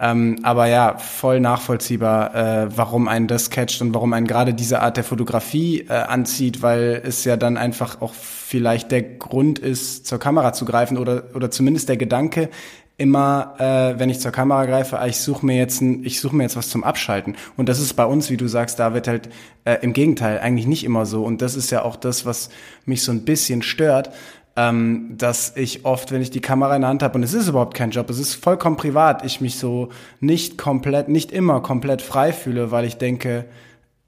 [0.00, 4.80] Ähm, aber ja, voll nachvollziehbar, äh, warum einen das catcht und warum einen gerade diese
[4.80, 10.06] Art der Fotografie äh, anzieht, weil es ja dann einfach auch vielleicht der Grund ist,
[10.06, 12.50] zur Kamera zu greifen oder oder zumindest der Gedanke,
[12.98, 16.34] immer, äh, wenn ich zur Kamera greife, ah, ich suche mir jetzt ein, ich suche
[16.34, 17.36] mir jetzt was zum Abschalten.
[17.56, 19.28] Und das ist bei uns, wie du sagst, David, halt
[19.64, 21.24] äh, im Gegenteil eigentlich nicht immer so.
[21.24, 22.50] Und das ist ja auch das, was
[22.84, 24.10] mich so ein bisschen stört,
[24.56, 27.46] ähm, dass ich oft, wenn ich die Kamera in der Hand habe, und es ist
[27.46, 32.02] überhaupt kein Job, es ist vollkommen privat, ich mich so nicht komplett, nicht immer komplett
[32.02, 33.44] frei fühle, weil ich denke,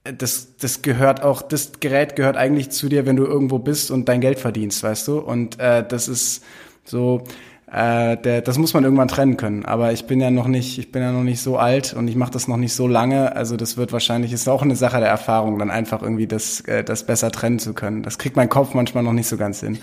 [0.03, 4.09] das, das gehört auch, das Gerät gehört eigentlich zu dir, wenn du irgendwo bist und
[4.09, 5.19] dein Geld verdienst, weißt du?
[5.19, 6.43] Und äh, das ist
[6.85, 7.23] so,
[7.73, 9.65] Äh, der, das muss man irgendwann trennen können.
[9.65, 12.17] Aber ich bin ja noch nicht, ich bin ja noch nicht so alt und ich
[12.17, 13.37] mache das noch nicht so lange.
[13.37, 16.83] Also das wird wahrscheinlich, ist auch eine Sache der Erfahrung, dann einfach irgendwie das, äh,
[16.83, 18.03] das besser trennen zu können.
[18.03, 19.79] Das kriegt mein Kopf manchmal noch nicht so ganz hin.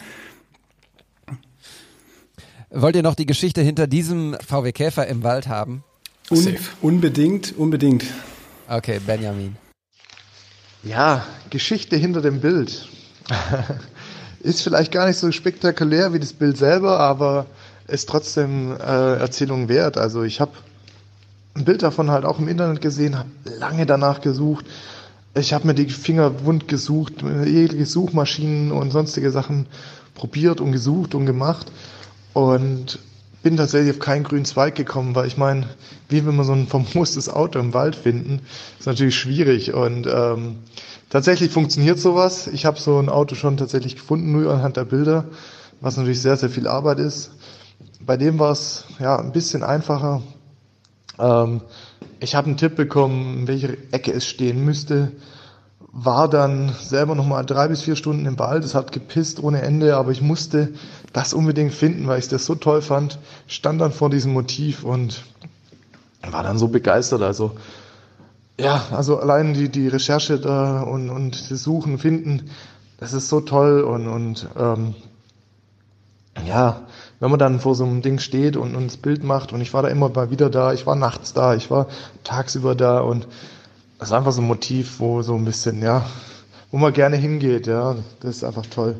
[2.69, 5.83] Wollt ihr noch die Geschichte hinter diesem VW Käfer im Wald haben?
[6.29, 8.03] Un unbedingt, unbedingt.
[8.67, 9.55] Okay, Benjamin.
[10.83, 12.89] Ja, Geschichte hinter dem Bild.
[14.41, 17.45] ist vielleicht gar nicht so spektakulär wie das Bild selber, aber
[17.87, 19.97] ist trotzdem äh, Erzählung wert.
[19.97, 20.51] Also ich habe
[21.55, 24.65] ein Bild davon halt auch im Internet gesehen, habe lange danach gesucht.
[25.33, 27.13] Ich habe mir die Finger wund gesucht,
[27.45, 29.67] jegliche Suchmaschinen und sonstige Sachen
[30.15, 31.71] probiert und gesucht und gemacht
[32.33, 32.99] und
[33.43, 35.67] bin tatsächlich auf keinen grünen Zweig gekommen, weil ich meine,
[36.09, 38.41] wie will man so ein vermoostes Auto im Wald finden,
[38.79, 40.57] ist natürlich schwierig und ähm,
[41.09, 42.47] tatsächlich funktioniert sowas.
[42.47, 45.25] Ich habe so ein Auto schon tatsächlich gefunden, nur anhand der Bilder,
[45.81, 47.31] was natürlich sehr, sehr viel Arbeit ist.
[47.99, 50.21] Bei dem war es ja ein bisschen einfacher.
[51.19, 51.61] Ähm,
[52.19, 55.11] ich habe einen Tipp bekommen, in welche Ecke es stehen müsste.
[55.91, 58.63] War dann selber nochmal drei bis vier Stunden im Wald.
[58.63, 60.73] Es hat gepisst ohne Ende, aber ich musste
[61.13, 63.19] das unbedingt finden, weil ich das so toll fand.
[63.47, 65.23] Stand dann vor diesem Motiv und
[66.21, 67.21] war dann so begeistert.
[67.21, 67.51] Also
[68.59, 72.49] ja, also allein die, die Recherche da und, und das Suchen, Finden,
[72.97, 74.95] das ist so toll und, und ähm,
[76.45, 76.86] ja,
[77.19, 79.81] wenn man dann vor so einem Ding steht und, das Bild macht und ich war
[79.81, 81.87] da immer mal wieder da, ich war nachts da, ich war
[82.23, 83.27] tagsüber da und
[83.99, 86.05] das ist einfach so ein Motiv, wo so ein bisschen, ja,
[86.71, 88.95] wo man gerne hingeht, ja, das ist einfach toll.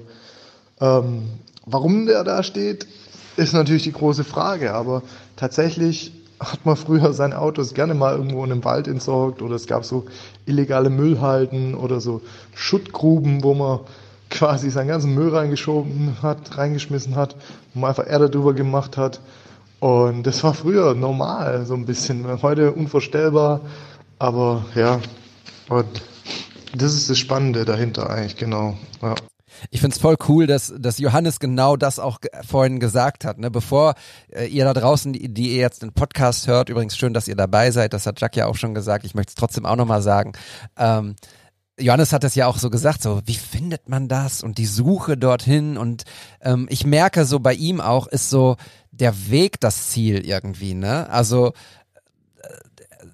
[0.81, 1.29] Ähm,
[1.65, 2.87] warum der da steht,
[3.35, 5.03] ist natürlich die große Frage, aber
[5.35, 9.67] tatsächlich hat man früher seine Autos gerne mal irgendwo in einem Wald entsorgt oder es
[9.67, 10.05] gab so
[10.45, 12.21] illegale Müllhalden oder so
[12.53, 13.79] Schuttgruben, wo man
[14.29, 17.35] quasi seinen ganzen Müll reingeschoben hat, reingeschmissen hat,
[17.73, 19.19] wo man einfach Erde drüber gemacht hat.
[19.79, 22.41] Und das war früher normal, so ein bisschen.
[22.41, 23.61] Heute unvorstellbar,
[24.17, 24.99] aber ja.
[25.69, 26.01] Und
[26.75, 28.75] das ist das Spannende dahinter eigentlich, genau.
[29.01, 29.15] Ja.
[29.71, 33.39] Ich find's voll cool, dass, dass Johannes genau das auch vorhin gesagt hat.
[33.39, 33.49] Ne?
[33.49, 33.95] Bevor
[34.31, 37.35] äh, ihr da draußen, die, die ihr jetzt den Podcast hört, übrigens schön, dass ihr
[37.35, 40.01] dabei seid, das hat Jack ja auch schon gesagt, ich möchte es trotzdem auch nochmal
[40.01, 40.33] sagen.
[40.77, 41.15] Ähm,
[41.79, 45.17] Johannes hat es ja auch so gesagt, so wie findet man das und die Suche
[45.17, 46.03] dorthin und
[46.41, 48.57] ähm, ich merke so bei ihm auch ist so
[48.91, 51.09] der Weg das Ziel irgendwie, ne?
[51.09, 51.53] Also
[52.41, 53.05] äh,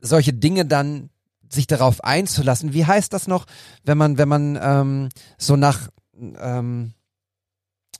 [0.00, 1.10] solche Dinge dann
[1.52, 2.72] sich darauf einzulassen.
[2.72, 3.46] Wie heißt das noch,
[3.84, 6.94] wenn man, wenn man ähm, so nach ähm,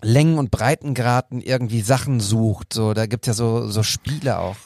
[0.01, 2.73] Längen und Breitengraden irgendwie Sachen sucht?
[2.73, 4.57] So, da gibt's ja so, so Spiele auch.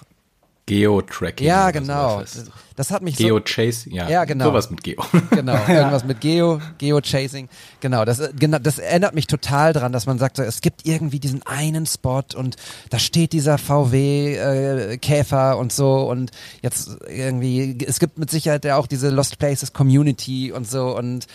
[0.67, 1.47] Geo-Tracking.
[1.47, 2.21] Ja, genau.
[2.21, 2.45] Das,
[2.75, 4.09] das hat mich Geo-Chasing, ja.
[4.09, 4.47] Ja, genau.
[4.47, 5.03] Sowas mit Geo.
[5.31, 7.49] Genau, irgendwas mit Geo, Geo-Chasing.
[7.81, 11.21] Genau, das, genau, das erinnert mich total dran, dass man sagt, so, es gibt irgendwie
[11.21, 12.57] diesen einen Spot und
[12.91, 16.33] da steht dieser VW-Käfer äh, und so und
[16.63, 21.27] jetzt irgendwie, es gibt mit Sicherheit ja auch diese Lost Places Community und so und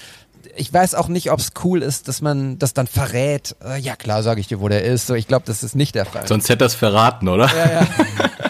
[0.55, 3.55] ich weiß auch nicht, ob es cool ist, dass man das dann verrät.
[3.63, 5.07] Äh, ja, klar, sage ich dir, wo der ist.
[5.07, 6.27] So, ich glaube, das ist nicht der Fall.
[6.27, 7.47] Sonst hätte das verraten, oder?
[7.55, 7.87] Ja,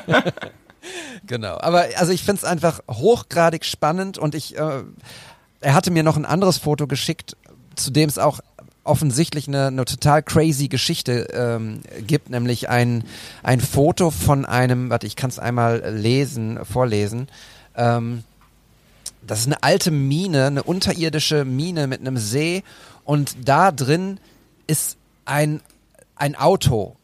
[0.07, 0.23] ja.
[1.31, 1.57] genau.
[1.61, 4.83] Aber also ich finde es einfach hochgradig spannend und ich, äh,
[5.61, 7.37] er hatte mir noch ein anderes Foto geschickt,
[7.75, 8.41] zu dem es auch
[8.83, 13.05] offensichtlich eine, eine total crazy Geschichte ähm, gibt, nämlich ein,
[13.43, 17.29] ein Foto von einem, warte, ich kann es einmal lesen, vorlesen.
[17.77, 18.23] Ähm,
[19.25, 22.63] das ist eine alte Mine, eine unterirdische Mine mit einem See
[23.05, 24.19] und da drin
[24.67, 25.61] ist ein,
[26.17, 26.97] ein Auto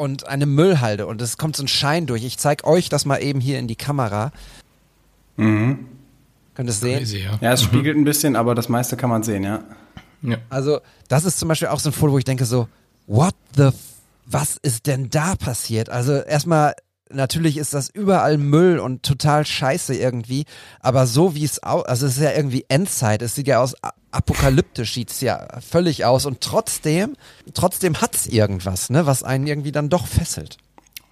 [0.00, 2.24] und eine Müllhalde und es kommt so ein Schein durch.
[2.24, 4.32] Ich zeige euch das mal eben hier in die Kamera.
[5.36, 5.86] Mhm.
[6.54, 6.98] Könnt ihr es sehen?
[6.98, 7.38] Crazy, ja.
[7.40, 9.62] Ja, es spiegelt ein bisschen, aber das meiste kann man sehen, ja.
[10.22, 10.38] ja.
[10.48, 12.66] Also, das ist zum Beispiel auch so ein Foto, wo ich denke so,
[13.06, 13.74] what the, f
[14.24, 15.90] was ist denn da passiert?
[15.90, 16.74] Also erstmal,
[17.12, 20.44] natürlich ist das überall Müll und total scheiße irgendwie,
[20.80, 23.74] aber so wie es aus, also es ist ja irgendwie Endzeit, es sieht ja aus,
[24.10, 27.16] apokalyptisch sieht's ja völlig aus und trotzdem,
[27.54, 30.58] trotzdem hat's irgendwas, ne, was einen irgendwie dann doch fesselt.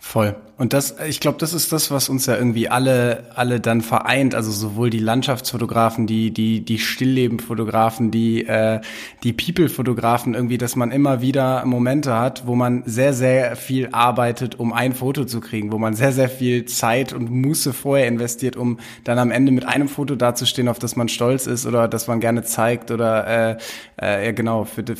[0.01, 0.37] Voll.
[0.57, 4.35] Und das, ich glaube, das ist das, was uns ja irgendwie alle, alle dann vereint.
[4.35, 8.81] Also sowohl die Landschaftsfotografen, die, die, die Stilllebenfotografen, die, äh,
[9.25, 14.59] die People-Fotografen irgendwie, dass man immer wieder Momente hat, wo man sehr, sehr viel arbeitet,
[14.59, 18.57] um ein Foto zu kriegen, wo man sehr, sehr viel Zeit und Muße vorher investiert,
[18.57, 22.07] um dann am Ende mit einem Foto dazustehen, auf das man stolz ist oder das
[22.07, 23.57] man gerne zeigt oder, äh,
[24.01, 24.95] äh, ja genau, für, die-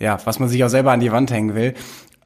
[0.00, 1.74] ja, was man sich auch selber an die Wand hängen will.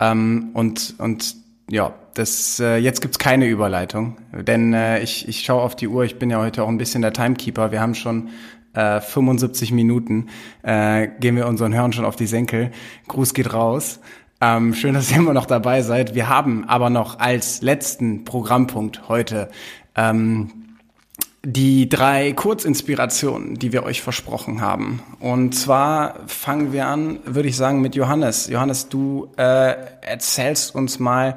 [0.01, 1.41] Ähm, und, und
[1.73, 6.05] ja, das äh, jetzt gibt's keine Überleitung, denn äh, ich, ich schaue auf die Uhr.
[6.05, 7.73] Ich bin ja heute auch ein bisschen der Timekeeper.
[7.73, 8.28] Wir haben schon
[8.74, 10.28] äh, 75 Minuten.
[10.62, 12.73] Äh, gehen wir unseren Hörern schon auf die Senkel.
[13.09, 14.01] Gruß geht raus.
[14.43, 16.15] Ähm, schön, dass ihr immer noch dabei seid.
[16.15, 19.49] Wir haben aber noch als letzten Programmpunkt heute
[19.97, 20.61] ähm,
[21.44, 25.02] die drei Kurzinspirationen, die wir euch versprochen haben.
[25.19, 28.48] Und zwar fangen wir an, würde ich sagen, mit Johannes.
[28.48, 31.36] Johannes, du äh, erzählst uns mal,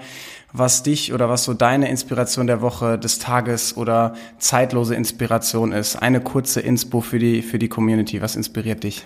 [0.53, 5.95] was dich oder was so deine Inspiration der Woche, des Tages oder zeitlose Inspiration ist.
[5.97, 8.21] Eine kurze Inspo für die, für die Community.
[8.21, 9.05] Was inspiriert dich?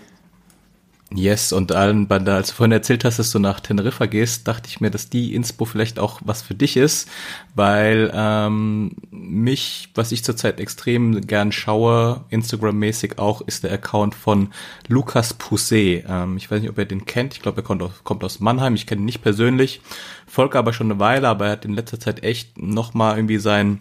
[1.11, 4.79] Yes, und allen, als du vorhin erzählt hast, dass du nach Teneriffa gehst, dachte ich
[4.79, 7.09] mir, dass die Inspo vielleicht auch was für dich ist,
[7.55, 14.49] weil ähm, mich, was ich zurzeit extrem gern schaue, Instagram-mäßig auch, ist der Account von
[14.87, 16.05] Lukas Pousset.
[16.07, 18.39] Ähm, ich weiß nicht, ob ihr den kennt, ich glaube, er kommt aus, kommt aus
[18.39, 19.81] Mannheim, ich kenne ihn nicht persönlich,
[20.27, 23.79] folge aber schon eine Weile, aber er hat in letzter Zeit echt nochmal irgendwie sein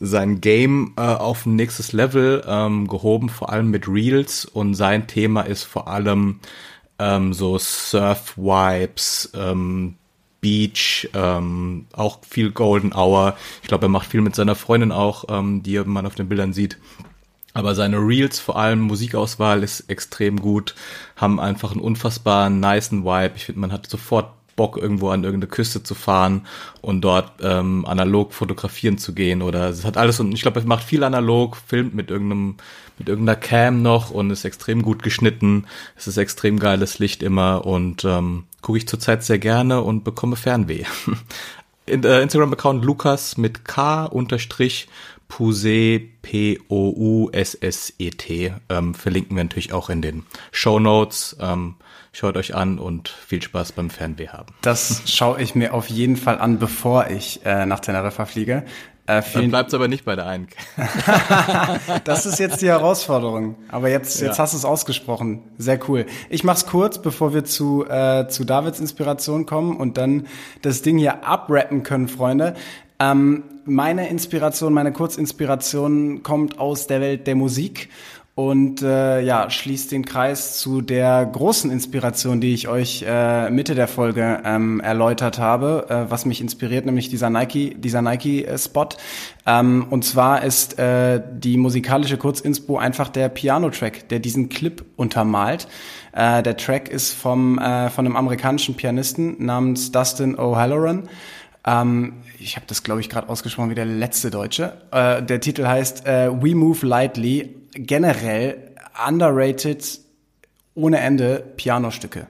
[0.00, 5.06] sein Game äh, auf ein nächstes Level ähm, gehoben, vor allem mit Reels und sein
[5.06, 6.40] Thema ist vor allem
[6.98, 9.96] ähm, so Surf-Wipes, ähm,
[10.40, 13.36] Beach, ähm, auch viel Golden Hour.
[13.62, 16.52] Ich glaube, er macht viel mit seiner Freundin auch, ähm, die man auf den Bildern
[16.52, 16.78] sieht.
[17.54, 20.74] Aber seine Reels, vor allem Musikauswahl, ist extrem gut,
[21.16, 23.34] haben einfach einen unfassbaren, niceen Vibe.
[23.36, 26.46] Ich finde, man hat sofort Bock, irgendwo an irgendeine Küste zu fahren
[26.80, 29.42] und dort ähm, analog fotografieren zu gehen.
[29.42, 32.56] Oder es hat alles und ich glaube, es macht viel analog, filmt mit irgendeinem,
[32.98, 35.66] mit irgendeiner Cam noch und ist extrem gut geschnitten.
[35.96, 40.36] Es ist extrem geiles Licht immer und ähm, gucke ich zurzeit sehr gerne und bekomme
[40.36, 40.84] Fernweh.
[41.86, 44.88] In, äh, Instagram-Account Lukas mit K unterstrich
[45.28, 47.34] Pouset, P-O-U-S-S-E-T.
[48.68, 51.36] Ähm, verlinken wir natürlich auch in den Show Notes.
[51.40, 51.74] Ähm,
[52.14, 54.54] Schaut euch an und viel Spaß beim Fernweh haben.
[54.62, 58.62] Das schaue ich mir auf jeden Fall an, bevor ich äh, nach Teneriffa fliege.
[59.08, 60.46] Äh, Dann bleibt's aber nicht bei der einen.
[62.04, 63.56] das ist jetzt die Herausforderung.
[63.68, 64.44] Aber jetzt, jetzt ja.
[64.44, 65.42] hast du es ausgesprochen.
[65.58, 66.06] Sehr cool.
[66.30, 70.28] Ich mach's kurz, bevor wir zu, äh, zu Davids Inspiration kommen und dann
[70.62, 72.54] das Ding hier abrappen können, Freunde.
[73.00, 77.88] Ähm, meine Inspiration, meine Kurzinspiration kommt aus der Welt der Musik
[78.36, 83.76] und äh, ja, schließt den Kreis zu der großen Inspiration, die ich euch äh, Mitte
[83.76, 88.88] der Folge ähm, erläutert habe, äh, was mich inspiriert, nämlich dieser Nike, dieser Nike-Spot.
[89.46, 95.68] Ähm, und zwar ist äh, die musikalische Kurzinspo einfach der Piano-Track, der diesen Clip untermalt.
[96.12, 101.04] Äh, der Track ist vom äh, von einem amerikanischen Pianisten namens Dustin O'Halloran.
[101.64, 104.72] Ähm, ich habe das, glaube ich, gerade ausgesprochen wie der letzte Deutsche.
[104.90, 108.56] Äh, der Titel heißt äh, We Move Lightly generell
[109.08, 110.00] underrated
[110.74, 112.26] ohne Ende Pianostücke,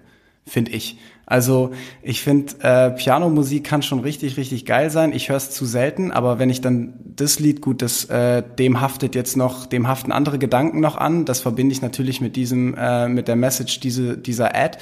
[0.47, 0.99] finde ich.
[1.27, 1.71] Also
[2.03, 5.13] ich finde, äh, Pianomusik kann schon richtig, richtig geil sein.
[5.13, 8.81] Ich höre es zu selten, aber wenn ich dann das Lied, gut, das äh, dem
[8.81, 11.25] haftet jetzt noch, dem haften andere Gedanken noch an.
[11.25, 14.79] Das verbinde ich natürlich mit diesem, äh, mit der Message diese, dieser Ad.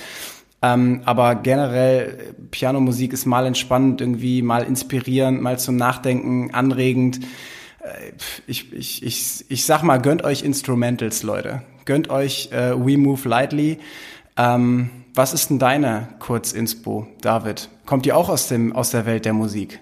[0.63, 7.21] Ähm, aber generell Pianomusik ist mal entspannend, irgendwie mal inspirierend, mal zum Nachdenken anregend.
[8.47, 11.63] Ich, ich, ich, ich sag mal, gönnt euch Instrumentals, Leute.
[11.85, 13.79] Gönnt euch äh, We Move Lightly.
[14.37, 17.69] Ähm, was ist denn deine Kurzinspo, David?
[17.85, 19.81] Kommt die auch aus, dem, aus der Welt der Musik?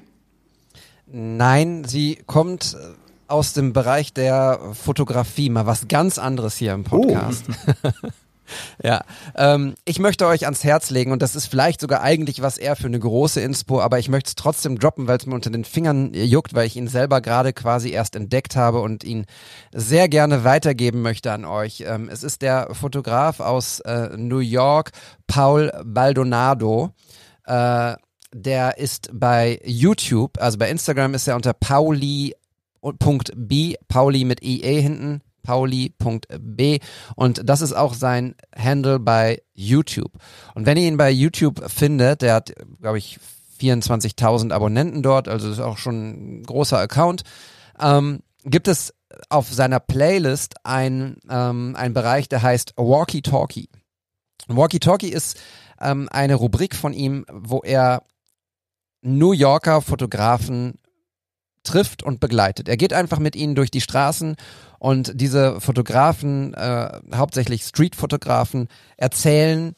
[1.07, 2.95] Nein, sie kommt äh,
[3.29, 7.45] aus dem Bereich der Fotografie, mal was ganz anderes hier im Podcast.
[7.83, 7.91] Oh.
[8.83, 9.03] Ja,
[9.37, 12.77] ähm, ich möchte euch ans Herz legen und das ist vielleicht sogar eigentlich was eher
[12.77, 15.65] für eine große Inspo, aber ich möchte es trotzdem droppen, weil es mir unter den
[15.65, 19.27] Fingern juckt, weil ich ihn selber gerade quasi erst entdeckt habe und ihn
[19.73, 21.85] sehr gerne weitergeben möchte an euch.
[21.87, 24.91] Ähm, es ist der Fotograf aus äh, New York,
[25.27, 26.95] Paul Baldonado.
[27.45, 27.95] Äh,
[28.33, 32.05] der ist bei YouTube, also bei Instagram ist er unter Pauli.b,
[33.89, 36.79] Pauli mit IE hinten, pauli.b
[37.17, 40.13] und das ist auch sein Handle bei YouTube.
[40.55, 43.19] Und wenn ihr ihn bei YouTube findet, der hat, glaube ich,
[43.61, 47.23] 24.000 Abonnenten dort, also ist auch schon ein großer Account,
[47.79, 48.95] ähm, gibt es
[49.29, 53.69] auf seiner Playlist ein, ähm, ein Bereich, der heißt Walkie Talkie.
[54.49, 55.39] Walkie Talkie ist
[55.81, 58.03] ähm, eine Rubrik von ihm, wo er
[59.03, 60.75] New Yorker Fotografen
[61.63, 62.69] trifft und begleitet.
[62.69, 64.37] Er geht einfach mit ihnen durch die Straßen
[64.81, 69.75] und diese Fotografen, äh, hauptsächlich Street-Fotografen, erzählen,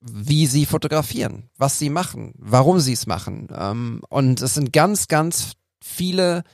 [0.00, 3.48] wie sie fotografieren, was sie machen, warum sie es machen.
[3.52, 6.44] Ähm, und es sind ganz, ganz viele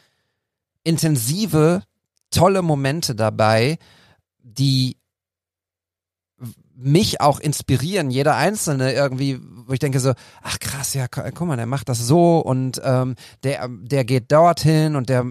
[0.83, 1.83] intensive,
[2.31, 3.77] tolle Momente dabei,
[4.39, 4.97] die
[6.81, 11.57] mich auch inspirieren, jeder Einzelne irgendwie, wo ich denke so, ach krass, ja, guck mal,
[11.57, 15.27] der macht das so und ähm, der, der geht dorthin und der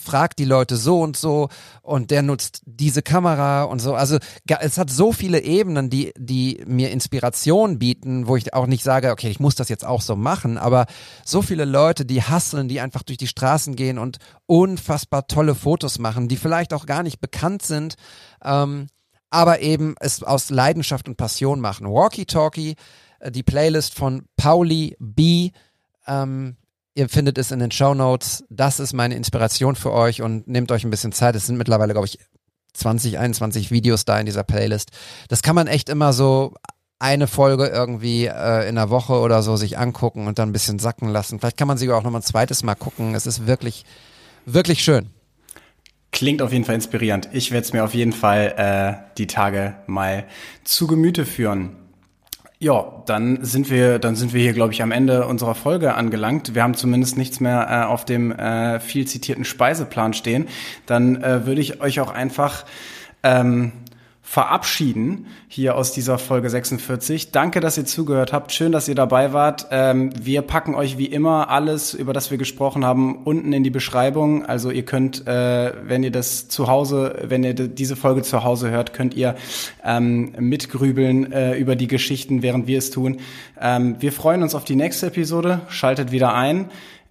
[0.00, 1.48] fragt die Leute so und so
[1.82, 3.94] und der nutzt diese Kamera und so.
[3.94, 8.84] Also es hat so viele Ebenen, die, die mir Inspiration bieten, wo ich auch nicht
[8.84, 10.86] sage, okay, ich muss das jetzt auch so machen, aber
[11.24, 15.98] so viele Leute, die hasseln, die einfach durch die Straßen gehen und unfassbar tolle Fotos
[15.98, 17.96] machen, die vielleicht auch gar nicht bekannt sind.
[18.44, 18.86] Ähm,
[19.30, 21.86] aber eben es aus Leidenschaft und Passion machen.
[21.86, 22.76] Walkie Talkie,
[23.20, 25.50] äh, die Playlist von Pauli B.
[26.06, 26.56] Ähm,
[26.94, 28.44] ihr findet es in den Show Notes.
[28.50, 31.36] Das ist meine Inspiration für euch und nehmt euch ein bisschen Zeit.
[31.36, 32.18] Es sind mittlerweile, glaube ich,
[32.74, 34.90] 20, 21 Videos da in dieser Playlist.
[35.28, 36.54] Das kann man echt immer so
[36.98, 40.78] eine Folge irgendwie äh, in der Woche oder so sich angucken und dann ein bisschen
[40.78, 41.38] sacken lassen.
[41.38, 43.14] Vielleicht kann man sie auch noch mal ein zweites Mal gucken.
[43.14, 43.84] Es ist wirklich,
[44.46, 45.10] wirklich schön.
[46.18, 47.28] Klingt auf jeden Fall inspirierend.
[47.30, 50.24] Ich werde es mir auf jeden Fall äh, die Tage mal
[50.64, 51.76] zu Gemüte führen.
[52.58, 56.56] Ja, dann sind wir, dann sind wir hier, glaube ich, am Ende unserer Folge angelangt.
[56.56, 60.48] Wir haben zumindest nichts mehr äh, auf dem äh, viel zitierten Speiseplan stehen.
[60.86, 62.66] Dann äh, würde ich euch auch einfach
[63.22, 63.70] ähm,
[64.28, 67.30] verabschieden hier aus dieser Folge 46.
[67.32, 68.52] Danke, dass ihr zugehört habt.
[68.52, 69.68] Schön, dass ihr dabei wart.
[69.70, 73.70] Ähm, wir packen euch wie immer alles, über das wir gesprochen haben, unten in die
[73.70, 74.44] Beschreibung.
[74.44, 78.70] Also ihr könnt, äh, wenn ihr das zu Hause, wenn ihr diese Folge zu Hause
[78.70, 79.34] hört, könnt ihr
[79.82, 83.20] ähm, mitgrübeln äh, über die Geschichten, während wir es tun.
[83.58, 85.62] Ähm, wir freuen uns auf die nächste Episode.
[85.70, 86.68] Schaltet wieder ein.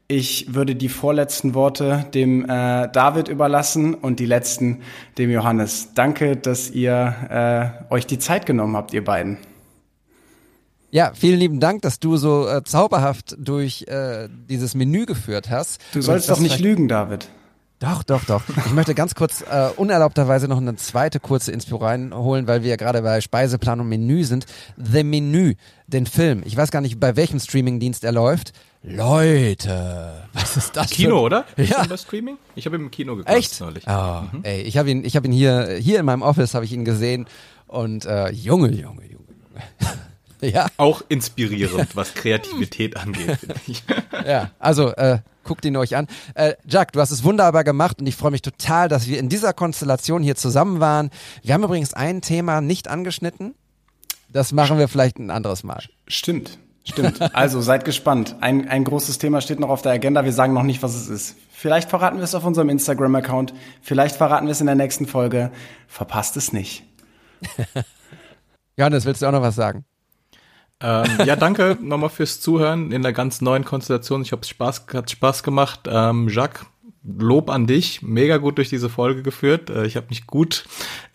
[0.09, 4.81] Ich würde die vorletzten Worte dem äh, David überlassen und die letzten
[5.17, 5.89] dem Johannes.
[5.95, 9.37] Danke, dass ihr äh, euch die Zeit genommen habt, ihr beiden.
[10.91, 15.81] Ja, vielen lieben Dank, dass du so äh, zauberhaft durch äh, dieses Menü geführt hast.
[15.93, 17.27] Du sollst doch nicht lügen, David.
[17.79, 18.41] Doch, doch, doch.
[18.65, 21.77] Ich möchte ganz kurz äh, unerlaubterweise noch eine zweite kurze Inspiration
[22.11, 24.47] reinholen, weil wir ja gerade bei Speiseplan und Menü sind.
[24.77, 25.53] The Menü,
[25.85, 26.41] den Film.
[26.45, 28.53] Ich weiß gar nicht, bei welchem Streamingdienst er läuft.
[28.81, 30.89] Leute, was ist das?
[30.89, 31.21] Kino, für...
[31.21, 31.45] oder?
[31.57, 31.81] Ja.
[31.81, 32.37] Ist das Streaming?
[32.55, 33.59] Ich habe ihn im Kino geguckt Echt?
[33.59, 33.83] neulich.
[33.87, 34.43] Oh, mhm.
[34.43, 36.85] Ey, ich habe ihn, ich habe ihn hier, hier in meinem Office habe ich ihn
[36.85, 37.27] gesehen
[37.67, 39.97] und äh, Junge, Junge, Junge, Junge.
[40.53, 40.67] ja.
[40.77, 43.83] Auch inspirierend, was Kreativität angeht, finde ich.
[44.25, 46.05] ja, also äh, guckt ihn euch an.
[46.35, 49.29] Äh, Jack, du hast es wunderbar gemacht und ich freue mich total, dass wir in
[49.29, 51.09] dieser Konstellation hier zusammen waren.
[51.41, 53.55] Wir haben übrigens ein Thema nicht angeschnitten.
[54.29, 55.83] Das machen wir vielleicht ein anderes Mal.
[56.07, 56.59] Stimmt.
[56.83, 57.21] Stimmt.
[57.35, 58.37] Also seid gespannt.
[58.39, 60.23] Ein, ein großes Thema steht noch auf der Agenda.
[60.23, 61.35] Wir sagen noch nicht, was es ist.
[61.51, 63.53] Vielleicht verraten wir es auf unserem Instagram-Account.
[63.81, 65.51] Vielleicht verraten wir es in der nächsten Folge.
[65.87, 66.83] Verpasst es nicht.
[68.77, 69.85] Johannes, willst du auch noch was sagen?
[70.79, 74.21] Ähm, ja, danke nochmal fürs Zuhören in der ganz neuen Konstellation.
[74.21, 75.81] Ich habe Spaß, hat Spaß gemacht.
[75.87, 76.65] Ähm, Jacques,
[77.07, 79.69] Lob an dich, mega gut durch diese Folge geführt.
[79.69, 80.65] Äh, ich habe mich gut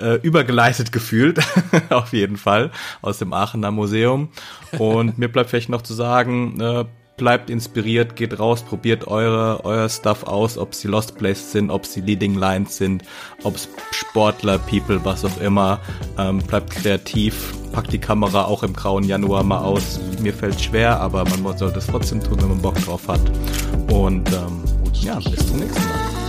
[0.00, 1.38] äh, übergeleitet gefühlt,
[1.90, 2.70] auf jeden Fall,
[3.02, 4.30] aus dem Aachener Museum.
[4.78, 6.84] Und mir bleibt vielleicht noch zu sagen, äh,
[7.22, 11.86] bleibt inspiriert, geht raus, probiert eure, euer Stuff aus, ob sie Lost Places sind, ob
[11.86, 13.04] sie Leading Lines sind,
[13.44, 15.78] ob es Sportler, People, was auch immer.
[16.18, 20.00] Ähm, bleibt kreativ, packt die Kamera auch im grauen Januar mal aus.
[20.20, 23.22] Mir fällt schwer, aber man sollte es trotzdem tun, wenn man Bock drauf hat.
[23.92, 26.21] Und ähm, ja, bis zum nächsten Mal.